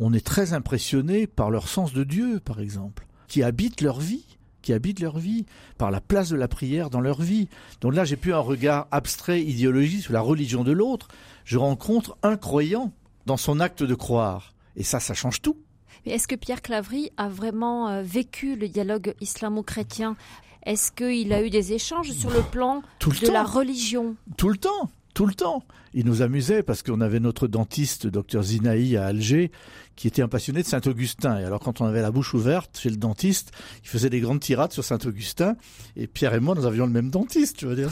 on 0.00 0.12
est 0.12 0.24
très 0.24 0.52
impressionné 0.52 1.26
par 1.26 1.50
leur 1.50 1.68
sens 1.68 1.92
de 1.92 2.04
Dieu, 2.04 2.40
par 2.40 2.60
exemple, 2.60 3.06
qui 3.28 3.42
habitent 3.42 3.80
leur 3.80 4.00
vie 4.00 4.24
qui 4.64 4.72
habitent 4.72 5.00
leur 5.00 5.18
vie, 5.18 5.44
par 5.78 5.90
la 5.90 6.00
place 6.00 6.30
de 6.30 6.36
la 6.36 6.48
prière 6.48 6.90
dans 6.90 7.00
leur 7.00 7.20
vie. 7.20 7.48
Donc 7.82 7.94
là, 7.94 8.04
j'ai 8.04 8.16
plus 8.16 8.32
un 8.32 8.38
regard 8.38 8.88
abstrait, 8.90 9.42
idéologique 9.42 10.02
sur 10.02 10.14
la 10.14 10.22
religion 10.22 10.64
de 10.64 10.72
l'autre. 10.72 11.08
Je 11.44 11.58
rencontre 11.58 12.16
un 12.22 12.36
croyant 12.36 12.90
dans 13.26 13.36
son 13.36 13.60
acte 13.60 13.82
de 13.82 13.94
croire. 13.94 14.54
Et 14.76 14.82
ça, 14.82 15.00
ça 15.00 15.14
change 15.14 15.42
tout. 15.42 15.56
Mais 16.04 16.12
est-ce 16.12 16.26
que 16.26 16.34
Pierre 16.34 16.62
Clavry 16.62 17.10
a 17.16 17.28
vraiment 17.28 17.88
euh, 17.88 18.02
vécu 18.02 18.56
le 18.56 18.68
dialogue 18.68 19.14
islamo-chrétien? 19.20 20.16
Est-ce 20.64 20.90
qu'il 20.90 21.32
a 21.32 21.42
eu 21.42 21.50
des 21.50 21.74
échanges 21.74 22.12
sur 22.12 22.30
le 22.30 22.42
plan 22.42 22.82
de 23.00 23.28
la 23.30 23.44
religion? 23.44 24.16
Tout 24.38 24.48
le 24.48 24.56
temps 24.56 24.90
tout 25.14 25.26
le 25.26 25.34
temps. 25.34 25.64
Il 25.94 26.04
nous 26.06 26.22
amusait 26.22 26.64
parce 26.64 26.82
qu'on 26.82 27.00
avait 27.00 27.20
notre 27.20 27.46
dentiste, 27.46 28.08
docteur 28.08 28.42
Zinaï 28.42 28.96
à 28.96 29.06
Alger, 29.06 29.52
qui 29.94 30.08
était 30.08 30.22
un 30.22 30.28
passionné 30.28 30.62
de 30.62 30.66
Saint-Augustin. 30.66 31.38
Et 31.38 31.44
alors 31.44 31.60
quand 31.60 31.80
on 31.80 31.86
avait 31.86 32.02
la 32.02 32.10
bouche 32.10 32.34
ouverte 32.34 32.78
chez 32.80 32.90
le 32.90 32.96
dentiste, 32.96 33.52
il 33.82 33.88
faisait 33.88 34.10
des 34.10 34.20
grandes 34.20 34.40
tirades 34.40 34.72
sur 34.72 34.82
Saint-Augustin. 34.84 35.56
Et 35.96 36.08
Pierre 36.08 36.34
et 36.34 36.40
moi, 36.40 36.56
nous 36.56 36.66
avions 36.66 36.84
le 36.84 36.92
même 36.92 37.10
dentiste. 37.10 37.60
Je 37.60 37.68
veux 37.68 37.76
dire, 37.76 37.90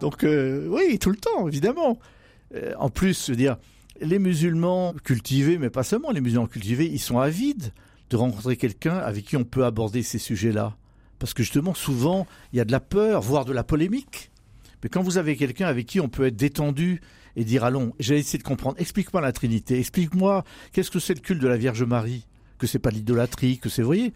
donc 0.00 0.24
euh, 0.24 0.66
oui, 0.68 0.98
tout 0.98 1.10
le 1.10 1.16
temps, 1.16 1.46
évidemment. 1.46 2.00
Euh, 2.56 2.74
en 2.78 2.90
plus, 2.90 3.26
je 3.26 3.32
veux 3.32 3.36
dire, 3.36 3.56
les 4.00 4.18
musulmans 4.18 4.94
cultivés, 5.04 5.58
mais 5.58 5.70
pas 5.70 5.84
seulement 5.84 6.10
les 6.10 6.20
musulmans 6.20 6.48
cultivés, 6.48 6.90
ils 6.92 6.98
sont 6.98 7.20
avides 7.20 7.72
de 8.10 8.16
rencontrer 8.16 8.56
quelqu'un 8.56 8.98
avec 8.98 9.26
qui 9.26 9.36
on 9.36 9.44
peut 9.44 9.64
aborder 9.64 10.02
ces 10.02 10.18
sujets-là. 10.18 10.76
Parce 11.20 11.34
que 11.34 11.44
justement, 11.44 11.72
souvent, 11.72 12.26
il 12.52 12.56
y 12.56 12.60
a 12.60 12.64
de 12.64 12.72
la 12.72 12.80
peur, 12.80 13.22
voire 13.22 13.44
de 13.44 13.52
la 13.52 13.62
polémique. 13.62 14.31
Mais 14.82 14.88
quand 14.88 15.02
vous 15.02 15.18
avez 15.18 15.36
quelqu'un 15.36 15.66
avec 15.66 15.86
qui 15.86 16.00
on 16.00 16.08
peut 16.08 16.26
être 16.26 16.36
détendu 16.36 17.00
et 17.36 17.44
dire 17.44 17.64
allons, 17.64 17.94
j'ai 17.98 18.18
essayé 18.18 18.38
de 18.38 18.44
comprendre, 18.44 18.76
explique-moi 18.78 19.22
la 19.22 19.32
Trinité, 19.32 19.78
explique-moi 19.78 20.44
qu'est-ce 20.72 20.90
que 20.90 20.98
c'est 20.98 21.14
le 21.14 21.20
culte 21.20 21.40
de 21.40 21.48
la 21.48 21.56
Vierge 21.56 21.82
Marie, 21.84 22.26
que 22.58 22.66
c'est 22.66 22.78
pas 22.78 22.90
l'idolâtrie, 22.90 23.58
que 23.58 23.68
c'est, 23.68 23.82
vous 23.82 23.86
voyez, 23.86 24.12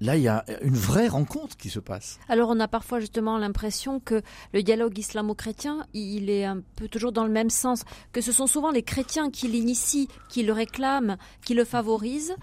là, 0.00 0.16
il 0.16 0.22
y 0.22 0.28
a 0.28 0.44
une 0.62 0.74
vraie 0.74 1.08
rencontre 1.08 1.56
qui 1.56 1.70
se 1.70 1.78
passe. 1.78 2.18
Alors, 2.28 2.50
on 2.50 2.60
a 2.60 2.68
parfois 2.68 3.00
justement 3.00 3.38
l'impression 3.38 4.00
que 4.00 4.22
le 4.52 4.62
dialogue 4.62 4.98
islamo-chrétien, 4.98 5.86
il 5.94 6.30
est 6.30 6.44
un 6.44 6.60
peu 6.76 6.88
toujours 6.88 7.12
dans 7.12 7.24
le 7.24 7.32
même 7.32 7.50
sens, 7.50 7.84
que 8.12 8.20
ce 8.20 8.32
sont 8.32 8.46
souvent 8.46 8.70
les 8.70 8.82
chrétiens 8.82 9.30
qui 9.30 9.48
l'initient, 9.48 10.08
qui 10.28 10.42
le 10.42 10.52
réclament, 10.52 11.16
qui 11.44 11.54
le 11.54 11.64
favorisent, 11.64 12.36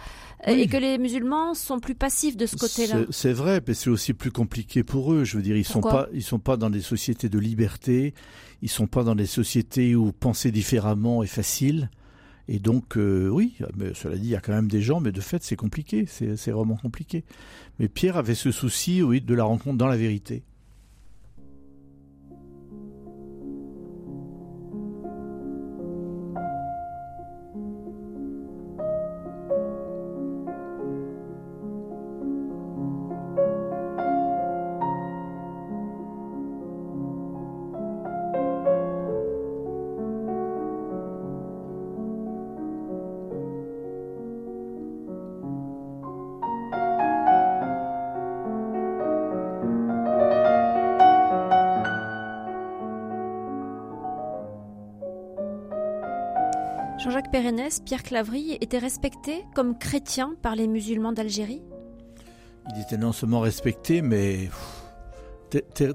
et 0.45 0.67
que 0.67 0.77
les 0.77 0.97
musulmans 0.97 1.53
sont 1.53 1.79
plus 1.79 1.95
passifs 1.95 2.35
de 2.35 2.45
ce 2.45 2.55
côté-là. 2.55 3.05
C'est 3.11 3.33
vrai, 3.33 3.61
mais 3.65 3.73
c'est 3.73 3.89
aussi 3.89 4.13
plus 4.13 4.31
compliqué 4.31 4.83
pour 4.83 5.13
eux. 5.13 5.23
Je 5.23 5.37
veux 5.37 5.43
dire, 5.43 5.55
ils 5.55 5.65
sont 5.65 5.81
pas, 5.81 6.07
ils 6.13 6.23
sont 6.23 6.39
pas 6.39 6.57
dans 6.57 6.69
des 6.69 6.81
sociétés 6.81 7.29
de 7.29 7.39
liberté, 7.39 8.13
ils 8.61 8.69
sont 8.69 8.87
pas 8.87 9.03
dans 9.03 9.15
des 9.15 9.25
sociétés 9.25 9.95
où 9.95 10.11
penser 10.11 10.51
différemment 10.51 11.23
est 11.23 11.27
facile. 11.27 11.89
Et 12.47 12.59
donc, 12.59 12.97
euh, 12.97 13.29
oui, 13.29 13.55
mais 13.77 13.93
cela 13.93 14.15
dit, 14.15 14.27
il 14.27 14.31
y 14.31 14.35
a 14.35 14.41
quand 14.41 14.53
même 14.53 14.67
des 14.67 14.81
gens, 14.81 14.99
mais 14.99 15.11
de 15.11 15.21
fait, 15.21 15.43
c'est 15.43 15.55
compliqué, 15.55 16.05
c'est 16.05 16.51
vraiment 16.51 16.75
compliqué. 16.75 17.23
Mais 17.79 17.87
Pierre 17.87 18.17
avait 18.17 18.35
ce 18.35 18.51
souci, 18.51 19.01
oui, 19.01 19.21
de 19.21 19.33
la 19.33 19.45
rencontre 19.45 19.77
dans 19.77 19.87
la 19.87 19.97
vérité. 19.97 20.43
Pierre 57.85 58.03
Clavry 58.03 58.57
était 58.61 58.77
respecté 58.77 59.43
comme 59.53 59.77
chrétien 59.77 60.33
par 60.41 60.55
les 60.55 60.65
musulmans 60.65 61.11
d'Algérie? 61.11 61.61
Il 62.73 62.81
était 62.81 62.97
non 62.97 63.11
seulement 63.11 63.41
respecté, 63.41 64.01
mais 64.01 64.49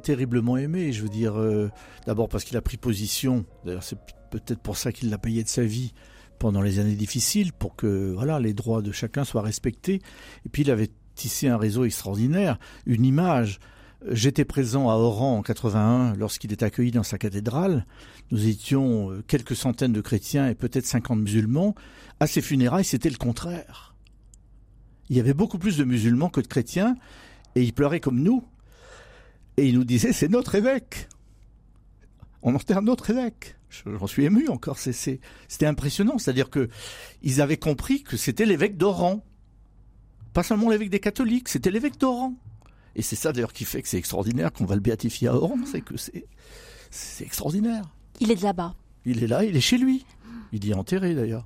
terriblement 0.02 0.58
aimé. 0.58 0.92
Je 0.92 1.02
veux 1.02 1.08
dire, 1.08 1.38
euh, 1.38 1.70
d'abord 2.06 2.28
parce 2.28 2.44
qu'il 2.44 2.58
a 2.58 2.60
pris 2.60 2.76
position, 2.76 3.46
d'ailleurs 3.64 3.82
c'est 3.82 3.98
peut-être 4.30 4.60
pour 4.60 4.76
ça 4.76 4.92
qu'il 4.92 5.08
l'a 5.08 5.16
payé 5.16 5.42
de 5.42 5.48
sa 5.48 5.62
vie 5.62 5.94
pendant 6.38 6.60
les 6.60 6.80
années 6.80 6.96
difficiles, 6.96 7.54
pour 7.54 7.76
que 7.76 8.12
voilà 8.12 8.38
les 8.40 8.52
droits 8.52 8.82
de 8.82 8.92
chacun 8.92 9.24
soient 9.24 9.40
respectés. 9.40 10.02
Et 10.44 10.50
puis 10.50 10.62
il 10.62 10.70
avait 10.70 10.90
tissé 11.14 11.48
un 11.48 11.56
réseau 11.56 11.84
extraordinaire, 11.84 12.58
une 12.84 13.06
image. 13.06 13.58
J'étais 14.06 14.44
présent 14.44 14.88
à 14.90 14.94
Oran 14.94 15.38
en 15.38 15.42
81 15.42 16.14
lorsqu'il 16.14 16.52
est 16.52 16.62
accueilli 16.62 16.92
dans 16.92 17.02
sa 17.02 17.18
cathédrale. 17.18 17.84
Nous 18.30 18.46
étions 18.46 19.10
euh, 19.10 19.24
quelques 19.26 19.56
centaines 19.56 19.92
de 19.92 20.00
chrétiens 20.00 20.48
et 20.48 20.54
peut-être 20.54 20.86
50 20.86 21.18
musulmans. 21.18 21.74
À 22.20 22.28
ses 22.28 22.40
funérailles, 22.40 22.84
c'était 22.84 23.10
le 23.10 23.16
contraire. 23.16 23.96
Il 25.10 25.16
y 25.16 25.20
avait 25.20 25.34
beaucoup 25.34 25.58
plus 25.58 25.76
de 25.76 25.84
musulmans 25.84 26.28
que 26.28 26.40
de 26.40 26.46
chrétiens 26.46 26.96
et 27.56 27.62
ils 27.62 27.72
pleuraient 27.72 27.98
comme 27.98 28.20
nous. 28.22 28.44
Et 29.56 29.66
ils 29.66 29.74
nous 29.74 29.84
disaient 29.84 30.12
c'est 30.12 30.28
notre 30.28 30.54
évêque. 30.54 31.08
On 32.42 32.54
enterre 32.54 32.82
notre 32.82 33.10
évêque. 33.10 33.56
J'en 33.84 34.06
suis 34.06 34.24
ému 34.24 34.48
encore. 34.48 34.78
C'était 34.78 35.66
impressionnant. 35.66 36.18
C'est-à-dire 36.18 36.50
que 36.50 36.68
ils 37.22 37.40
avaient 37.40 37.56
compris 37.56 38.04
que 38.04 38.16
c'était 38.16 38.46
l'évêque 38.46 38.76
d'Oran. 38.76 39.24
Pas 40.34 40.44
seulement 40.44 40.70
l'évêque 40.70 40.90
des 40.90 41.00
catholiques, 41.00 41.48
c'était 41.48 41.72
l'évêque 41.72 41.98
d'Oran. 41.98 42.34
Et 42.98 43.02
c'est 43.02 43.16
ça 43.16 43.32
d'ailleurs 43.32 43.52
qui 43.52 43.64
fait 43.64 43.80
que 43.80 43.88
c'est 43.88 43.96
extraordinaire 43.96 44.52
qu'on 44.52 44.64
va 44.64 44.74
le 44.74 44.80
béatifier 44.80 45.28
à 45.28 45.36
Oran, 45.36 45.56
c'est 45.64 45.82
que 45.82 45.94
c'est, 45.96 46.24
extraordinaire. 47.24 47.84
Il 48.18 48.32
est 48.32 48.34
de 48.34 48.42
là-bas. 48.42 48.74
Il 49.06 49.22
est 49.22 49.28
là, 49.28 49.44
il 49.44 49.56
est 49.56 49.60
chez 49.60 49.78
lui. 49.78 50.04
Il 50.52 50.64
y 50.64 50.72
est 50.72 50.74
enterré 50.74 51.14
d'ailleurs. 51.14 51.44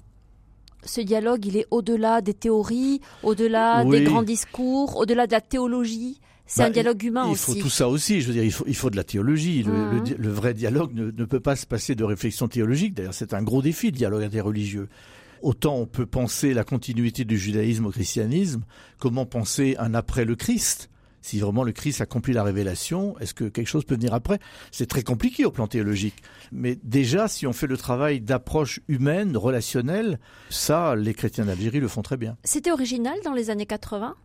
Ce 0.82 1.02
dialogue, 1.02 1.44
il 1.44 1.58
est 1.58 1.66
au-delà 1.70 2.22
des 2.22 2.32
théories, 2.32 3.02
au-delà 3.22 3.84
des 3.84 4.02
grands 4.02 4.22
discours, 4.22 4.96
au-delà 4.96 5.26
de 5.26 5.32
la 5.32 5.42
théologie. 5.42 6.20
C'est 6.46 6.62
bah, 6.62 6.68
un 6.68 6.70
dialogue 6.70 7.02
humain 7.04 7.26
aussi. 7.26 7.52
Il 7.52 7.56
faut 7.56 7.60
tout 7.60 7.70
ça 7.70 7.88
aussi. 7.88 8.22
Je 8.22 8.28
veux 8.28 8.32
dire, 8.32 8.44
il 8.44 8.52
faut, 8.52 8.64
il 8.66 8.74
faut 8.74 8.88
de 8.88 8.96
la 8.96 9.04
théologie. 9.04 9.62
Le, 9.62 9.72
mmh. 9.72 10.28
vrai 10.28 10.54
dialogue 10.54 10.94
ne, 10.94 11.10
ne, 11.10 11.24
peut 11.26 11.40
pas 11.40 11.54
se 11.54 11.66
passer 11.66 11.94
de 11.94 12.02
réflexion 12.02 12.48
théologique. 12.48 12.94
D'ailleurs, 12.94 13.14
c'est 13.14 13.34
un 13.34 13.42
gros 13.42 13.60
défi, 13.60 13.86
le 13.86 13.92
dialogue 13.92 14.22
interreligieux. 14.22 14.88
Autant 15.42 15.76
on 15.76 15.86
peut 15.86 16.06
penser 16.06 16.54
la 16.54 16.64
continuité 16.64 17.24
du 17.24 17.36
judaïsme 17.36 17.86
au 17.86 17.90
christianisme, 17.90 18.62
comment 18.98 19.26
penser 19.26 19.76
un 19.78 19.92
après 19.92 20.24
le 20.24 20.34
Christ? 20.34 20.88
Si 21.22 21.40
vraiment 21.40 21.62
le 21.62 21.72
Christ 21.72 22.00
accomplit 22.00 22.34
la 22.34 22.42
révélation, 22.42 23.18
est-ce 23.20 23.32
que 23.32 23.44
quelque 23.44 23.68
chose 23.68 23.84
peut 23.84 23.94
venir 23.94 24.12
après? 24.12 24.38
C'est 24.70 24.86
très 24.86 25.02
compliqué 25.02 25.44
au 25.44 25.50
plan 25.50 25.66
théologique. 25.66 26.22
Mais 26.50 26.78
déjà, 26.82 27.28
si 27.28 27.46
on 27.46 27.52
fait 27.52 27.66
le 27.66 27.76
travail 27.76 28.20
d'approche 28.20 28.80
humaine, 28.88 29.36
relationnelle, 29.36 30.18
ça, 30.50 30.94
les 30.96 31.14
chrétiens 31.14 31.46
d'Algérie 31.46 31.80
le 31.80 31.88
font 31.88 32.02
très 32.02 32.16
bien. 32.16 32.36
C'était 32.44 32.72
original 32.72 33.14
dans 33.24 33.32
les 33.32 33.50
années 33.50 33.66
80 33.66 34.16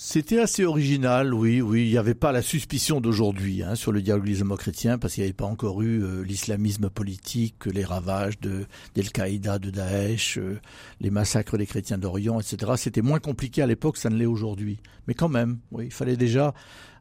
c'était 0.00 0.38
assez 0.38 0.64
original, 0.64 1.34
oui, 1.34 1.60
oui. 1.60 1.86
Il 1.86 1.90
n'y 1.90 1.98
avait 1.98 2.14
pas 2.14 2.30
la 2.30 2.40
suspicion 2.40 3.00
d'aujourd'hui 3.00 3.64
hein, 3.64 3.74
sur 3.74 3.90
le 3.90 4.00
dialogue 4.00 4.28
islamo-chrétien 4.28 4.96
parce 4.96 5.14
qu'il 5.14 5.22
n'y 5.22 5.26
avait 5.26 5.32
pas 5.32 5.44
encore 5.44 5.82
eu 5.82 6.04
euh, 6.04 6.22
l'islamisme 6.22 6.88
politique, 6.88 7.66
les 7.66 7.84
ravages 7.84 8.38
de 8.38 8.66
d'Al-Qaïda, 8.94 9.58
de 9.58 9.70
Daesh, 9.70 10.38
euh, 10.38 10.60
les 11.00 11.10
massacres 11.10 11.58
des 11.58 11.66
chrétiens 11.66 11.98
d'Orient, 11.98 12.38
etc. 12.38 12.74
C'était 12.76 13.02
moins 13.02 13.18
compliqué 13.18 13.60
à 13.60 13.66
l'époque, 13.66 13.96
ça 13.96 14.08
ne 14.08 14.16
l'est 14.16 14.24
aujourd'hui. 14.24 14.78
Mais 15.08 15.14
quand 15.14 15.28
même, 15.28 15.58
oui, 15.72 15.86
il 15.86 15.92
fallait 15.92 16.16
déjà 16.16 16.54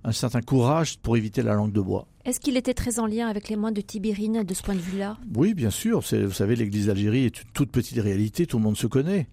un 0.03 0.11
certain 0.11 0.41
courage 0.41 0.97
pour 0.97 1.17
éviter 1.17 1.43
la 1.43 1.53
langue 1.53 1.73
de 1.73 1.81
bois. 1.81 2.07
Est-ce 2.25 2.39
qu'il 2.39 2.57
était 2.57 2.73
très 2.73 2.97
en 2.97 3.05
lien 3.05 3.27
avec 3.27 3.47
les 3.47 3.57
moines 3.57 3.75
de 3.75 3.81
Tibérine 3.81 4.43
de 4.43 4.53
ce 4.55 4.63
point 4.63 4.75
de 4.75 4.79
vue-là? 4.79 5.19
Oui, 5.35 5.53
bien 5.53 5.69
sûr. 5.69 5.99
Vous 5.99 6.31
savez, 6.31 6.55
l'église 6.55 6.87
d'Algérie 6.87 7.25
est 7.25 7.43
une 7.43 7.49
toute 7.53 7.71
petite 7.71 8.01
réalité, 8.01 8.47
tout 8.47 8.57
le 8.57 8.63
monde 8.63 8.75
se 8.75 8.87
connaît. 8.87 9.27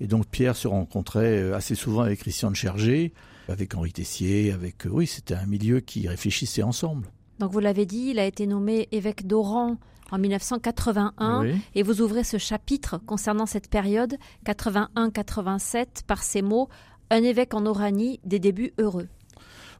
Et 0.00 0.06
donc 0.06 0.26
Pierre 0.26 0.56
se 0.56 0.68
rencontrait 0.68 1.38
euh, 1.38 1.56
assez 1.56 1.74
souvent 1.74 2.02
avec 2.02 2.20
Christian 2.20 2.50
de 2.50 2.56
Chergé, 2.56 3.12
avec 3.48 3.74
Henri 3.74 3.92
Tessier, 3.92 4.52
avec... 4.52 4.86
Euh, 4.86 4.90
oui, 4.90 5.06
c'était 5.06 5.34
un 5.34 5.46
milieu 5.46 5.80
qui 5.80 6.06
réfléchissait 6.08 6.62
ensemble. 6.62 7.08
Donc 7.38 7.52
vous 7.52 7.60
l'avez 7.60 7.86
dit, 7.86 8.08
il 8.10 8.18
a 8.18 8.24
été 8.24 8.46
nommé 8.46 8.88
évêque 8.92 9.26
d'Oran 9.26 9.76
en 10.10 10.18
1981 10.18 11.46
et 11.74 11.82
vous 11.82 12.00
ouvrez 12.00 12.24
ce 12.24 12.38
chapitre 12.38 12.98
concernant 12.98 13.46
cette 13.46 13.68
période 13.68 14.16
81-87 14.46 16.04
par 16.06 16.22
ces 16.22 16.42
mots 16.42 16.68
Un 17.10 17.22
évêque 17.22 17.54
en 17.54 17.66
Oranie, 17.66 18.20
des 18.24 18.38
débuts 18.38 18.72
heureux. 18.78 19.08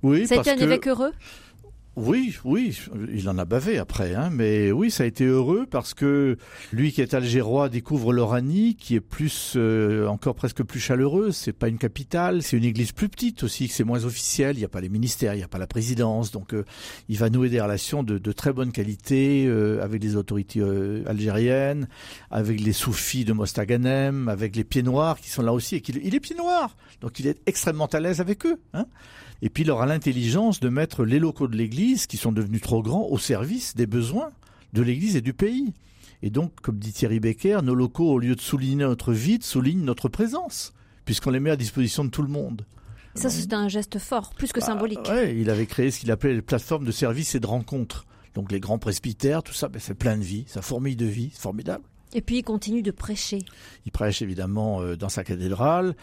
Oui, 0.02 0.26
C'était 0.26 0.50
un 0.50 0.56
évêque 0.58 0.86
heureux? 0.86 1.12
Oui, 2.00 2.38
oui, 2.44 2.78
il 3.12 3.28
en 3.28 3.38
a 3.38 3.44
bavé 3.44 3.76
après, 3.76 4.14
hein, 4.14 4.30
mais 4.32 4.70
oui, 4.70 4.88
ça 4.88 5.02
a 5.02 5.06
été 5.06 5.24
heureux 5.24 5.66
parce 5.68 5.94
que 5.94 6.36
lui 6.72 6.92
qui 6.92 7.02
est 7.02 7.12
algérois 7.12 7.68
découvre 7.68 8.12
l'Oranie, 8.12 8.76
qui 8.76 8.94
est 8.94 9.00
plus, 9.00 9.54
euh, 9.56 10.06
encore 10.06 10.36
presque 10.36 10.62
plus 10.62 10.78
chaleureuse. 10.78 11.34
C'est 11.34 11.52
pas 11.52 11.66
une 11.66 11.76
capitale, 11.76 12.44
c'est 12.44 12.56
une 12.56 12.62
église 12.62 12.92
plus 12.92 13.08
petite 13.08 13.42
aussi, 13.42 13.66
c'est 13.66 13.82
moins 13.82 14.04
officiel. 14.04 14.54
Il 14.54 14.60
n'y 14.60 14.64
a 14.64 14.68
pas 14.68 14.80
les 14.80 14.88
ministères, 14.88 15.34
il 15.34 15.38
n'y 15.38 15.42
a 15.42 15.48
pas 15.48 15.58
la 15.58 15.66
présidence, 15.66 16.30
donc 16.30 16.54
euh, 16.54 16.64
il 17.08 17.18
va 17.18 17.30
nouer 17.30 17.48
des 17.48 17.60
relations 17.60 18.04
de, 18.04 18.16
de 18.16 18.32
très 18.32 18.52
bonne 18.52 18.70
qualité 18.70 19.46
euh, 19.48 19.82
avec 19.82 20.00
les 20.00 20.14
autorités 20.14 20.62
algériennes, 21.04 21.88
avec 22.30 22.60
les 22.60 22.72
soufis 22.72 23.24
de 23.24 23.32
Mostaganem, 23.32 24.28
avec 24.28 24.54
les 24.54 24.62
pieds 24.62 24.84
noirs 24.84 25.18
qui 25.18 25.30
sont 25.30 25.42
là 25.42 25.52
aussi 25.52 25.74
et 25.74 25.80
qu'il 25.80 25.96
il 26.06 26.14
est 26.14 26.20
pied 26.20 26.36
noir, 26.36 26.76
donc 27.00 27.18
il 27.18 27.26
est 27.26 27.40
extrêmement 27.46 27.86
à 27.86 27.98
l'aise 27.98 28.20
avec 28.20 28.46
eux. 28.46 28.60
Hein 28.72 28.86
et 29.42 29.50
puis 29.50 29.62
il 29.62 29.70
aura 29.70 29.86
l'intelligence 29.86 30.60
de 30.60 30.68
mettre 30.68 31.04
les 31.04 31.18
locaux 31.18 31.48
de 31.48 31.56
l'Église, 31.56 32.06
qui 32.06 32.16
sont 32.16 32.32
devenus 32.32 32.60
trop 32.60 32.82
grands, 32.82 33.06
au 33.06 33.18
service 33.18 33.74
des 33.76 33.86
besoins 33.86 34.30
de 34.72 34.82
l'Église 34.82 35.16
et 35.16 35.20
du 35.20 35.32
pays. 35.32 35.72
Et 36.22 36.30
donc, 36.30 36.52
comme 36.60 36.78
dit 36.78 36.92
Thierry 36.92 37.20
Becker, 37.20 37.60
nos 37.62 37.74
locaux, 37.74 38.10
au 38.10 38.18
lieu 38.18 38.34
de 38.34 38.40
souligner 38.40 38.84
notre 38.84 39.12
vide, 39.12 39.44
soulignent 39.44 39.84
notre 39.84 40.08
présence, 40.08 40.72
puisqu'on 41.04 41.30
les 41.30 41.40
met 41.40 41.50
à 41.50 41.56
disposition 41.56 42.04
de 42.04 42.10
tout 42.10 42.22
le 42.22 42.28
monde. 42.28 42.66
Ça, 43.14 43.30
c'est 43.30 43.52
un 43.52 43.68
geste 43.68 43.98
fort, 43.98 44.30
plus 44.34 44.52
que 44.52 44.60
bah, 44.60 44.66
symbolique. 44.66 45.08
Ouais, 45.08 45.36
il 45.36 45.50
avait 45.50 45.66
créé 45.66 45.90
ce 45.90 46.00
qu'il 46.00 46.10
appelait 46.10 46.34
les 46.34 46.42
plateformes 46.42 46.84
de 46.84 46.92
services 46.92 47.34
et 47.34 47.40
de 47.40 47.46
rencontres. 47.46 48.06
Donc 48.34 48.52
les 48.52 48.60
grands 48.60 48.78
presbytères, 48.78 49.42
tout 49.42 49.54
ça, 49.54 49.68
ben, 49.68 49.80
c'est 49.80 49.94
plein 49.94 50.16
de 50.16 50.22
vie, 50.22 50.44
ça 50.46 50.62
fourmille 50.62 50.96
de 50.96 51.06
vie, 51.06 51.30
c'est 51.32 51.40
formidable. 51.40 51.84
Et 52.14 52.22
puis 52.22 52.38
il 52.38 52.42
continue 52.42 52.82
de 52.82 52.90
prêcher. 52.90 53.40
Il 53.84 53.92
prêche 53.92 54.22
évidemment 54.22 54.80
euh, 54.80 54.96
dans 54.96 55.08
sa 55.08 55.24
cathédrale. 55.24 55.94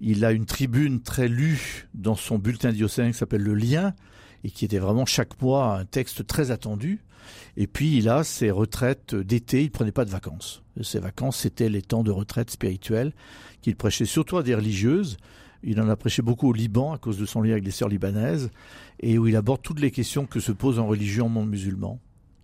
Il 0.00 0.24
a 0.24 0.32
une 0.32 0.46
tribune 0.46 1.00
très 1.00 1.28
lue 1.28 1.88
dans 1.94 2.16
son 2.16 2.38
bulletin 2.38 2.72
diocésain 2.72 3.10
qui 3.10 3.18
s'appelle 3.18 3.42
Le 3.42 3.54
Lien 3.54 3.94
et 4.44 4.50
qui 4.50 4.64
était 4.64 4.78
vraiment 4.78 5.06
chaque 5.06 5.40
mois 5.40 5.78
un 5.78 5.84
texte 5.84 6.26
très 6.26 6.50
attendu. 6.50 7.02
Et 7.56 7.66
puis 7.66 7.96
il 7.96 8.08
a 8.08 8.24
ses 8.24 8.50
retraites 8.50 9.14
d'été, 9.14 9.62
il 9.62 9.70
prenait 9.70 9.92
pas 9.92 10.04
de 10.04 10.10
vacances. 10.10 10.62
Ses 10.82 10.98
vacances, 10.98 11.38
c'était 11.38 11.70
les 11.70 11.80
temps 11.80 12.02
de 12.02 12.10
retraite 12.10 12.50
spirituelle 12.50 13.12
qu'il 13.62 13.76
prêchait 13.76 14.04
surtout 14.04 14.36
à 14.36 14.42
des 14.42 14.54
religieuses. 14.54 15.16
Il 15.62 15.80
en 15.80 15.88
a 15.88 15.96
prêché 15.96 16.20
beaucoup 16.20 16.50
au 16.50 16.52
Liban 16.52 16.92
à 16.92 16.98
cause 16.98 17.16
de 17.16 17.24
son 17.24 17.40
lien 17.40 17.52
avec 17.52 17.64
les 17.64 17.70
sœurs 17.70 17.88
libanaises 17.88 18.50
et 19.00 19.16
où 19.16 19.26
il 19.26 19.36
aborde 19.36 19.62
toutes 19.62 19.80
les 19.80 19.90
questions 19.90 20.26
que 20.26 20.40
se 20.40 20.52
pose 20.52 20.78
en 20.78 20.86
religion 20.86 21.26
au 21.26 21.30
monde 21.30 21.48
musulman. 21.48 21.98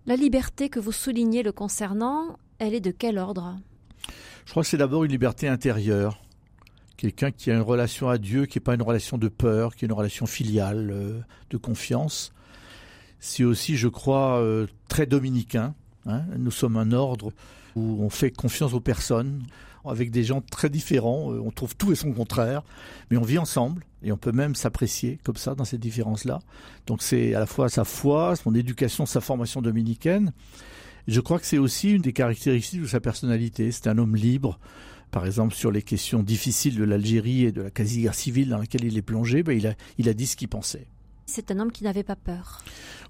La 0.07 0.15
liberté 0.15 0.69
que 0.69 0.79
vous 0.79 0.91
soulignez 0.91 1.43
le 1.43 1.51
concernant, 1.51 2.39
elle 2.61 2.75
est 2.75 2.79
de 2.79 2.91
quel 2.91 3.17
ordre? 3.17 3.57
Je 4.45 4.51
crois 4.51 4.61
que 4.63 4.69
c'est 4.69 4.77
d'abord 4.77 5.03
une 5.03 5.11
liberté 5.11 5.47
intérieure. 5.47 6.21
Quelqu'un 6.95 7.31
qui 7.31 7.49
a 7.49 7.55
une 7.55 7.61
relation 7.61 8.07
à 8.07 8.19
Dieu, 8.19 8.45
qui 8.45 8.59
n'est 8.59 8.63
pas 8.63 8.75
une 8.75 8.83
relation 8.83 9.17
de 9.17 9.27
peur, 9.27 9.75
qui 9.75 9.83
est 9.83 9.87
une 9.87 9.93
relation 9.93 10.27
filiale, 10.27 10.91
euh, 10.91 11.19
de 11.49 11.57
confiance. 11.57 12.31
C'est 13.19 13.43
aussi, 13.43 13.77
je 13.77 13.87
crois, 13.87 14.39
euh, 14.39 14.67
très 14.87 15.07
dominicain. 15.07 15.73
Hein. 16.05 16.21
Nous 16.37 16.51
sommes 16.51 16.77
un 16.77 16.91
ordre 16.91 17.33
où 17.75 18.03
on 18.03 18.11
fait 18.11 18.29
confiance 18.29 18.73
aux 18.73 18.79
personnes, 18.79 19.41
avec 19.83 20.11
des 20.11 20.23
gens 20.23 20.41
très 20.41 20.69
différents. 20.69 21.33
Euh, 21.33 21.41
on 21.43 21.49
trouve 21.49 21.75
tout 21.75 21.91
et 21.91 21.95
son 21.95 22.13
contraire, 22.13 22.61
mais 23.09 23.17
on 23.17 23.23
vit 23.23 23.39
ensemble 23.39 23.83
et 24.03 24.11
on 24.11 24.17
peut 24.17 24.31
même 24.31 24.53
s'apprécier 24.53 25.19
comme 25.23 25.35
ça 25.35 25.55
dans 25.55 25.65
ces 25.65 25.79
différences-là. 25.79 26.39
Donc 26.85 27.01
c'est 27.01 27.33
à 27.33 27.39
la 27.39 27.47
fois 27.47 27.69
sa 27.69 27.85
foi, 27.85 28.35
son 28.35 28.53
éducation, 28.53 29.07
sa 29.07 29.21
formation 29.21 29.63
dominicaine, 29.63 30.31
je 31.07 31.19
crois 31.19 31.39
que 31.39 31.45
c'est 31.45 31.57
aussi 31.57 31.91
une 31.91 32.01
des 32.01 32.13
caractéristiques 32.13 32.81
de 32.81 32.87
sa 32.87 32.99
personnalité. 32.99 33.71
C'est 33.71 33.87
un 33.87 33.97
homme 33.97 34.15
libre. 34.15 34.59
Par 35.11 35.25
exemple, 35.25 35.53
sur 35.53 35.71
les 35.71 35.81
questions 35.81 36.23
difficiles 36.23 36.77
de 36.77 36.83
l'Algérie 36.83 37.45
et 37.45 37.51
de 37.51 37.63
la 37.63 37.69
quasi-guerre 37.69 38.15
civile 38.15 38.49
dans 38.49 38.57
laquelle 38.57 38.85
il 38.85 38.97
est 38.97 39.01
plongé, 39.01 39.43
ben 39.43 39.57
il, 39.57 39.67
a, 39.67 39.73
il 39.97 40.07
a 40.07 40.13
dit 40.13 40.25
ce 40.25 40.37
qu'il 40.37 40.47
pensait. 40.47 40.87
C'est 41.25 41.51
un 41.51 41.59
homme 41.59 41.71
qui 41.71 41.83
n'avait 41.83 42.03
pas 42.03 42.15
peur. 42.15 42.63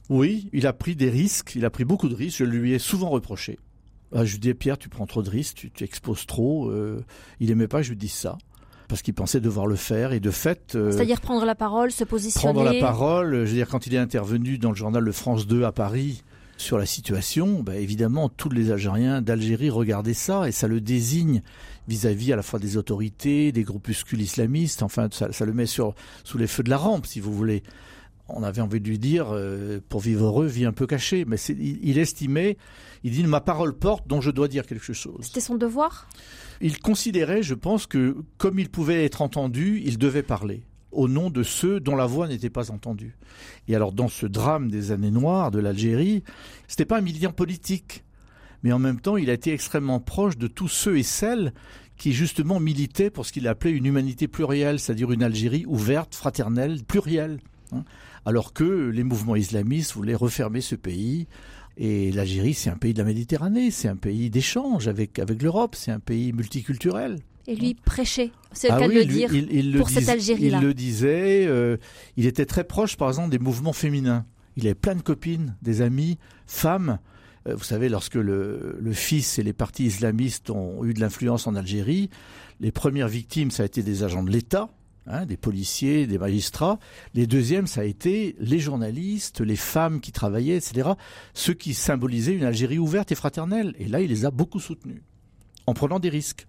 Oui, 0.10 0.50
il 0.52 0.66
a 0.66 0.74
pris 0.74 0.96
des 0.96 1.10
risques, 1.10 1.54
il 1.56 1.64
a 1.64 1.70
pris 1.70 1.86
beaucoup 1.86 2.10
de 2.10 2.16
risques, 2.16 2.40
je 2.40 2.44
lui 2.44 2.74
ai 2.74 2.80
souvent 2.80 3.10
reproché. 3.10 3.60
Ah, 4.14 4.26
je 4.26 4.34
lui 4.34 4.40
dis, 4.40 4.54
Pierre, 4.54 4.78
tu 4.78 4.90
prends 4.90 5.06
trop 5.06 5.22
de 5.22 5.30
risques, 5.30 5.56
tu, 5.56 5.72
tu 5.72 5.84
exposes 5.84 6.26
trop. 6.26 6.70
Euh, 6.70 7.04
il 7.40 7.52
aimait 7.52 7.68
pas 7.68 7.78
que 7.78 7.84
je 7.84 7.90
lui 7.92 7.98
dise 7.98 8.14
ça 8.14 8.38
parce 8.92 9.02
qu'il 9.04 9.14
pensait 9.14 9.40
devoir 9.40 9.68
le 9.68 9.78
faire 9.78 10.12
et 10.12 10.20
de 10.20 10.32
fait. 10.32 10.76
Euh, 10.76 10.92
C'est-à-dire 10.92 11.22
prendre 11.22 11.46
la 11.46 11.56
parole, 11.56 11.94
se 11.94 12.04
positionner. 12.04 12.54
Prendre 12.54 12.70
la 12.70 12.78
parole. 12.78 13.46
Je 13.46 13.50
veux 13.50 13.56
dire, 13.56 13.70
quand 13.70 13.88
il 13.88 13.96
est 13.96 13.98
intervenu 13.98 14.58
dans 14.58 14.70
le 14.70 14.76
journal 14.76 15.02
Le 15.02 15.12
France 15.14 15.48
2 15.48 15.64
à 15.64 15.72
Paris, 15.72 16.24
sur 16.62 16.78
la 16.78 16.86
situation, 16.86 17.64
bah, 17.64 17.76
évidemment, 17.76 18.30
tous 18.30 18.50
les 18.50 18.72
Algériens 18.72 19.22
d'Algérie 19.22 19.70
regardaient 19.70 20.14
ça 20.14 20.48
et 20.48 20.52
ça 20.52 20.68
le 20.68 20.80
désigne 20.80 21.42
vis-à-vis 21.88 22.32
à 22.32 22.36
la 22.36 22.44
fois 22.44 22.60
des 22.60 22.78
autorités, 22.78 23.52
des 23.52 23.64
groupuscules 23.64 24.22
islamistes. 24.22 24.84
Enfin, 24.84 25.10
ça, 25.12 25.46
le 25.46 25.54
met 25.54 25.66
sur, 25.66 25.96
sous 26.24 26.38
les 26.38 26.48
feux 26.48 26.64
de 26.64 26.70
la 26.70 26.78
rampe, 26.78 27.06
si 27.06 27.20
vous 27.20 27.34
voulez. 27.34 27.64
On 28.30 28.44
avait 28.44 28.62
envie 28.62 28.80
de 28.80 28.88
lui 28.88 29.00
dire, 29.00 29.28
euh, 29.32 29.82
pour 29.90 30.00
vivre 30.00 30.26
heureux, 30.26 30.46
vis 30.46 30.66
un 30.66 30.72
peu 30.72 30.88
caché. 30.88 31.26
Mais 31.26 31.38
il, 31.50 31.80
il, 31.84 31.98
estimait, 31.98 32.58
il 33.04 33.12
dit, 33.12 33.24
ma 33.24 33.42
parole 33.42 33.78
porte, 33.78 34.08
dont 34.08 34.22
je 34.22 34.32
dois 34.32 34.48
dire 34.48 34.66
quelque 34.66 34.94
chose. 34.94 35.20
C'était 35.22 35.42
son 35.42 35.56
devoir? 35.56 36.08
Il 36.62 36.80
considérait, 36.80 37.44
je 37.44 37.56
pense, 37.56 37.88
que 37.88 38.16
comme 38.38 38.60
il 38.60 38.70
pouvait 38.70 39.04
être 39.04 39.22
entendu, 39.22 39.82
il 39.84 39.98
devait 39.98 40.24
parler 40.24 40.64
au 40.92 41.08
nom 41.08 41.30
de 41.30 41.44
ceux 41.44 41.80
dont 41.80 41.96
la 41.96 42.06
voix 42.06 42.28
n'était 42.28 42.50
pas 42.50 42.72
entendue. 42.72 43.16
Et 43.68 43.76
alors 43.76 43.92
dans 43.92 44.08
ce 44.08 44.26
drame 44.26 44.70
des 44.70 44.92
années 44.92 45.12
noires 45.12 45.52
de 45.52 45.60
l'Algérie, 45.60 46.24
c'était 46.68 46.86
pas 46.86 46.98
un 46.98 47.02
militant 47.02 47.32
politique, 47.32 48.04
mais 48.64 48.72
en 48.72 48.80
même 48.80 49.00
temps, 49.00 49.18
il 49.18 49.30
a 49.30 49.34
été 49.34 49.54
extrêmement 49.54 50.00
proche 50.00 50.38
de 50.38 50.48
tous 50.48 50.68
ceux 50.68 50.98
et 50.98 51.04
celles 51.04 51.54
qui 51.98 52.14
justement 52.14 52.60
militaient 52.60 53.10
pour 53.10 53.26
ce 53.26 53.32
qu'il 53.32 53.48
appelait 53.48 53.72
une 53.72 53.86
humanité 53.86 54.28
plurielle, 54.28 54.80
c'est-à-dire 54.80 55.12
une 55.12 55.24
Algérie 55.24 55.66
ouverte, 55.68 56.16
fraternelle, 56.16 56.84
plurielle. 56.84 57.40
Hein. 57.74 57.86
alors 58.26 58.52
que 58.52 58.90
les 58.90 59.04
mouvements 59.04 59.38
islamistes 59.38 59.94
voulaient 59.94 60.16
refermer 60.16 60.60
ce 60.60 60.76
pays. 60.76 61.28
Et 61.78 62.12
l'Algérie, 62.12 62.54
c'est 62.54 62.70
un 62.70 62.76
pays 62.76 62.94
de 62.94 63.00
la 63.00 63.06
Méditerranée, 63.06 63.72
c'est 63.72 63.88
un 63.88 63.96
pays 63.96 64.30
d'échange 64.30 64.90
avec, 64.90 65.20
avec 65.20 65.42
l'Europe, 65.42 65.76
c'est 65.76 65.92
un 65.92 66.02
pays 66.02 66.34
multiculturel 66.34 67.20
et 67.48 67.56
lui 67.56 67.74
prêchait. 67.74 68.32
C'est 68.54 68.68
le 68.68 68.76
ah 68.76 68.80
cas 68.80 68.88
de 68.88 68.94
le 68.94 69.06
dire 69.06 69.34
il, 69.34 69.78
pour 69.78 69.90
cette 69.90 70.10
Algérie-là. 70.10 70.60
Il 70.62 70.68
le 70.68 70.74
disait. 70.74 71.46
Euh, 71.48 71.78
il 72.18 72.26
était 72.26 72.46
très 72.46 72.64
proche, 72.64 72.98
par 72.98 73.08
exemple, 73.08 73.30
des 73.30 73.40
mouvements 73.40 73.74
féminins. 73.74 74.26
Il 74.58 74.66
avait 74.66 74.76
plein 74.76 74.96
de 74.96 75.02
copines, 75.02 75.56
des 75.62 75.82
amis, 75.82 76.18
femmes. 76.46 77.00
Euh, 77.48 77.56
vous 77.56 77.64
savez, 77.64 77.90
lorsque 77.90 78.16
le, 78.16 78.80
fils 78.92 79.40
et 79.40 79.44
les 79.44 79.54
partis 79.54 79.86
islamistes 79.86 80.50
ont 80.50 80.84
eu 80.84 80.94
de 80.94 81.00
l'influence 81.00 81.48
en 81.48 81.56
Algérie, 81.56 82.10
les 82.60 82.72
premières 82.72 83.08
victimes, 83.08 83.52
ça 83.52 83.64
a 83.64 83.66
été 83.66 83.82
des 83.82 84.04
agents 84.04 84.24
de 84.24 84.30
l'État, 84.30 84.70
hein, 85.08 85.26
des 85.26 85.38
policiers, 85.38 86.06
des 86.06 86.18
magistrats. 86.18 86.78
Les 87.14 87.26
deuxièmes, 87.26 87.68
ça 87.68 87.82
a 87.82 87.86
été 87.86 88.36
les 88.40 88.60
journalistes, 88.60 89.42
les 89.42 89.56
femmes 89.56 90.02
qui 90.02 90.12
travaillaient, 90.12 90.58
etc. 90.58 90.92
Ceux 91.34 91.54
qui 91.54 91.74
symbolisaient 91.74 92.34
une 92.36 92.44
Algérie 92.44 92.80
ouverte 92.80 93.12
et 93.12 93.16
fraternelle. 93.16 93.74
Et 93.80 93.88
là, 93.88 94.02
il 94.02 94.10
les 94.10 94.26
a 94.26 94.32
beaucoup 94.32 94.60
soutenus, 94.60 95.02
en 95.66 95.74
prenant 95.74 96.00
des 96.00 96.10
risques. 96.10 96.46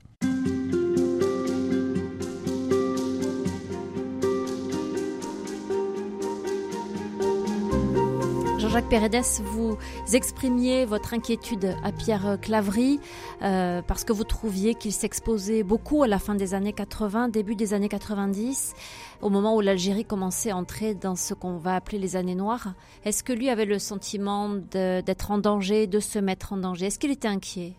Jean-Jacques 8.72 8.88
Pérédès, 8.88 9.42
vous 9.44 9.76
exprimiez 10.14 10.86
votre 10.86 11.12
inquiétude 11.12 11.76
à 11.84 11.92
Pierre 11.92 12.38
Claverie 12.40 13.00
euh, 13.42 13.82
parce 13.82 14.02
que 14.02 14.14
vous 14.14 14.24
trouviez 14.24 14.74
qu'il 14.74 14.92
s'exposait 14.92 15.62
beaucoup 15.62 16.02
à 16.02 16.06
la 16.06 16.18
fin 16.18 16.34
des 16.34 16.54
années 16.54 16.72
80, 16.72 17.28
début 17.28 17.54
des 17.54 17.74
années 17.74 17.90
90, 17.90 18.72
au 19.20 19.28
moment 19.28 19.54
où 19.54 19.60
l'Algérie 19.60 20.06
commençait 20.06 20.52
à 20.52 20.56
entrer 20.56 20.94
dans 20.94 21.16
ce 21.16 21.34
qu'on 21.34 21.58
va 21.58 21.74
appeler 21.76 21.98
les 21.98 22.16
années 22.16 22.34
noires. 22.34 22.72
Est-ce 23.04 23.22
que 23.22 23.34
lui 23.34 23.50
avait 23.50 23.66
le 23.66 23.78
sentiment 23.78 24.48
d'être 24.48 25.30
en 25.30 25.36
danger, 25.36 25.86
de 25.86 26.00
se 26.00 26.18
mettre 26.18 26.54
en 26.54 26.56
danger? 26.56 26.86
Est-ce 26.86 26.98
qu'il 26.98 27.10
était 27.10 27.28
inquiet? 27.28 27.74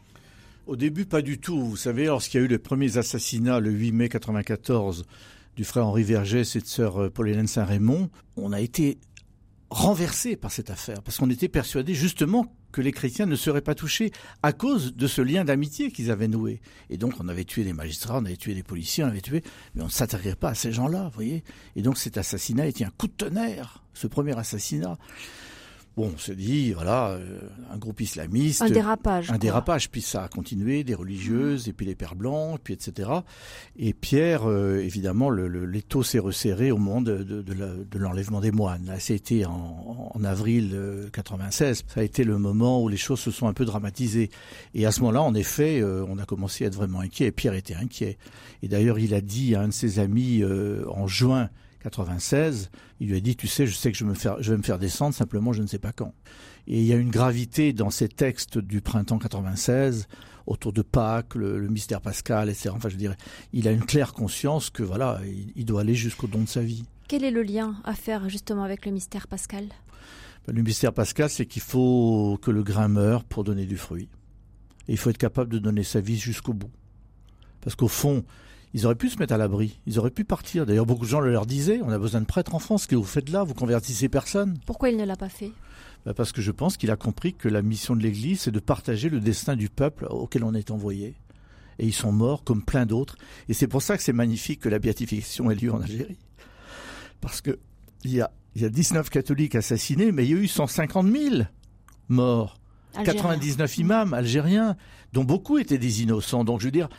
Au 0.68 0.76
début, 0.76 1.06
pas 1.06 1.24
du 1.24 1.40
tout. 1.40 1.60
Vous 1.60 1.76
savez, 1.76 2.06
lorsqu'il 2.06 2.40
y 2.40 2.44
a 2.44 2.46
eu 2.46 2.50
les 2.50 2.60
premiers 2.60 3.00
assassinats 3.00 3.60
le 3.60 3.72
8 3.72 3.94
mai 3.94 4.10
94 4.10 5.06
du 5.56 5.64
frère 5.64 5.88
Henri 5.88 6.04
Vergès 6.04 6.56
et 6.56 6.60
de 6.60 6.68
sœur 6.68 7.12
Paul-Hélène 7.12 7.48
Saint-Raymond, 7.48 8.12
on 8.38 8.54
a 8.54 8.62
été 8.62 9.00
renversé 9.74 10.36
par 10.36 10.52
cette 10.52 10.70
affaire, 10.70 11.02
parce 11.02 11.18
qu'on 11.18 11.30
était 11.32 11.50
persuadé 11.50 11.96
justement 11.96 12.56
que 12.72 12.82
les 12.82 12.92
chrétiens 12.92 13.26
ne 13.26 13.36
seraient 13.36 13.62
pas 13.62 13.74
touchés 13.74 14.12
à 14.44 14.54
cause 14.54 14.96
de 14.96 15.08
ce 15.08 15.22
lien 15.22 15.44
d'amitié 15.44 15.92
qu'ils 15.92 16.12
avaient 16.12 16.28
noué. 16.28 16.62
Et 16.92 16.98
donc 16.98 17.16
on 17.20 17.28
avait 17.28 17.44
tué 17.44 17.64
des 17.64 17.74
magistrats, 17.74 18.20
on 18.20 18.26
avait 18.26 18.38
tué 18.38 18.54
des 18.54 18.62
policiers, 18.62 19.04
on 19.04 19.08
avait 19.08 19.22
tué, 19.22 19.44
mais 19.74 19.82
on 19.82 19.88
ne 19.88 19.92
s'attaquerait 19.92 20.36
pas 20.36 20.50
à 20.50 20.56
ces 20.56 20.72
gens-là, 20.72 21.06
vous 21.06 21.16
voyez. 21.16 21.44
Et 21.76 21.82
donc 21.82 21.98
cet 21.98 22.18
assassinat 22.18 22.68
était 22.68 22.86
un 22.86 22.92
coup 22.92 23.08
de 23.08 23.14
tonnerre, 23.14 23.84
ce 23.94 24.06
premier 24.06 24.38
assassinat. 24.38 24.98
Bon, 25.96 26.12
on 26.12 26.18
se 26.18 26.32
dit, 26.32 26.72
voilà, 26.74 27.12
euh, 27.12 27.40
un 27.72 27.78
groupe 27.78 28.02
islamiste. 28.02 28.64
Un 28.64 28.70
dérapage. 28.70 29.30
Un 29.30 29.38
dérapage. 29.38 29.92
Puis 29.92 30.02
ça 30.02 30.24
a 30.24 30.28
continué, 30.28 30.84
des 30.84 30.96
religieuses, 30.96 31.70
et 31.70 31.74
puis 31.74 31.86
les 31.86 31.94
pères 31.94 32.16
blancs, 32.16 32.56
et 32.56 32.62
puis 32.64 32.74
etc. 32.74 33.12
Et 33.78 33.94
Pierre, 33.94 34.50
euh, 34.50 34.80
évidemment, 34.80 35.30
le, 35.30 35.48
l'étau 35.66 36.02
s'est 36.02 36.18
resserré 36.18 36.72
au 36.72 36.78
moment 36.78 37.02
de, 37.02 37.22
de, 37.22 37.98
l'enlèvement 38.00 38.42
des 38.42 38.52
moines. 38.52 38.86
Là, 38.88 39.00
c'était 39.00 39.46
en, 39.46 40.12
en 40.16 40.24
avril 40.24 40.76
96. 41.14 41.84
Ça 41.88 42.00
a 42.00 42.04
été 42.04 42.24
le 42.24 42.40
moment 42.40 42.82
où 42.82 42.88
les 42.88 42.98
choses 42.98 43.20
se 43.20 43.30
sont 43.30 43.48
un 43.48 43.54
peu 43.54 43.66
dramatisées. 43.66 44.32
Et 44.74 44.88
à 44.88 44.92
ce 44.92 45.02
moment-là, 45.02 45.22
en 45.22 45.36
effet, 45.36 45.80
euh, 45.80 46.04
on 46.10 46.18
a 46.18 46.26
commencé 46.26 46.64
à 46.64 46.68
être 46.68 46.76
vraiment 46.76 47.02
inquiet. 47.02 47.28
Et 47.28 47.32
Pierre 47.32 47.54
était 47.54 47.76
inquiet. 47.76 48.18
Et 48.64 48.68
d'ailleurs, 48.68 48.98
il 48.98 49.14
a 49.14 49.22
dit 49.22 49.54
à 49.54 49.62
un 49.62 49.68
de 49.68 49.74
ses 49.74 50.00
amis 50.00 50.44
en 50.88 51.06
juin 51.06 51.50
96, 51.84 52.72
il 53.00 53.10
lui 53.10 53.18
a 53.18 53.20
dit, 53.20 53.36
tu 53.36 53.48
sais, 53.48 53.68
je 53.68 53.74
sais 53.74 53.92
que 53.92 53.98
je, 53.98 54.06
me 54.06 54.14
faire, 54.14 54.42
je 54.42 54.52
vais 54.52 54.58
me 54.58 54.64
faire 54.64 54.80
descendre, 54.80 55.14
simplement 55.14 55.54
je 55.54 55.62
ne 55.62 55.68
sais 55.68 55.80
pas 55.80 55.92
quand. 55.92 56.14
Et 56.68 56.80
il 56.80 56.86
y 56.86 56.94
a 56.94 56.96
une 56.96 57.10
gravité 57.10 57.74
dans 57.74 57.90
ces 57.90 58.08
textes 58.08 58.58
du 58.58 58.82
printemps 58.82 59.20
96, 59.20 60.08
autour 60.48 60.74
de 60.74 60.82
Pâques, 60.82 61.36
le, 61.36 61.68
mystère 61.68 62.02
pascal, 62.02 62.50
etc. 62.50 62.72
Enfin, 62.74 62.90
je 62.90 62.96
dirais, 62.96 63.18
il 63.52 63.68
a 63.68 63.72
une 63.72 63.86
claire 63.86 64.14
conscience 64.14 64.70
que 64.70 64.84
voilà, 64.84 65.20
il, 65.56 65.66
doit 65.66 65.82
aller 65.82 65.96
jusqu'au 65.96 66.28
don 66.28 66.42
de 66.42 66.48
sa 66.48 66.62
vie. 66.62 66.86
Quel 67.08 67.24
est 67.24 67.32
le 67.32 67.44
lien 67.44 67.76
à 67.84 67.94
faire 67.94 68.30
justement 68.30 68.64
avec 68.64 68.86
le 68.86 68.92
mystère 68.92 69.28
pascal? 69.28 69.68
Ben, 70.48 70.56
Le 70.56 70.64
mystère 70.64 70.94
pascal, 70.94 71.30
c'est 71.30 71.46
qu'il 71.46 71.62
faut 71.62 72.40
que 72.42 72.52
le 72.52 72.64
grain 72.64 72.88
meure 72.88 73.24
pour 73.24 73.44
donner 73.44 73.66
du 73.66 73.78
fruit. 73.78 74.10
Et 74.88 74.94
il 74.94 74.98
faut 74.98 75.10
être 75.10 75.18
capable 75.18 75.52
de 75.52 75.60
donner 75.60 75.84
sa 75.84 76.02
vie 76.02 76.18
jusqu'au 76.18 76.54
bout. 76.54 76.72
Parce 77.62 77.76
qu'au 77.76 77.88
fond, 77.88 78.24
ils 78.74 78.86
auraient 78.86 78.96
pu 78.96 79.10
se 79.10 79.20
mettre 79.20 79.34
à 79.34 79.38
l'abri, 79.38 79.80
ils 79.86 80.00
auraient 80.00 80.12
pu 80.12 80.24
partir. 80.24 80.66
D'ailleurs, 80.66 80.86
beaucoup 80.86 81.06
de 81.06 81.10
gens 81.10 81.20
le 81.20 81.32
leur 81.32 81.46
disaient, 81.46 81.80
on 81.84 81.90
a 81.90 82.00
besoin 82.00 82.22
de 82.22 82.26
prêtres 82.26 82.56
en 82.56 82.60
France, 82.60 82.88
que 82.88 82.96
vous 82.96 83.04
faites 83.04 83.30
là? 83.30 83.44
Vous 83.44 83.54
convertissez 83.54 84.10
personne 84.10 84.58
Pourquoi 84.66 84.90
il 84.90 84.98
ne 84.98 85.06
l'a 85.06 85.16
pas 85.16 85.30
fait? 85.30 85.52
Bah, 86.06 86.14
Parce 86.14 86.32
que 86.32 86.42
je 86.42 86.52
pense 86.52 86.78
qu'il 86.78 86.92
a 86.92 86.96
compris 86.96 87.34
que 87.34 87.48
la 87.48 87.62
mission 87.62 87.96
de 87.96 88.02
l'Église, 88.02 88.42
c'est 88.42 88.52
de 88.52 88.60
partager 88.60 89.10
le 89.10 89.20
destin 89.20 89.56
du 89.56 89.70
peuple 89.70 90.08
auquel 90.10 90.44
on 90.44 90.54
est 90.54 90.72
envoyé. 90.72 91.16
Et 91.80 91.86
ils 91.86 91.94
sont 91.94 92.12
morts 92.12 92.44
comme 92.44 92.64
plein 92.64 92.86
d'autres. 92.86 93.16
Et 93.48 93.54
c'est 93.54 93.68
pour 93.68 93.82
ça 93.82 93.98
que 93.98 94.04
c'est 94.04 94.14
magnifique 94.14 94.60
que 94.60 94.70
la 94.70 94.80
béatification 94.80 95.50
ait 95.52 95.56
lieu 95.56 95.72
en 95.72 95.82
Algérie. 95.82 96.18
Parce 97.22 97.42
que 97.42 97.60
il 98.04 98.14
y 98.14 98.22
a, 98.22 98.32
il 98.56 98.62
y 98.62 98.66
a 98.66 98.70
19 98.70 99.10
catholiques 99.10 99.56
assassinés, 99.56 100.12
mais 100.12 100.26
il 100.26 100.32
y 100.32 100.34
a 100.34 100.38
eu 100.38 100.48
150 100.48 101.12
000 101.12 101.36
morts. 102.10 102.60
99 103.04 103.78
imams 103.80 104.14
algériens, 104.14 104.78
dont 105.14 105.24
beaucoup 105.24 105.58
étaient 105.58 105.80
des 105.80 106.04
innocents. 106.04 106.44
Donc 106.44 106.60
je 106.60 106.66
veux 106.66 106.72
dire, 106.72 106.90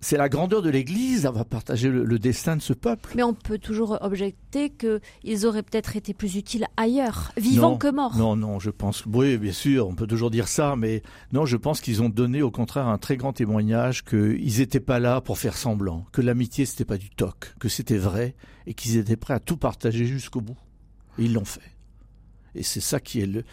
c'est 0.00 0.16
la 0.16 0.28
grandeur 0.28 0.62
de 0.62 0.70
l'Église, 0.70 1.24
elle 1.24 1.34
va 1.34 1.44
partager 1.44 1.88
le, 1.88 2.18
destin 2.18 2.56
de 2.56 2.62
ce 2.62 2.72
peuple. 2.72 3.14
Mais 3.16 3.24
on 3.24 3.34
peut 3.34 3.58
toujours 3.58 3.98
objecter 4.00 4.70
qu'ils 4.70 5.46
auraient 5.46 5.64
peut-être 5.64 5.96
été 5.96 6.14
plus 6.14 6.36
utiles 6.36 6.66
ailleurs, 6.76 7.32
vivants 7.36 7.76
que 7.76 7.90
morts. 7.90 8.16
Non, 8.16 8.36
non, 8.36 8.60
je 8.60 8.70
pense. 8.70 9.04
Oui, 9.06 9.36
bien 9.38 9.52
sûr, 9.52 9.88
on 9.88 9.94
peut 9.94 10.06
toujours 10.06 10.30
dire 10.30 10.46
ça, 10.46 10.76
mais 10.76 11.02
non, 11.32 11.46
je 11.46 11.56
pense 11.56 11.80
qu'ils 11.80 12.00
ont 12.02 12.08
donné 12.08 12.42
au 12.42 12.52
contraire 12.52 12.86
un 12.86 12.98
très 12.98 13.16
grand 13.16 13.32
témoignage 13.32 14.04
qu'ils 14.04 14.58
n'étaient 14.58 14.78
pas 14.78 15.00
là 15.00 15.20
pour 15.20 15.38
faire 15.38 15.56
semblant, 15.56 16.06
que 16.12 16.22
l'amitié 16.22 16.64
c'était 16.64 16.84
pas 16.84 16.98
du 16.98 17.10
toc, 17.10 17.54
que 17.58 17.68
c'était 17.68 17.98
vrai 17.98 18.36
et 18.66 18.74
qu'ils 18.74 18.98
étaient 18.98 19.16
prêts 19.16 19.34
à 19.34 19.40
tout 19.40 19.56
partager 19.56 20.04
jusqu'au 20.04 20.40
bout. 20.40 20.58
Et 21.18 21.24
ils 21.24 21.32
l'ont 21.32 21.44
fait. 21.44 21.76
Et 22.54 22.62
c'est 22.62 22.80
ça 22.80 23.00
qui 23.00 23.20
est 23.20 23.26
le. 23.26 23.44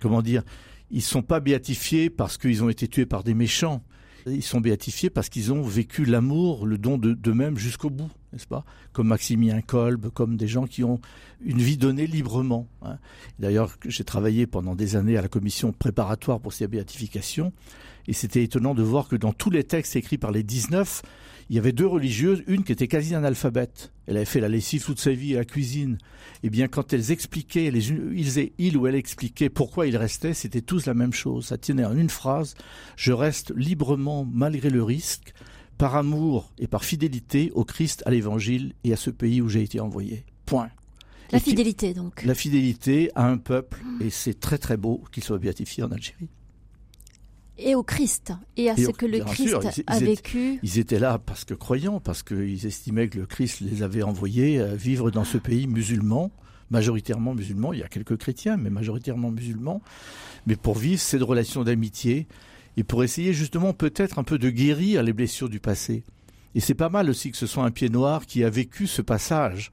Comment 0.00 0.22
dire 0.22 0.44
Ils 0.92 1.02
sont 1.02 1.22
pas 1.22 1.40
béatifiés 1.40 2.10
parce 2.10 2.38
qu'ils 2.38 2.62
ont 2.62 2.68
été 2.68 2.86
tués 2.86 3.06
par 3.06 3.24
des 3.24 3.34
méchants 3.34 3.82
ils 4.26 4.42
sont 4.42 4.60
béatifiés 4.60 5.10
parce 5.10 5.28
qu'ils 5.28 5.52
ont 5.52 5.62
vécu 5.62 6.04
l'amour, 6.04 6.66
le 6.66 6.78
don 6.78 6.98
d'eux-mêmes 6.98 7.58
jusqu'au 7.58 7.90
bout, 7.90 8.10
n'est-ce 8.32 8.46
pas? 8.46 8.64
Comme 8.92 9.08
Maximilien 9.08 9.60
Kolb, 9.60 10.08
comme 10.10 10.36
des 10.36 10.48
gens 10.48 10.66
qui 10.66 10.84
ont 10.84 11.00
une 11.44 11.58
vie 11.58 11.76
donnée 11.76 12.06
librement. 12.06 12.66
Hein. 12.82 12.98
D'ailleurs, 13.38 13.76
j'ai 13.86 14.04
travaillé 14.04 14.46
pendant 14.46 14.74
des 14.74 14.96
années 14.96 15.16
à 15.16 15.22
la 15.22 15.28
commission 15.28 15.72
préparatoire 15.72 16.40
pour 16.40 16.52
ces 16.52 16.68
béatifications, 16.68 17.52
et 18.06 18.12
c'était 18.12 18.42
étonnant 18.42 18.74
de 18.74 18.82
voir 18.82 19.08
que 19.08 19.16
dans 19.16 19.32
tous 19.32 19.50
les 19.50 19.64
textes 19.64 19.96
écrits 19.96 20.18
par 20.18 20.30
les 20.30 20.42
19, 20.42 21.02
il 21.50 21.56
y 21.56 21.58
avait 21.58 21.72
deux 21.72 21.86
religieuses, 21.86 22.44
une 22.46 22.62
qui 22.62 22.70
était 22.70 22.86
quasi 22.86 23.12
analphabète. 23.12 23.92
Elle 24.06 24.16
avait 24.16 24.24
fait 24.24 24.38
la 24.38 24.48
lessive 24.48 24.84
toute 24.84 25.00
sa 25.00 25.10
vie 25.10 25.32
et 25.32 25.36
la 25.36 25.44
cuisine. 25.44 25.98
Eh 26.44 26.48
bien, 26.48 26.68
quand 26.68 26.92
elles 26.92 27.10
expliquaient, 27.10 27.72
les, 27.72 27.88
ils, 27.88 28.52
il 28.58 28.76
ou 28.76 28.86
elle 28.86 28.94
expliquaient 28.94 29.48
pourquoi 29.48 29.88
ils 29.88 29.96
restaient, 29.96 30.32
c'était 30.32 30.60
tous 30.60 30.86
la 30.86 30.94
même 30.94 31.12
chose. 31.12 31.46
Ça 31.46 31.58
tenait 31.58 31.84
en 31.84 31.96
une 31.96 32.08
phrase. 32.08 32.54
Je 32.94 33.12
reste 33.12 33.52
librement 33.56 34.24
malgré 34.24 34.70
le 34.70 34.84
risque, 34.84 35.34
par 35.76 35.96
amour 35.96 36.52
et 36.60 36.68
par 36.68 36.84
fidélité 36.84 37.50
au 37.52 37.64
Christ, 37.64 38.04
à 38.06 38.12
l'évangile 38.12 38.74
et 38.84 38.92
à 38.92 38.96
ce 38.96 39.10
pays 39.10 39.40
où 39.40 39.48
j'ai 39.48 39.62
été 39.62 39.80
envoyé. 39.80 40.24
Point. 40.46 40.70
La 41.32 41.40
fidélité, 41.40 41.94
donc. 41.94 42.22
La 42.22 42.36
fidélité 42.36 43.10
à 43.16 43.26
un 43.26 43.38
peuple, 43.38 43.82
et 44.00 44.10
c'est 44.10 44.38
très 44.38 44.58
très 44.58 44.76
beau 44.76 45.02
qu'il 45.10 45.24
soit 45.24 45.38
béatifié 45.38 45.82
en 45.82 45.90
Algérie 45.90 46.28
et 47.60 47.74
au 47.74 47.82
Christ 47.82 48.32
et 48.56 48.70
à 48.70 48.76
ce 48.76 48.90
que 48.90 49.06
le 49.06 49.20
Christ 49.20 49.56
a 49.86 49.98
vécu. 49.98 50.58
ils 50.62 50.78
étaient 50.78 50.98
là 50.98 51.18
parce 51.18 51.44
que 51.44 51.54
croyants, 51.54 52.00
parce 52.00 52.22
qu'ils 52.22 52.66
estimaient 52.66 53.08
que 53.08 53.18
le 53.18 53.26
Christ 53.26 53.60
les 53.60 53.82
avait 53.82 54.02
envoyés 54.02 54.60
à 54.60 54.74
vivre 54.74 55.10
dans 55.10 55.24
ce 55.24 55.38
pays 55.38 55.66
musulman, 55.66 56.30
majoritairement 56.70 57.34
musulman. 57.34 57.72
Il 57.72 57.80
y 57.80 57.82
a 57.82 57.88
quelques 57.88 58.16
chrétiens, 58.16 58.56
mais 58.56 58.70
majoritairement 58.70 59.30
musulmans. 59.30 59.82
Mais 60.46 60.56
pour 60.56 60.78
vivre 60.78 61.00
cette 61.00 61.22
relation 61.22 61.64
d'amitié 61.64 62.26
et 62.76 62.84
pour 62.84 63.04
essayer 63.04 63.32
justement 63.32 63.72
peut-être 63.72 64.18
un 64.18 64.24
peu 64.24 64.38
de 64.38 64.50
guérir 64.50 65.02
les 65.02 65.12
blessures 65.12 65.48
du 65.48 65.60
passé. 65.60 66.04
Et 66.54 66.60
c'est 66.60 66.74
pas 66.74 66.88
mal 66.88 67.10
aussi 67.10 67.30
que 67.30 67.36
ce 67.36 67.46
soit 67.46 67.64
un 67.64 67.70
pied 67.70 67.88
noir 67.88 68.26
qui 68.26 68.42
a 68.42 68.50
vécu 68.50 68.86
ce 68.86 69.02
passage 69.02 69.70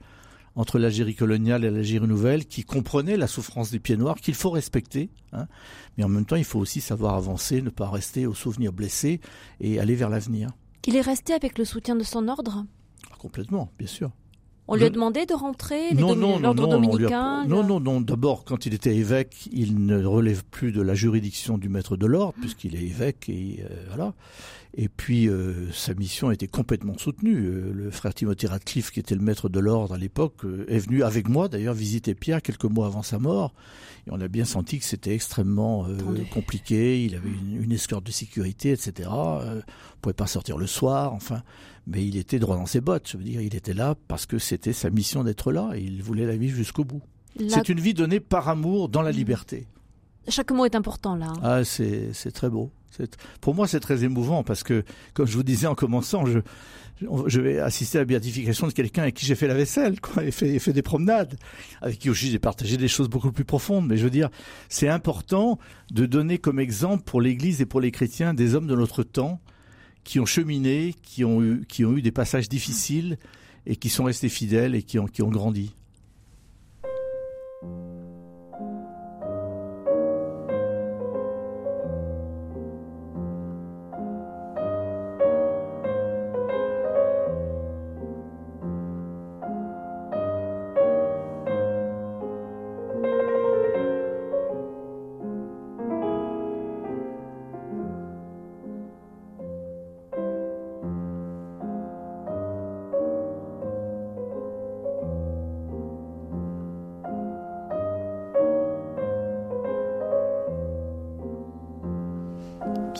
entre 0.58 0.80
l'Algérie 0.80 1.14
coloniale 1.14 1.64
et 1.64 1.70
l'Algérie 1.70 2.08
nouvelle, 2.08 2.44
qui 2.44 2.64
comprenait 2.64 3.16
la 3.16 3.28
souffrance 3.28 3.70
des 3.70 3.78
pieds 3.78 3.96
noirs, 3.96 4.16
qu'il 4.16 4.34
faut 4.34 4.50
respecter. 4.50 5.08
Hein. 5.32 5.46
Mais 5.96 6.02
en 6.02 6.08
même 6.08 6.26
temps, 6.26 6.34
il 6.34 6.44
faut 6.44 6.58
aussi 6.58 6.80
savoir 6.80 7.14
avancer, 7.14 7.62
ne 7.62 7.70
pas 7.70 7.88
rester 7.88 8.26
aux 8.26 8.34
souvenirs 8.34 8.72
blessés 8.72 9.20
et 9.60 9.78
aller 9.78 9.94
vers 9.94 10.10
l'avenir. 10.10 10.50
Il 10.84 10.96
est 10.96 11.00
resté 11.00 11.32
avec 11.32 11.58
le 11.58 11.64
soutien 11.64 11.94
de 11.94 12.02
son 12.02 12.26
ordre? 12.26 12.66
Ah, 13.08 13.14
Complètement, 13.20 13.70
bien 13.78 13.86
sûr. 13.86 14.10
On 14.68 14.76
lui 14.76 14.84
a 14.84 14.90
demandé 14.90 15.24
de 15.26 15.34
rentrer 15.34 15.94
non, 15.94 16.14
non, 16.14 16.38
non, 16.38 16.54
dominicain 16.54 17.46
Non, 17.46 17.64
non, 17.64 17.80
non. 17.80 18.00
D'abord, 18.00 18.44
quand 18.44 18.66
il 18.66 18.74
était 18.74 18.94
évêque, 18.94 19.48
il 19.50 19.84
ne 19.84 20.04
relève 20.04 20.44
plus 20.44 20.72
de 20.72 20.82
la 20.82 20.94
juridiction 20.94 21.56
du 21.56 21.68
maître 21.68 21.96
de 21.96 22.06
l'ordre, 22.06 22.34
puisqu'il 22.40 22.76
est 22.76 22.82
évêque 22.82 23.28
et 23.28 23.64
euh, 23.64 23.74
voilà. 23.88 24.12
Et 24.76 24.88
puis, 24.88 25.28
euh, 25.28 25.72
sa 25.72 25.94
mission 25.94 26.30
été 26.30 26.46
complètement 26.46 26.96
soutenue. 26.98 27.46
Euh, 27.46 27.72
le 27.72 27.90
frère 27.90 28.12
Timothée 28.12 28.46
Radcliffe, 28.46 28.90
qui 28.90 29.00
était 29.00 29.14
le 29.14 29.22
maître 29.22 29.48
de 29.48 29.58
l'ordre 29.58 29.94
à 29.94 29.98
l'époque, 29.98 30.44
euh, 30.44 30.66
est 30.68 30.78
venu 30.78 31.02
avec 31.02 31.28
moi, 31.28 31.48
d'ailleurs, 31.48 31.74
visiter 31.74 32.14
Pierre 32.14 32.42
quelques 32.42 32.64
mois 32.64 32.86
avant 32.86 33.02
sa 33.02 33.18
mort. 33.18 33.54
Et 34.06 34.10
on 34.12 34.20
a 34.20 34.28
bien 34.28 34.44
senti 34.44 34.78
que 34.78 34.84
c'était 34.84 35.14
extrêmement 35.14 35.86
compliqué. 36.32 37.04
Il 37.04 37.14
avait 37.14 37.28
une, 37.28 37.72
escorte 37.72 38.04
de 38.04 38.12
sécurité, 38.12 38.70
etc. 38.70 39.08
on 39.10 39.62
pouvait 40.00 40.14
pas 40.14 40.26
sortir 40.26 40.56
le 40.56 40.66
soir, 40.66 41.12
enfin. 41.12 41.42
Mais 41.88 42.04
il 42.04 42.16
était 42.16 42.38
droit 42.38 42.56
dans 42.56 42.66
ses 42.66 42.80
bottes. 42.82 43.08
Je 43.10 43.16
veux 43.16 43.24
dire, 43.24 43.40
il 43.40 43.56
était 43.56 43.72
là 43.72 43.94
parce 44.08 44.26
que 44.26 44.38
c'était 44.38 44.74
sa 44.74 44.90
mission 44.90 45.24
d'être 45.24 45.52
là 45.52 45.72
et 45.74 45.80
il 45.80 46.02
voulait 46.02 46.26
la 46.26 46.36
vivre 46.36 46.54
jusqu'au 46.54 46.84
bout. 46.84 47.02
C'est 47.48 47.68
une 47.68 47.80
vie 47.80 47.94
donnée 47.94 48.20
par 48.20 48.48
amour 48.48 48.88
dans 48.88 49.02
la 49.02 49.12
liberté. 49.12 49.66
Chaque 50.28 50.50
mot 50.50 50.66
est 50.66 50.74
important 50.74 51.16
là. 51.16 51.32
Hein. 51.42 51.62
Ah, 51.62 51.64
c'est 51.64 52.32
très 52.32 52.50
beau. 52.50 52.70
Pour 53.40 53.54
moi, 53.54 53.66
c'est 53.68 53.80
très 53.80 54.04
émouvant 54.04 54.42
parce 54.42 54.62
que, 54.62 54.84
comme 55.14 55.26
je 55.26 55.36
vous 55.36 55.42
disais 55.42 55.66
en 55.66 55.74
commençant, 55.74 56.26
je, 56.26 56.40
je 57.00 57.40
vais 57.40 57.58
assister 57.58 57.98
à 57.98 58.00
la 58.02 58.04
béatification 58.06 58.66
de 58.66 58.72
quelqu'un 58.72 59.02
avec 59.02 59.14
qui 59.14 59.26
j'ai 59.26 59.34
fait 59.34 59.46
la 59.46 59.54
vaisselle, 59.54 60.00
quoi, 60.02 60.24
et 60.24 60.30
fait, 60.30 60.58
fait 60.58 60.72
des 60.72 60.82
promenades, 60.82 61.36
avec 61.80 61.98
qui 61.98 62.10
aussi 62.10 62.30
j'ai 62.30 62.38
partagé 62.38 62.76
des 62.76 62.88
choses 62.88 63.08
beaucoup 63.08 63.32
plus 63.32 63.44
profondes. 63.44 63.86
Mais 63.86 63.96
je 63.96 64.04
veux 64.04 64.10
dire, 64.10 64.30
c'est 64.68 64.88
important 64.88 65.58
de 65.90 66.06
donner 66.06 66.38
comme 66.38 66.58
exemple 66.58 67.04
pour 67.04 67.20
l'Église 67.20 67.60
et 67.60 67.66
pour 67.66 67.80
les 67.80 67.90
chrétiens 67.90 68.34
des 68.34 68.54
hommes 68.54 68.66
de 68.66 68.74
notre 68.74 69.02
temps 69.02 69.40
qui 70.04 70.20
ont 70.20 70.26
cheminé, 70.26 70.94
qui 71.02 71.24
ont 71.24 71.42
eu, 71.42 71.64
qui 71.68 71.84
ont 71.84 71.96
eu 71.96 72.02
des 72.02 72.12
passages 72.12 72.48
difficiles 72.48 73.18
et 73.66 73.76
qui 73.76 73.88
sont 73.88 74.04
restés 74.04 74.28
fidèles 74.28 74.74
et 74.74 74.82
qui 74.82 74.98
ont, 74.98 75.06
qui 75.06 75.22
ont 75.22 75.28
grandi. 75.28 75.74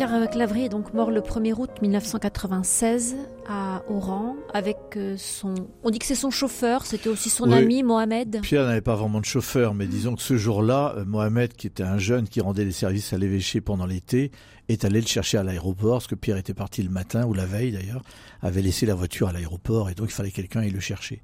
Pierre 0.08 0.30
Clavry 0.30 0.64
est 0.64 0.68
donc 0.70 0.94
mort 0.94 1.10
le 1.10 1.20
1er 1.20 1.52
août 1.52 1.70
1996 1.82 3.14
à 3.46 3.82
Oran 3.90 4.36
avec 4.54 4.78
euh, 4.96 5.16
son... 5.18 5.54
On 5.82 5.90
dit 5.90 5.98
que 5.98 6.06
c'est 6.06 6.14
son 6.14 6.30
chauffeur, 6.30 6.86
c'était 6.86 7.10
aussi 7.10 7.28
son 7.28 7.52
ami 7.52 7.82
Mohamed. 7.82 8.40
Pierre 8.40 8.64
n'avait 8.64 8.80
pas 8.80 8.96
vraiment 8.96 9.20
de 9.20 9.26
chauffeur, 9.26 9.74
mais 9.74 9.86
disons 9.86 10.14
que 10.14 10.22
ce 10.22 10.38
jour-là, 10.38 10.94
euh, 10.96 11.04
Mohamed, 11.04 11.52
qui 11.52 11.66
était 11.66 11.82
un 11.82 11.98
jeune 11.98 12.26
qui 12.26 12.40
rendait 12.40 12.64
des 12.64 12.72
services 12.72 13.12
à 13.12 13.18
l'évêché 13.18 13.60
pendant 13.60 13.84
l'été, 13.84 14.30
est 14.70 14.86
allé 14.86 15.02
le 15.02 15.06
chercher 15.06 15.36
à 15.36 15.42
l'aéroport, 15.42 15.98
parce 15.98 16.06
que 16.06 16.14
Pierre 16.14 16.38
était 16.38 16.54
parti 16.54 16.82
le 16.82 16.90
matin, 16.90 17.26
ou 17.26 17.34
la 17.34 17.44
veille 17.44 17.72
d'ailleurs, 17.72 18.02
avait 18.40 18.62
laissé 18.62 18.86
la 18.86 18.94
voiture 18.94 19.28
à 19.28 19.32
l'aéroport, 19.32 19.90
et 19.90 19.94
donc 19.94 20.08
il 20.08 20.14
fallait 20.14 20.30
quelqu'un 20.30 20.62
y 20.62 20.70
le 20.70 20.80
chercher. 20.80 21.20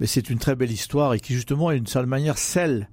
Mais 0.00 0.06
c'est 0.06 0.30
une 0.30 0.38
très 0.38 0.56
belle 0.56 0.72
histoire, 0.72 1.12
et 1.12 1.20
qui 1.20 1.34
justement, 1.34 1.70
d'une 1.70 1.86
certaine 1.86 2.08
manière, 2.08 2.38
scelle 2.38 2.88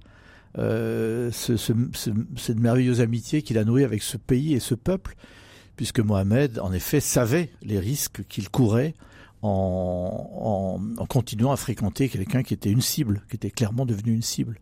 euh, 0.58 1.30
cette 1.30 2.58
merveilleuse 2.58 3.00
amitié 3.00 3.42
qu'il 3.42 3.58
a 3.58 3.64
nouée 3.64 3.84
avec 3.84 4.02
ce 4.02 4.16
pays 4.16 4.54
et 4.54 4.60
ce 4.60 4.74
peuple, 4.74 5.14
puisque 5.76 6.00
Mohamed, 6.00 6.58
en 6.58 6.72
effet, 6.72 7.00
savait 7.00 7.50
les 7.62 7.78
risques 7.78 8.22
qu'il 8.28 8.50
courait 8.50 8.94
en, 9.42 10.78
continuant 11.08 11.52
à 11.52 11.56
fréquenter 11.56 12.08
quelqu'un 12.08 12.42
qui 12.42 12.54
était 12.54 12.70
une 12.70 12.82
cible, 12.82 13.22
qui 13.30 13.36
était 13.36 13.50
clairement 13.50 13.86
devenu 13.86 14.12
une 14.12 14.22
cible. 14.22 14.58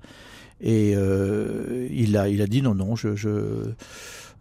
Et 0.60 0.94
euh, 0.96 1.88
il, 1.90 2.16
a, 2.16 2.28
il 2.28 2.42
a 2.42 2.46
dit 2.46 2.62
non, 2.62 2.74
non, 2.74 2.96
je, 2.96 3.14
je 3.14 3.72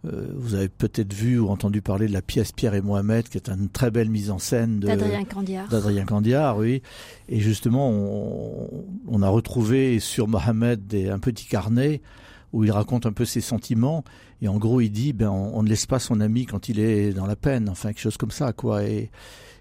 vous 0.04 0.54
avez 0.54 0.68
peut-être 0.68 1.12
vu 1.12 1.38
ou 1.38 1.48
entendu 1.48 1.82
parler 1.82 2.06
de 2.06 2.12
la 2.12 2.22
pièce 2.22 2.52
Pierre 2.52 2.74
et 2.74 2.80
Mohamed, 2.80 3.28
qui 3.28 3.36
est 3.36 3.48
une 3.48 3.68
très 3.68 3.90
belle 3.90 4.08
mise 4.08 4.30
en 4.30 4.38
scène 4.38 4.80
d'Adrien 4.80 5.24
Candiard. 5.24 5.68
D'Adrien 5.68 6.04
Candiard, 6.04 6.56
oui. 6.58 6.82
Et 7.28 7.40
justement, 7.40 7.90
on, 7.90 8.84
on 9.08 9.22
a 9.22 9.28
retrouvé 9.28 9.98
sur 10.00 10.28
Mohamed 10.28 10.86
des, 10.86 11.10
un 11.10 11.18
petit 11.18 11.46
carnet 11.46 12.00
où 12.52 12.64
il 12.64 12.70
raconte 12.70 13.06
un 13.06 13.12
peu 13.12 13.24
ses 13.24 13.40
sentiments. 13.40 14.04
Et 14.40 14.48
en 14.48 14.56
gros, 14.56 14.80
il 14.80 14.90
dit, 14.90 15.12
ben, 15.12 15.30
on, 15.30 15.62
ne 15.62 15.68
laisse 15.68 15.86
pas 15.86 15.98
son 15.98 16.20
ami 16.20 16.46
quand 16.46 16.68
il 16.68 16.80
est 16.80 17.12
dans 17.12 17.26
la 17.26 17.36
peine, 17.36 17.68
enfin, 17.68 17.88
quelque 17.88 18.00
chose 18.00 18.16
comme 18.16 18.30
ça, 18.30 18.52
quoi. 18.52 18.84
Et, 18.84 19.10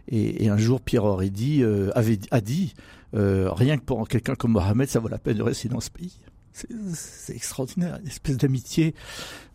et, 0.09 0.49
un 0.49 0.57
jour, 0.57 0.81
Pierre 0.81 1.03
Horry 1.03 1.31
euh, 1.61 1.89
avait, 1.95 2.19
a 2.31 2.41
dit 2.41 2.73
euh, 3.13 3.51
rien 3.51 3.77
que 3.77 3.83
pour 3.83 4.07
quelqu'un 4.07 4.35
comme 4.35 4.51
Mohamed, 4.51 4.88
ça 4.88 4.99
vaut 4.99 5.09
la 5.09 5.17
peine 5.17 5.38
de 5.38 5.43
rester 5.43 5.67
dans 5.67 5.79
ce 5.79 5.89
pays. 5.89 6.19
C'est 6.93 7.36
extraordinaire, 7.36 7.99
une 8.01 8.08
espèce 8.08 8.38
d'amitié, 8.38 8.95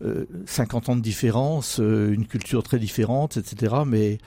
euh, 0.04 0.26
50 0.46 0.88
ans 0.90 0.96
de 0.96 1.00
différence, 1.00 1.80
euh, 1.80 2.12
une 2.12 2.26
culture 2.26 2.62
très 2.62 2.78
différente, 2.78 3.36
etc. 3.36 3.76
Mais 3.86 4.18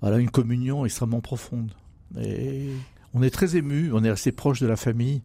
voilà, 0.00 0.18
une 0.18 0.30
communion 0.30 0.84
extrêmement 0.84 1.20
profonde. 1.20 1.72
Et 2.20 2.70
on 3.14 3.22
est 3.22 3.30
très 3.30 3.56
ému, 3.56 3.90
on 3.92 4.04
est 4.04 4.08
assez 4.08 4.32
proche 4.32 4.60
de 4.60 4.66
la 4.66 4.76
famille. 4.76 5.22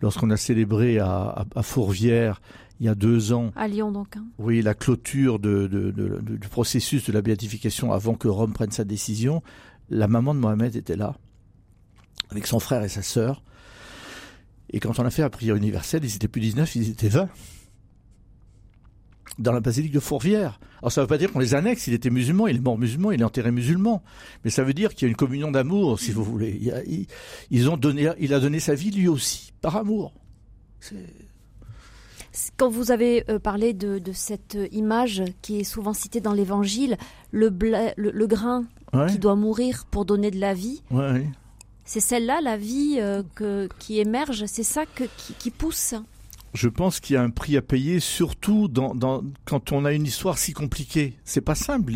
Lorsqu'on 0.00 0.30
a 0.30 0.36
célébré 0.36 0.98
à, 0.98 1.46
à, 1.54 1.62
Fourvière 1.62 2.40
il 2.80 2.86
y 2.86 2.88
a 2.88 2.94
deux 2.94 3.34
ans. 3.34 3.52
À 3.56 3.68
Lyon 3.68 3.92
donc. 3.92 4.16
Hein. 4.16 4.24
Oui, 4.38 4.62
la 4.62 4.72
clôture 4.72 5.38
de, 5.38 5.66
de, 5.66 5.90
de, 5.90 6.18
du 6.18 6.48
processus 6.48 7.04
de 7.04 7.12
la 7.12 7.20
béatification 7.20 7.92
avant 7.92 8.14
que 8.14 8.26
Rome 8.26 8.54
prenne 8.54 8.70
sa 8.70 8.84
décision. 8.84 9.42
La 9.90 10.08
maman 10.08 10.34
de 10.34 10.40
Mohamed 10.40 10.76
était 10.76 10.96
là, 10.96 11.14
avec 12.30 12.46
son 12.46 12.58
frère 12.58 12.82
et 12.82 12.88
sa 12.88 13.02
sœur. 13.02 13.42
Et 14.72 14.80
quand 14.80 14.98
on 14.98 15.04
a 15.04 15.10
fait 15.10 15.22
la 15.22 15.30
prière 15.30 15.56
universelle, 15.56 16.04
ils 16.04 16.14
étaient 16.14 16.28
plus 16.28 16.40
19, 16.40 16.76
ils 16.76 16.90
étaient 16.90 17.08
20. 17.08 17.28
Dans 19.38 19.52
la 19.52 19.60
basilique 19.60 19.92
de 19.92 20.00
Fourvière. 20.00 20.60
Alors 20.80 20.92
ça 20.92 21.00
ne 21.00 21.04
veut 21.04 21.08
pas 21.08 21.18
dire 21.18 21.32
qu'on 21.32 21.38
les 21.38 21.54
annexe, 21.54 21.86
il 21.86 21.94
était 21.94 22.10
musulman, 22.10 22.46
il 22.46 22.56
est 22.56 22.60
mort 22.60 22.78
musulman, 22.78 23.12
il 23.12 23.20
est 23.20 23.24
enterré 23.24 23.52
musulman. 23.52 24.02
Mais 24.44 24.50
ça 24.50 24.64
veut 24.64 24.74
dire 24.74 24.94
qu'il 24.94 25.06
y 25.06 25.08
a 25.08 25.10
une 25.10 25.16
communion 25.16 25.50
d'amour, 25.50 25.98
si 25.98 26.12
vous 26.12 26.24
voulez. 26.24 26.58
Il, 26.86 27.06
ils 27.50 27.70
ont 27.70 27.76
donné, 27.76 28.10
il 28.18 28.34
a 28.34 28.40
donné 28.40 28.60
sa 28.60 28.74
vie 28.74 28.90
lui 28.90 29.08
aussi, 29.08 29.52
par 29.60 29.76
amour. 29.76 30.12
Quand 32.56 32.68
vous 32.68 32.90
avez 32.90 33.24
euh, 33.28 33.38
parlé 33.38 33.72
de, 33.72 34.00
cette 34.12 34.56
image 34.72 35.22
qui 35.42 35.60
est 35.60 35.64
souvent 35.64 35.92
citée 35.92 36.20
dans 36.20 36.32
l'Évangile, 36.32 36.96
le, 37.30 37.48
le, 37.96 38.26
grain 38.26 38.64
qui 39.08 39.18
doit 39.18 39.36
mourir 39.36 39.86
pour 39.90 40.04
donner 40.04 40.30
de 40.30 40.38
la 40.38 40.54
vie, 40.54 40.82
c'est 41.90 41.98
celle-là, 41.98 42.40
la 42.40 42.56
vie 42.56 42.98
euh, 43.00 43.24
qui 43.80 43.98
émerge, 43.98 44.44
c'est 44.46 44.62
ça 44.62 44.84
qui, 44.86 45.50
pousse 45.50 45.96
je 46.52 46.68
pense 46.68 46.98
qu'il 46.98 47.14
y 47.14 47.16
a 47.16 47.22
un 47.22 47.30
prix 47.30 47.56
à 47.56 47.62
payer, 47.62 48.00
surtout 48.00 48.68
quand 49.44 49.70
on 49.70 49.84
a 49.84 49.92
une 49.92 50.04
histoire 50.04 50.36
si 50.36 50.52
compliquée. 50.52 51.14
C'est 51.24 51.40
pas 51.40 51.54
simple 51.54 51.92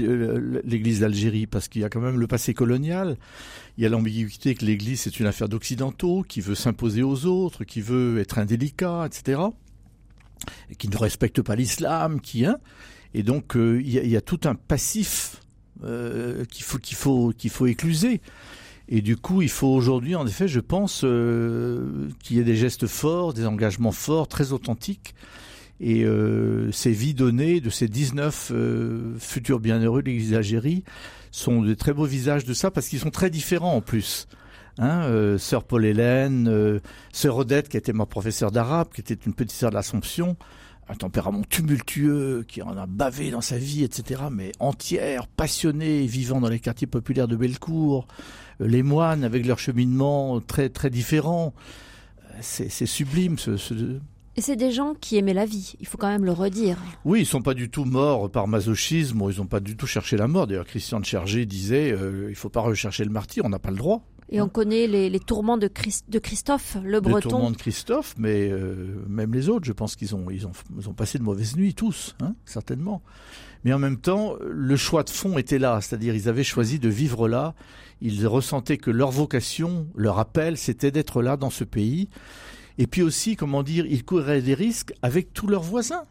l'Église 0.65 1.01
d'Algérie 1.01 1.49
parce 1.49 1.67
qu'il 1.67 1.83
y 1.83 1.85
a 1.85 1.89
quand 1.89 2.01
même 2.01 2.21
le 2.21 2.29
passé 2.29 2.55
colonial. 2.55 3.17
Il 3.77 3.83
y 3.83 3.87
a 3.87 3.89
l'ambiguïté 3.89 4.55
que 4.55 4.65
l'Église 4.65 5.01
c'est 5.01 5.19
une 5.19 5.27
affaire 5.27 5.49
d'occidentaux 5.49 6.25
qui 6.29 6.41
veut 6.41 6.55
s'imposer 6.55 7.03
aux 7.03 7.27
autres, 7.27 7.65
qui 7.65 7.81
veut 7.81 8.21
être 8.21 8.39
indélicat, 8.39 9.07
etc 9.07 9.41
qui 10.79 10.89
ne 10.89 10.97
respecte 10.97 11.43
pas 11.43 11.57
l'islam, 11.57 12.21
qui 12.21 12.45
hein, 12.45 12.59
et 13.13 13.25
donc 13.25 13.57
euh, 13.57 13.81
il 13.81 13.91
y, 13.91 14.17
a 14.17 14.21
tout 14.21 14.41
un 14.45 14.55
passif 14.55 15.41
euh, 15.83 16.45
qu'il 16.45 16.65
faut 16.65 16.79
faut 16.93 17.33
qu'il 17.37 17.51
faut 17.51 17.67
écluser. 17.67 18.21
Et 18.89 19.01
du 19.01 19.17
coup, 19.17 19.43
il 19.43 19.49
faut 19.49 19.69
aujourd'hui, 19.69 20.15
en 20.15 20.27
effet, 20.27 20.47
je 20.47 20.61
pense, 20.61 21.03
euh, 21.05 22.09
qu'il 22.23 22.37
y 22.37 22.41
ait 22.41 22.45
des 22.45 22.57
gestes 22.57 22.87
forts, 22.87 23.33
des 23.33 23.47
engagements 23.47 23.93
forts, 23.93 24.29
très 24.29 24.53
authentiques. 24.53 25.15
Et 25.81 26.07
ces 26.71 26.93
vies 26.93 27.15
données 27.15 27.61
de 27.61 27.69
ces 27.69 27.89
19 27.89 28.53
futurs 29.19 29.59
bienheureux 29.59 30.03
de 30.03 30.07
l'Église 30.07 30.31
d'Algérie 30.31 30.85
sont 31.33 31.61
de 31.63 31.75
très 31.75 31.93
beaux 31.93 32.05
visages 32.05 32.45
de 32.45 32.55
ça, 32.55 32.71
parce 32.71 32.89
qu'ils 32.89 33.01
sont 33.01 33.11
très 33.11 33.29
différents 33.29 33.75
en 33.75 33.81
plus. 33.81 34.29
Hein, 34.79 35.37
sœur 35.37 35.65
Paul 35.65 35.85
Hélène, 35.85 36.81
sœur 37.13 37.37
Odette, 37.37 37.69
qui 37.69 37.77
était 37.77 37.93
ma 37.93 38.07
professeure 38.07 38.53
d'arabe, 38.53 38.89
qui 38.95 39.01
était 39.01 39.19
une 39.27 39.35
petite 39.35 39.57
sœur 39.57 39.71
de 39.71 39.75
l'Assomption, 39.75 40.37
un 40.89 40.95
tempérament 40.95 41.43
tumultueux, 41.49 42.45
qui 42.47 42.63
en 42.63 42.77
a 42.77 42.87
bavé 42.87 43.31
dans 43.31 43.41
sa 43.41 43.59
vie, 43.59 43.85
etc., 43.85 44.23
mais 44.31 44.53
entière, 44.59 45.27
passionnée, 45.27 46.07
vivant 46.07 46.41
dans 46.41 46.49
les 46.49 46.61
quartiers 46.61 46.87
populaires 46.87 47.29
de 47.29 47.37
Bellecour, 47.37 48.07
euh, 48.07 48.44
les 48.61 48.83
moines 48.83 49.25
avec 49.25 49.47
leur 49.47 49.59
cheminement 49.59 50.41
très 50.41 50.69
très 50.69 50.91
différent. 50.91 51.55
C'est 52.41 52.87
sublime 52.87 53.39
ce, 53.39 53.53
Et 54.37 54.41
c'est 54.41 54.57
des 54.57 54.73
gens 54.73 54.95
qui 54.95 55.17
aimaient 55.17 55.35
la 55.35 55.47
vie, 55.47 55.75
il 55.81 55.87
faut 55.87 55.99
quand 55.99 56.09
même 56.09 56.25
le 56.25 56.33
redire. 56.33 56.79
Oui, 57.05 57.21
ils 57.21 57.27
sont 57.27 57.43
pas 57.43 57.55
du 57.55 57.71
tout 57.71 57.85
morts 57.85 58.29
par 58.31 58.49
masochisme, 58.49 59.23
ils 59.31 59.39
n'ont 59.39 59.47
pas 59.47 59.61
du 59.61 59.77
tout 59.77 59.87
cherché 59.87 60.17
la 60.17 60.27
mort. 60.27 60.49
D'ailleurs, 60.49 60.67
Christian 60.67 60.99
de 60.99 61.05
Chergé 61.05 61.47
disait, 61.47 61.93
euh, 61.93 62.27
il 62.31 62.35
faut 62.35 62.49
pas 62.49 62.61
rechercher 62.61 63.05
le 63.05 63.11
martyr, 63.11 63.45
on 63.45 63.51
n'a 63.51 63.61
pas 63.61 63.71
le 63.71 63.77
droit. 63.77 64.03
Et 64.31 64.41
on 64.41 64.49
connaît 64.49 64.87
les, 64.87 65.21
tourments 65.21 65.59
de, 65.59 65.71
de, 66.09 66.19
Christophe, 66.19 66.77
le 66.83 67.01
breton. 67.01 67.17
Les 67.17 67.23
tourments 67.23 67.51
de 67.51 67.57
Christophe, 67.57 68.15
mais 68.19 68.49
euh, 68.51 69.05
même 69.07 69.35
les 69.35 69.49
autres, 69.49 69.67
je 69.67 69.73
pense 69.73 69.97
qu'ils 69.97 70.15
ont, 70.15 70.31
ils 70.31 70.47
ont, 70.47 70.53
ils 70.77 70.89
ont 70.89 70.95
passé 70.95 71.19
de 71.19 71.23
mauvaises 71.23 71.57
nuits, 71.57 71.75
tous, 71.75 72.17
hein, 72.21 72.35
certainement. 72.47 73.03
Mais 73.65 73.73
en 73.73 73.79
même 73.79 73.99
temps, 73.99 74.35
le 74.41 74.77
choix 74.77 75.03
de 75.03 75.11
fond 75.11 75.39
était 75.39 75.59
là, 75.59 75.81
c'est-à-dire 75.81 76.15
ils 76.15 76.29
avaient 76.29 76.45
choisi 76.45 76.79
de 76.79 76.89
vivre 76.89 77.29
là. 77.29 77.55
Ils 78.01 78.27
ressentaient 78.27 78.79
que 78.79 78.91
leur 78.91 79.11
vocation, 79.11 79.89
leur 79.95 80.19
appel, 80.19 80.59
c'était 80.59 80.91
d'être 80.91 81.23
là 81.23 81.37
dans 81.37 81.51
ce 81.51 81.65
pays. 81.65 82.09
Et 82.79 82.87
puis 82.87 83.03
aussi, 83.03 83.37
comment 83.37 83.63
dire, 83.63 83.87
ils 83.87 84.05
couraient 84.05 84.43
des 84.43 84.55
risques 84.55 84.93
avec 85.03 85.33
tous 85.33 85.47
leurs 85.47 85.63
voisins, 85.63 86.05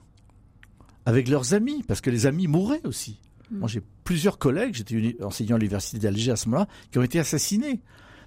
avec 1.05 1.27
leurs 1.27 1.53
amis, 1.53 1.83
parce 1.87 2.01
que 2.01 2.09
les 2.09 2.25
amis 2.25 2.47
mouraient 2.47 2.85
aussi. 2.85 3.19
Mm. 3.51 3.59
Moi, 3.59 3.67
j'ai 3.67 3.81
plusieurs 4.03 4.37
collègues, 4.37 4.75
j'étais 4.75 5.17
enseignant 5.21 5.55
à 5.55 5.59
l'université 5.59 5.99
d'Alger 5.99 6.31
à 6.31 6.35
ce 6.35 6.49
moment-là, 6.49 6.67
qui 6.91 6.99
ont 6.99 7.03
été 7.03 7.19
assassinés. 7.19 7.81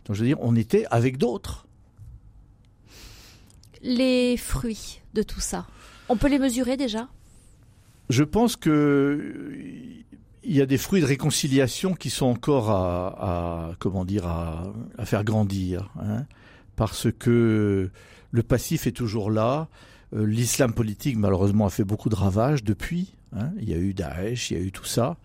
Donc 0.04 0.16
je 0.16 0.20
veux 0.20 0.26
dire, 0.26 0.38
on 0.40 0.54
était 0.54 0.86
avec 0.90 1.18
d'autres. 1.18 1.66
Les 3.82 4.36
fruits 4.36 5.00
de 5.14 5.22
tout 5.22 5.40
ça, 5.40 5.66
on 6.08 6.16
peut 6.16 6.28
les 6.28 6.38
mesurer 6.38 6.76
déjà? 6.76 7.08
Je 8.08 8.22
pense 8.22 8.56
que 8.56 9.34
il 10.46 10.56
y 10.56 10.62
a 10.62 10.66
des 10.66 10.78
fruits 10.78 11.00
de 11.00 11.06
réconciliation 11.06 11.94
qui 11.94 12.10
sont 12.10 12.26
encore 12.26 12.70
à, 12.70 13.72
comment 13.78 14.04
dire 14.04 14.26
à, 14.26 14.72
faire 15.04 15.24
grandir, 15.24 15.90
hein. 16.00 16.24
parce 16.76 17.08
que 17.18 17.90
le 18.30 18.42
passif 18.42 18.86
est 18.86 18.92
toujours 18.92 19.30
là. 19.30 19.68
Euh, 20.14 20.24
l'islam 20.24 20.72
politique 20.72 21.16
malheureusement 21.16 21.66
a 21.66 21.70
fait 21.70 21.84
beaucoup 21.84 22.08
de 22.08 22.14
ravages 22.14 22.62
depuis. 22.62 23.14
Hein. 23.34 23.50
il 23.58 23.68
y 23.68 23.74
a 23.74 23.78
eu 23.78 23.92
Daesh, 23.92 24.50
il 24.50 24.56
y 24.56 24.60
a 24.60 24.62
eu 24.62 24.72
tout 24.72 24.84
ça. 24.84 25.16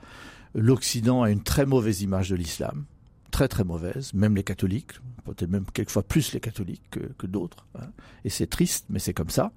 L'Occident 0.56 1.22
a 1.22 1.30
une 1.30 1.44
très 1.44 1.66
mauvaise 1.66 2.02
image 2.02 2.30
de 2.30 2.36
l'islam 2.36 2.86
très 3.32 3.48
très 3.48 3.64
mauvaise, 3.64 4.14
même 4.14 4.36
les 4.36 4.44
catholiques, 4.44 4.92
peut-être 5.26 5.50
même 5.50 5.66
quelquefois 5.74 6.04
plus 6.04 6.34
les 6.34 6.40
catholiques 6.40 6.84
que, 7.18 7.26
d'autres. 7.26 7.66
Hein. 7.80 7.88
Et 8.26 8.30
c'est 8.30 8.48
triste, 8.48 8.86
mais 8.90 9.00
c'est 9.00 9.14
comme 9.14 9.30
ça. 9.30 9.52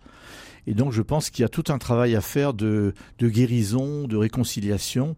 Et 0.66 0.74
donc 0.74 0.92
je 0.92 1.02
pense 1.02 1.30
qu'il 1.30 1.42
y 1.42 1.44
a 1.44 1.48
tout 1.48 1.64
un 1.68 1.78
travail 1.78 2.14
à 2.14 2.20
faire 2.20 2.54
de, 2.54 2.94
guérison, 3.20 4.06
de 4.06 4.16
réconciliation. 4.16 5.16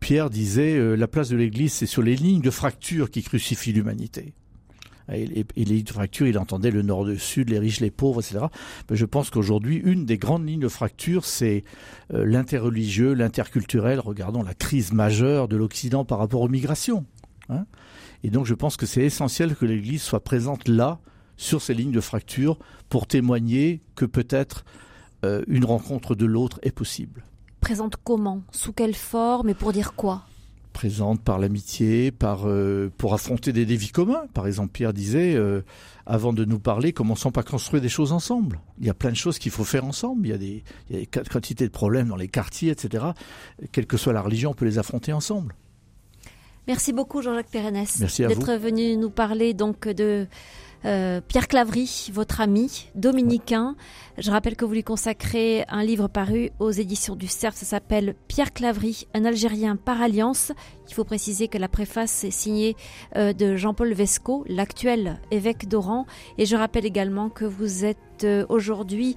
Pierre 0.00 0.28
disait, 0.30 0.76
euh, 0.76 0.96
la 0.96 1.08
place 1.08 1.30
de 1.30 1.36
l'Église, 1.36 1.72
c'est 1.72 1.86
sur 1.86 2.02
les 2.02 2.16
lignes 2.16 2.42
de 2.42 2.50
fracture 2.50 3.10
qui 3.10 3.22
crucifient 3.22 3.72
l'humanité. 3.72 4.34
Et, 5.12 5.26
les 5.56 5.64
lignes 5.64 5.84
de 5.84 5.90
fracture, 5.90 6.26
il 6.26 6.38
entendait 6.38 6.70
le 6.70 6.82
nord, 6.82 7.04
le 7.04 7.18
sud, 7.18 7.50
les 7.50 7.58
riches, 7.58 7.80
les 7.80 7.90
pauvres, 7.90 8.20
etc. 8.20 8.46
Mais 8.90 8.96
je 8.96 9.04
pense 9.04 9.30
qu'aujourd'hui, 9.30 9.76
une 9.84 10.06
des 10.06 10.18
grandes 10.18 10.48
lignes 10.48 10.60
de 10.60 10.68
fracture, 10.68 11.24
c'est 11.24 11.64
euh, 12.12 12.24
l'interreligieux, 12.24 13.12
l'interculturel. 13.12 14.00
Regardons 14.00 14.42
la 14.42 14.54
crise 14.54 14.92
majeure 14.92 15.48
de 15.48 15.56
l'Occident 15.56 16.04
par 16.04 16.18
rapport 16.18 16.40
aux 16.40 16.48
migrations. 16.48 17.04
Hein. 17.50 17.66
et 18.22 18.30
donc 18.30 18.46
je 18.46 18.54
pense 18.54 18.78
que 18.78 18.86
c'est 18.86 19.02
essentiel 19.02 19.54
que 19.54 19.66
l'Église 19.66 20.00
soit 20.00 20.24
présente 20.24 20.66
là, 20.66 20.98
sur 21.36 21.62
ces 21.62 21.74
lignes 21.74 21.92
de 21.92 22.00
fracture, 22.00 22.58
pour 22.88 23.06
témoigner 23.06 23.80
que 23.94 24.04
peut-être 24.04 24.64
euh, 25.24 25.42
une 25.46 25.64
rencontre 25.64 26.14
de 26.14 26.26
l'autre 26.26 26.58
est 26.62 26.72
possible. 26.72 27.24
Présente 27.60 27.96
comment? 28.02 28.42
Sous 28.50 28.72
quelle 28.72 28.94
forme 28.94 29.48
et 29.48 29.54
pour 29.54 29.72
dire 29.72 29.94
quoi? 29.94 30.22
Présente 30.74 31.22
par 31.22 31.38
l'amitié, 31.38 32.10
par 32.10 32.46
euh, 32.46 32.90
pour 32.98 33.14
affronter 33.14 33.52
des 33.52 33.64
défis 33.64 33.90
communs. 33.90 34.26
Par 34.34 34.46
exemple, 34.46 34.72
Pierre 34.72 34.92
disait, 34.92 35.34
euh, 35.34 35.62
avant 36.04 36.32
de 36.32 36.44
nous 36.44 36.58
parler, 36.58 36.92
commençons 36.92 37.30
par 37.30 37.44
construire 37.44 37.80
des 37.80 37.88
choses 37.88 38.12
ensemble? 38.12 38.60
Il 38.80 38.86
y 38.86 38.90
a 38.90 38.94
plein 38.94 39.10
de 39.10 39.16
choses 39.16 39.38
qu'il 39.38 39.52
faut 39.52 39.64
faire 39.64 39.84
ensemble. 39.84 40.26
Il 40.26 40.30
y 40.30 40.34
a 40.34 40.38
des, 40.38 40.64
il 40.90 40.96
y 40.96 40.98
a 40.98 41.00
des 41.00 41.06
quantités 41.06 41.64
de 41.64 41.72
problèmes 41.72 42.08
dans 42.08 42.16
les 42.16 42.28
quartiers, 42.28 42.70
etc. 42.70 43.04
Quelle 43.72 43.86
que 43.86 43.96
soit 43.96 44.12
la 44.12 44.20
religion, 44.20 44.50
on 44.50 44.54
peut 44.54 44.66
les 44.66 44.78
affronter 44.78 45.12
ensemble. 45.12 45.54
Merci 46.66 46.92
beaucoup 46.92 47.20
Jean-Jacques 47.20 47.50
Pérennes 47.50 47.74
d'être 47.74 48.54
venu 48.54 48.96
nous 48.96 49.10
parler 49.10 49.52
donc 49.52 49.86
de 49.86 50.26
Euh, 50.84 51.20
Pierre 51.26 51.48
Clavry, 51.48 52.10
votre 52.12 52.40
ami 52.40 52.88
dominicain. 52.94 53.74
Je 54.18 54.30
rappelle 54.30 54.54
que 54.54 54.64
vous 54.64 54.74
lui 54.74 54.84
consacrez 54.84 55.64
un 55.68 55.82
livre 55.82 56.08
paru 56.08 56.50
aux 56.58 56.70
éditions 56.70 57.16
du 57.16 57.26
Cerf. 57.26 57.54
Ça 57.54 57.64
s'appelle 57.64 58.14
Pierre 58.28 58.52
Clavry, 58.52 59.06
un 59.14 59.24
Algérien 59.24 59.76
par 59.76 60.02
alliance. 60.02 60.52
Il 60.88 60.94
faut 60.94 61.04
préciser 61.04 61.48
que 61.48 61.58
la 61.58 61.68
préface 61.68 62.24
est 62.24 62.30
signée 62.30 62.76
euh, 63.16 63.32
de 63.32 63.56
Jean-Paul 63.56 63.92
Vesco, 63.94 64.44
l'actuel 64.46 65.20
évêque 65.30 65.68
d'Oran. 65.68 66.06
Et 66.38 66.46
je 66.46 66.56
rappelle 66.56 66.84
également 66.84 67.30
que 67.30 67.44
vous 67.44 67.84
êtes 67.84 67.98
euh, 68.24 68.46
aujourd'hui 68.48 69.16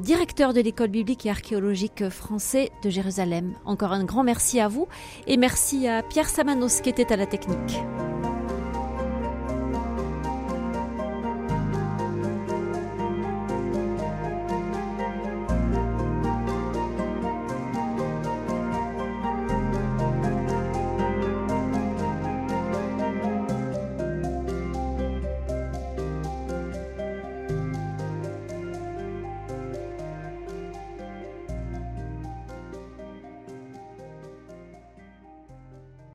directeur 0.00 0.52
de 0.52 0.60
l'école 0.60 0.88
biblique 0.88 1.26
et 1.26 1.30
archéologique 1.30 2.08
français 2.08 2.70
de 2.82 2.90
Jérusalem. 2.90 3.54
Encore 3.64 3.92
un 3.92 4.04
grand 4.04 4.22
merci 4.22 4.60
à 4.60 4.68
vous 4.68 4.86
et 5.26 5.36
merci 5.36 5.88
à 5.88 6.02
Pierre 6.02 6.28
Samanos 6.28 6.80
qui 6.80 6.90
était 6.90 7.12
à 7.12 7.16
la 7.16 7.26
technique. 7.26 7.78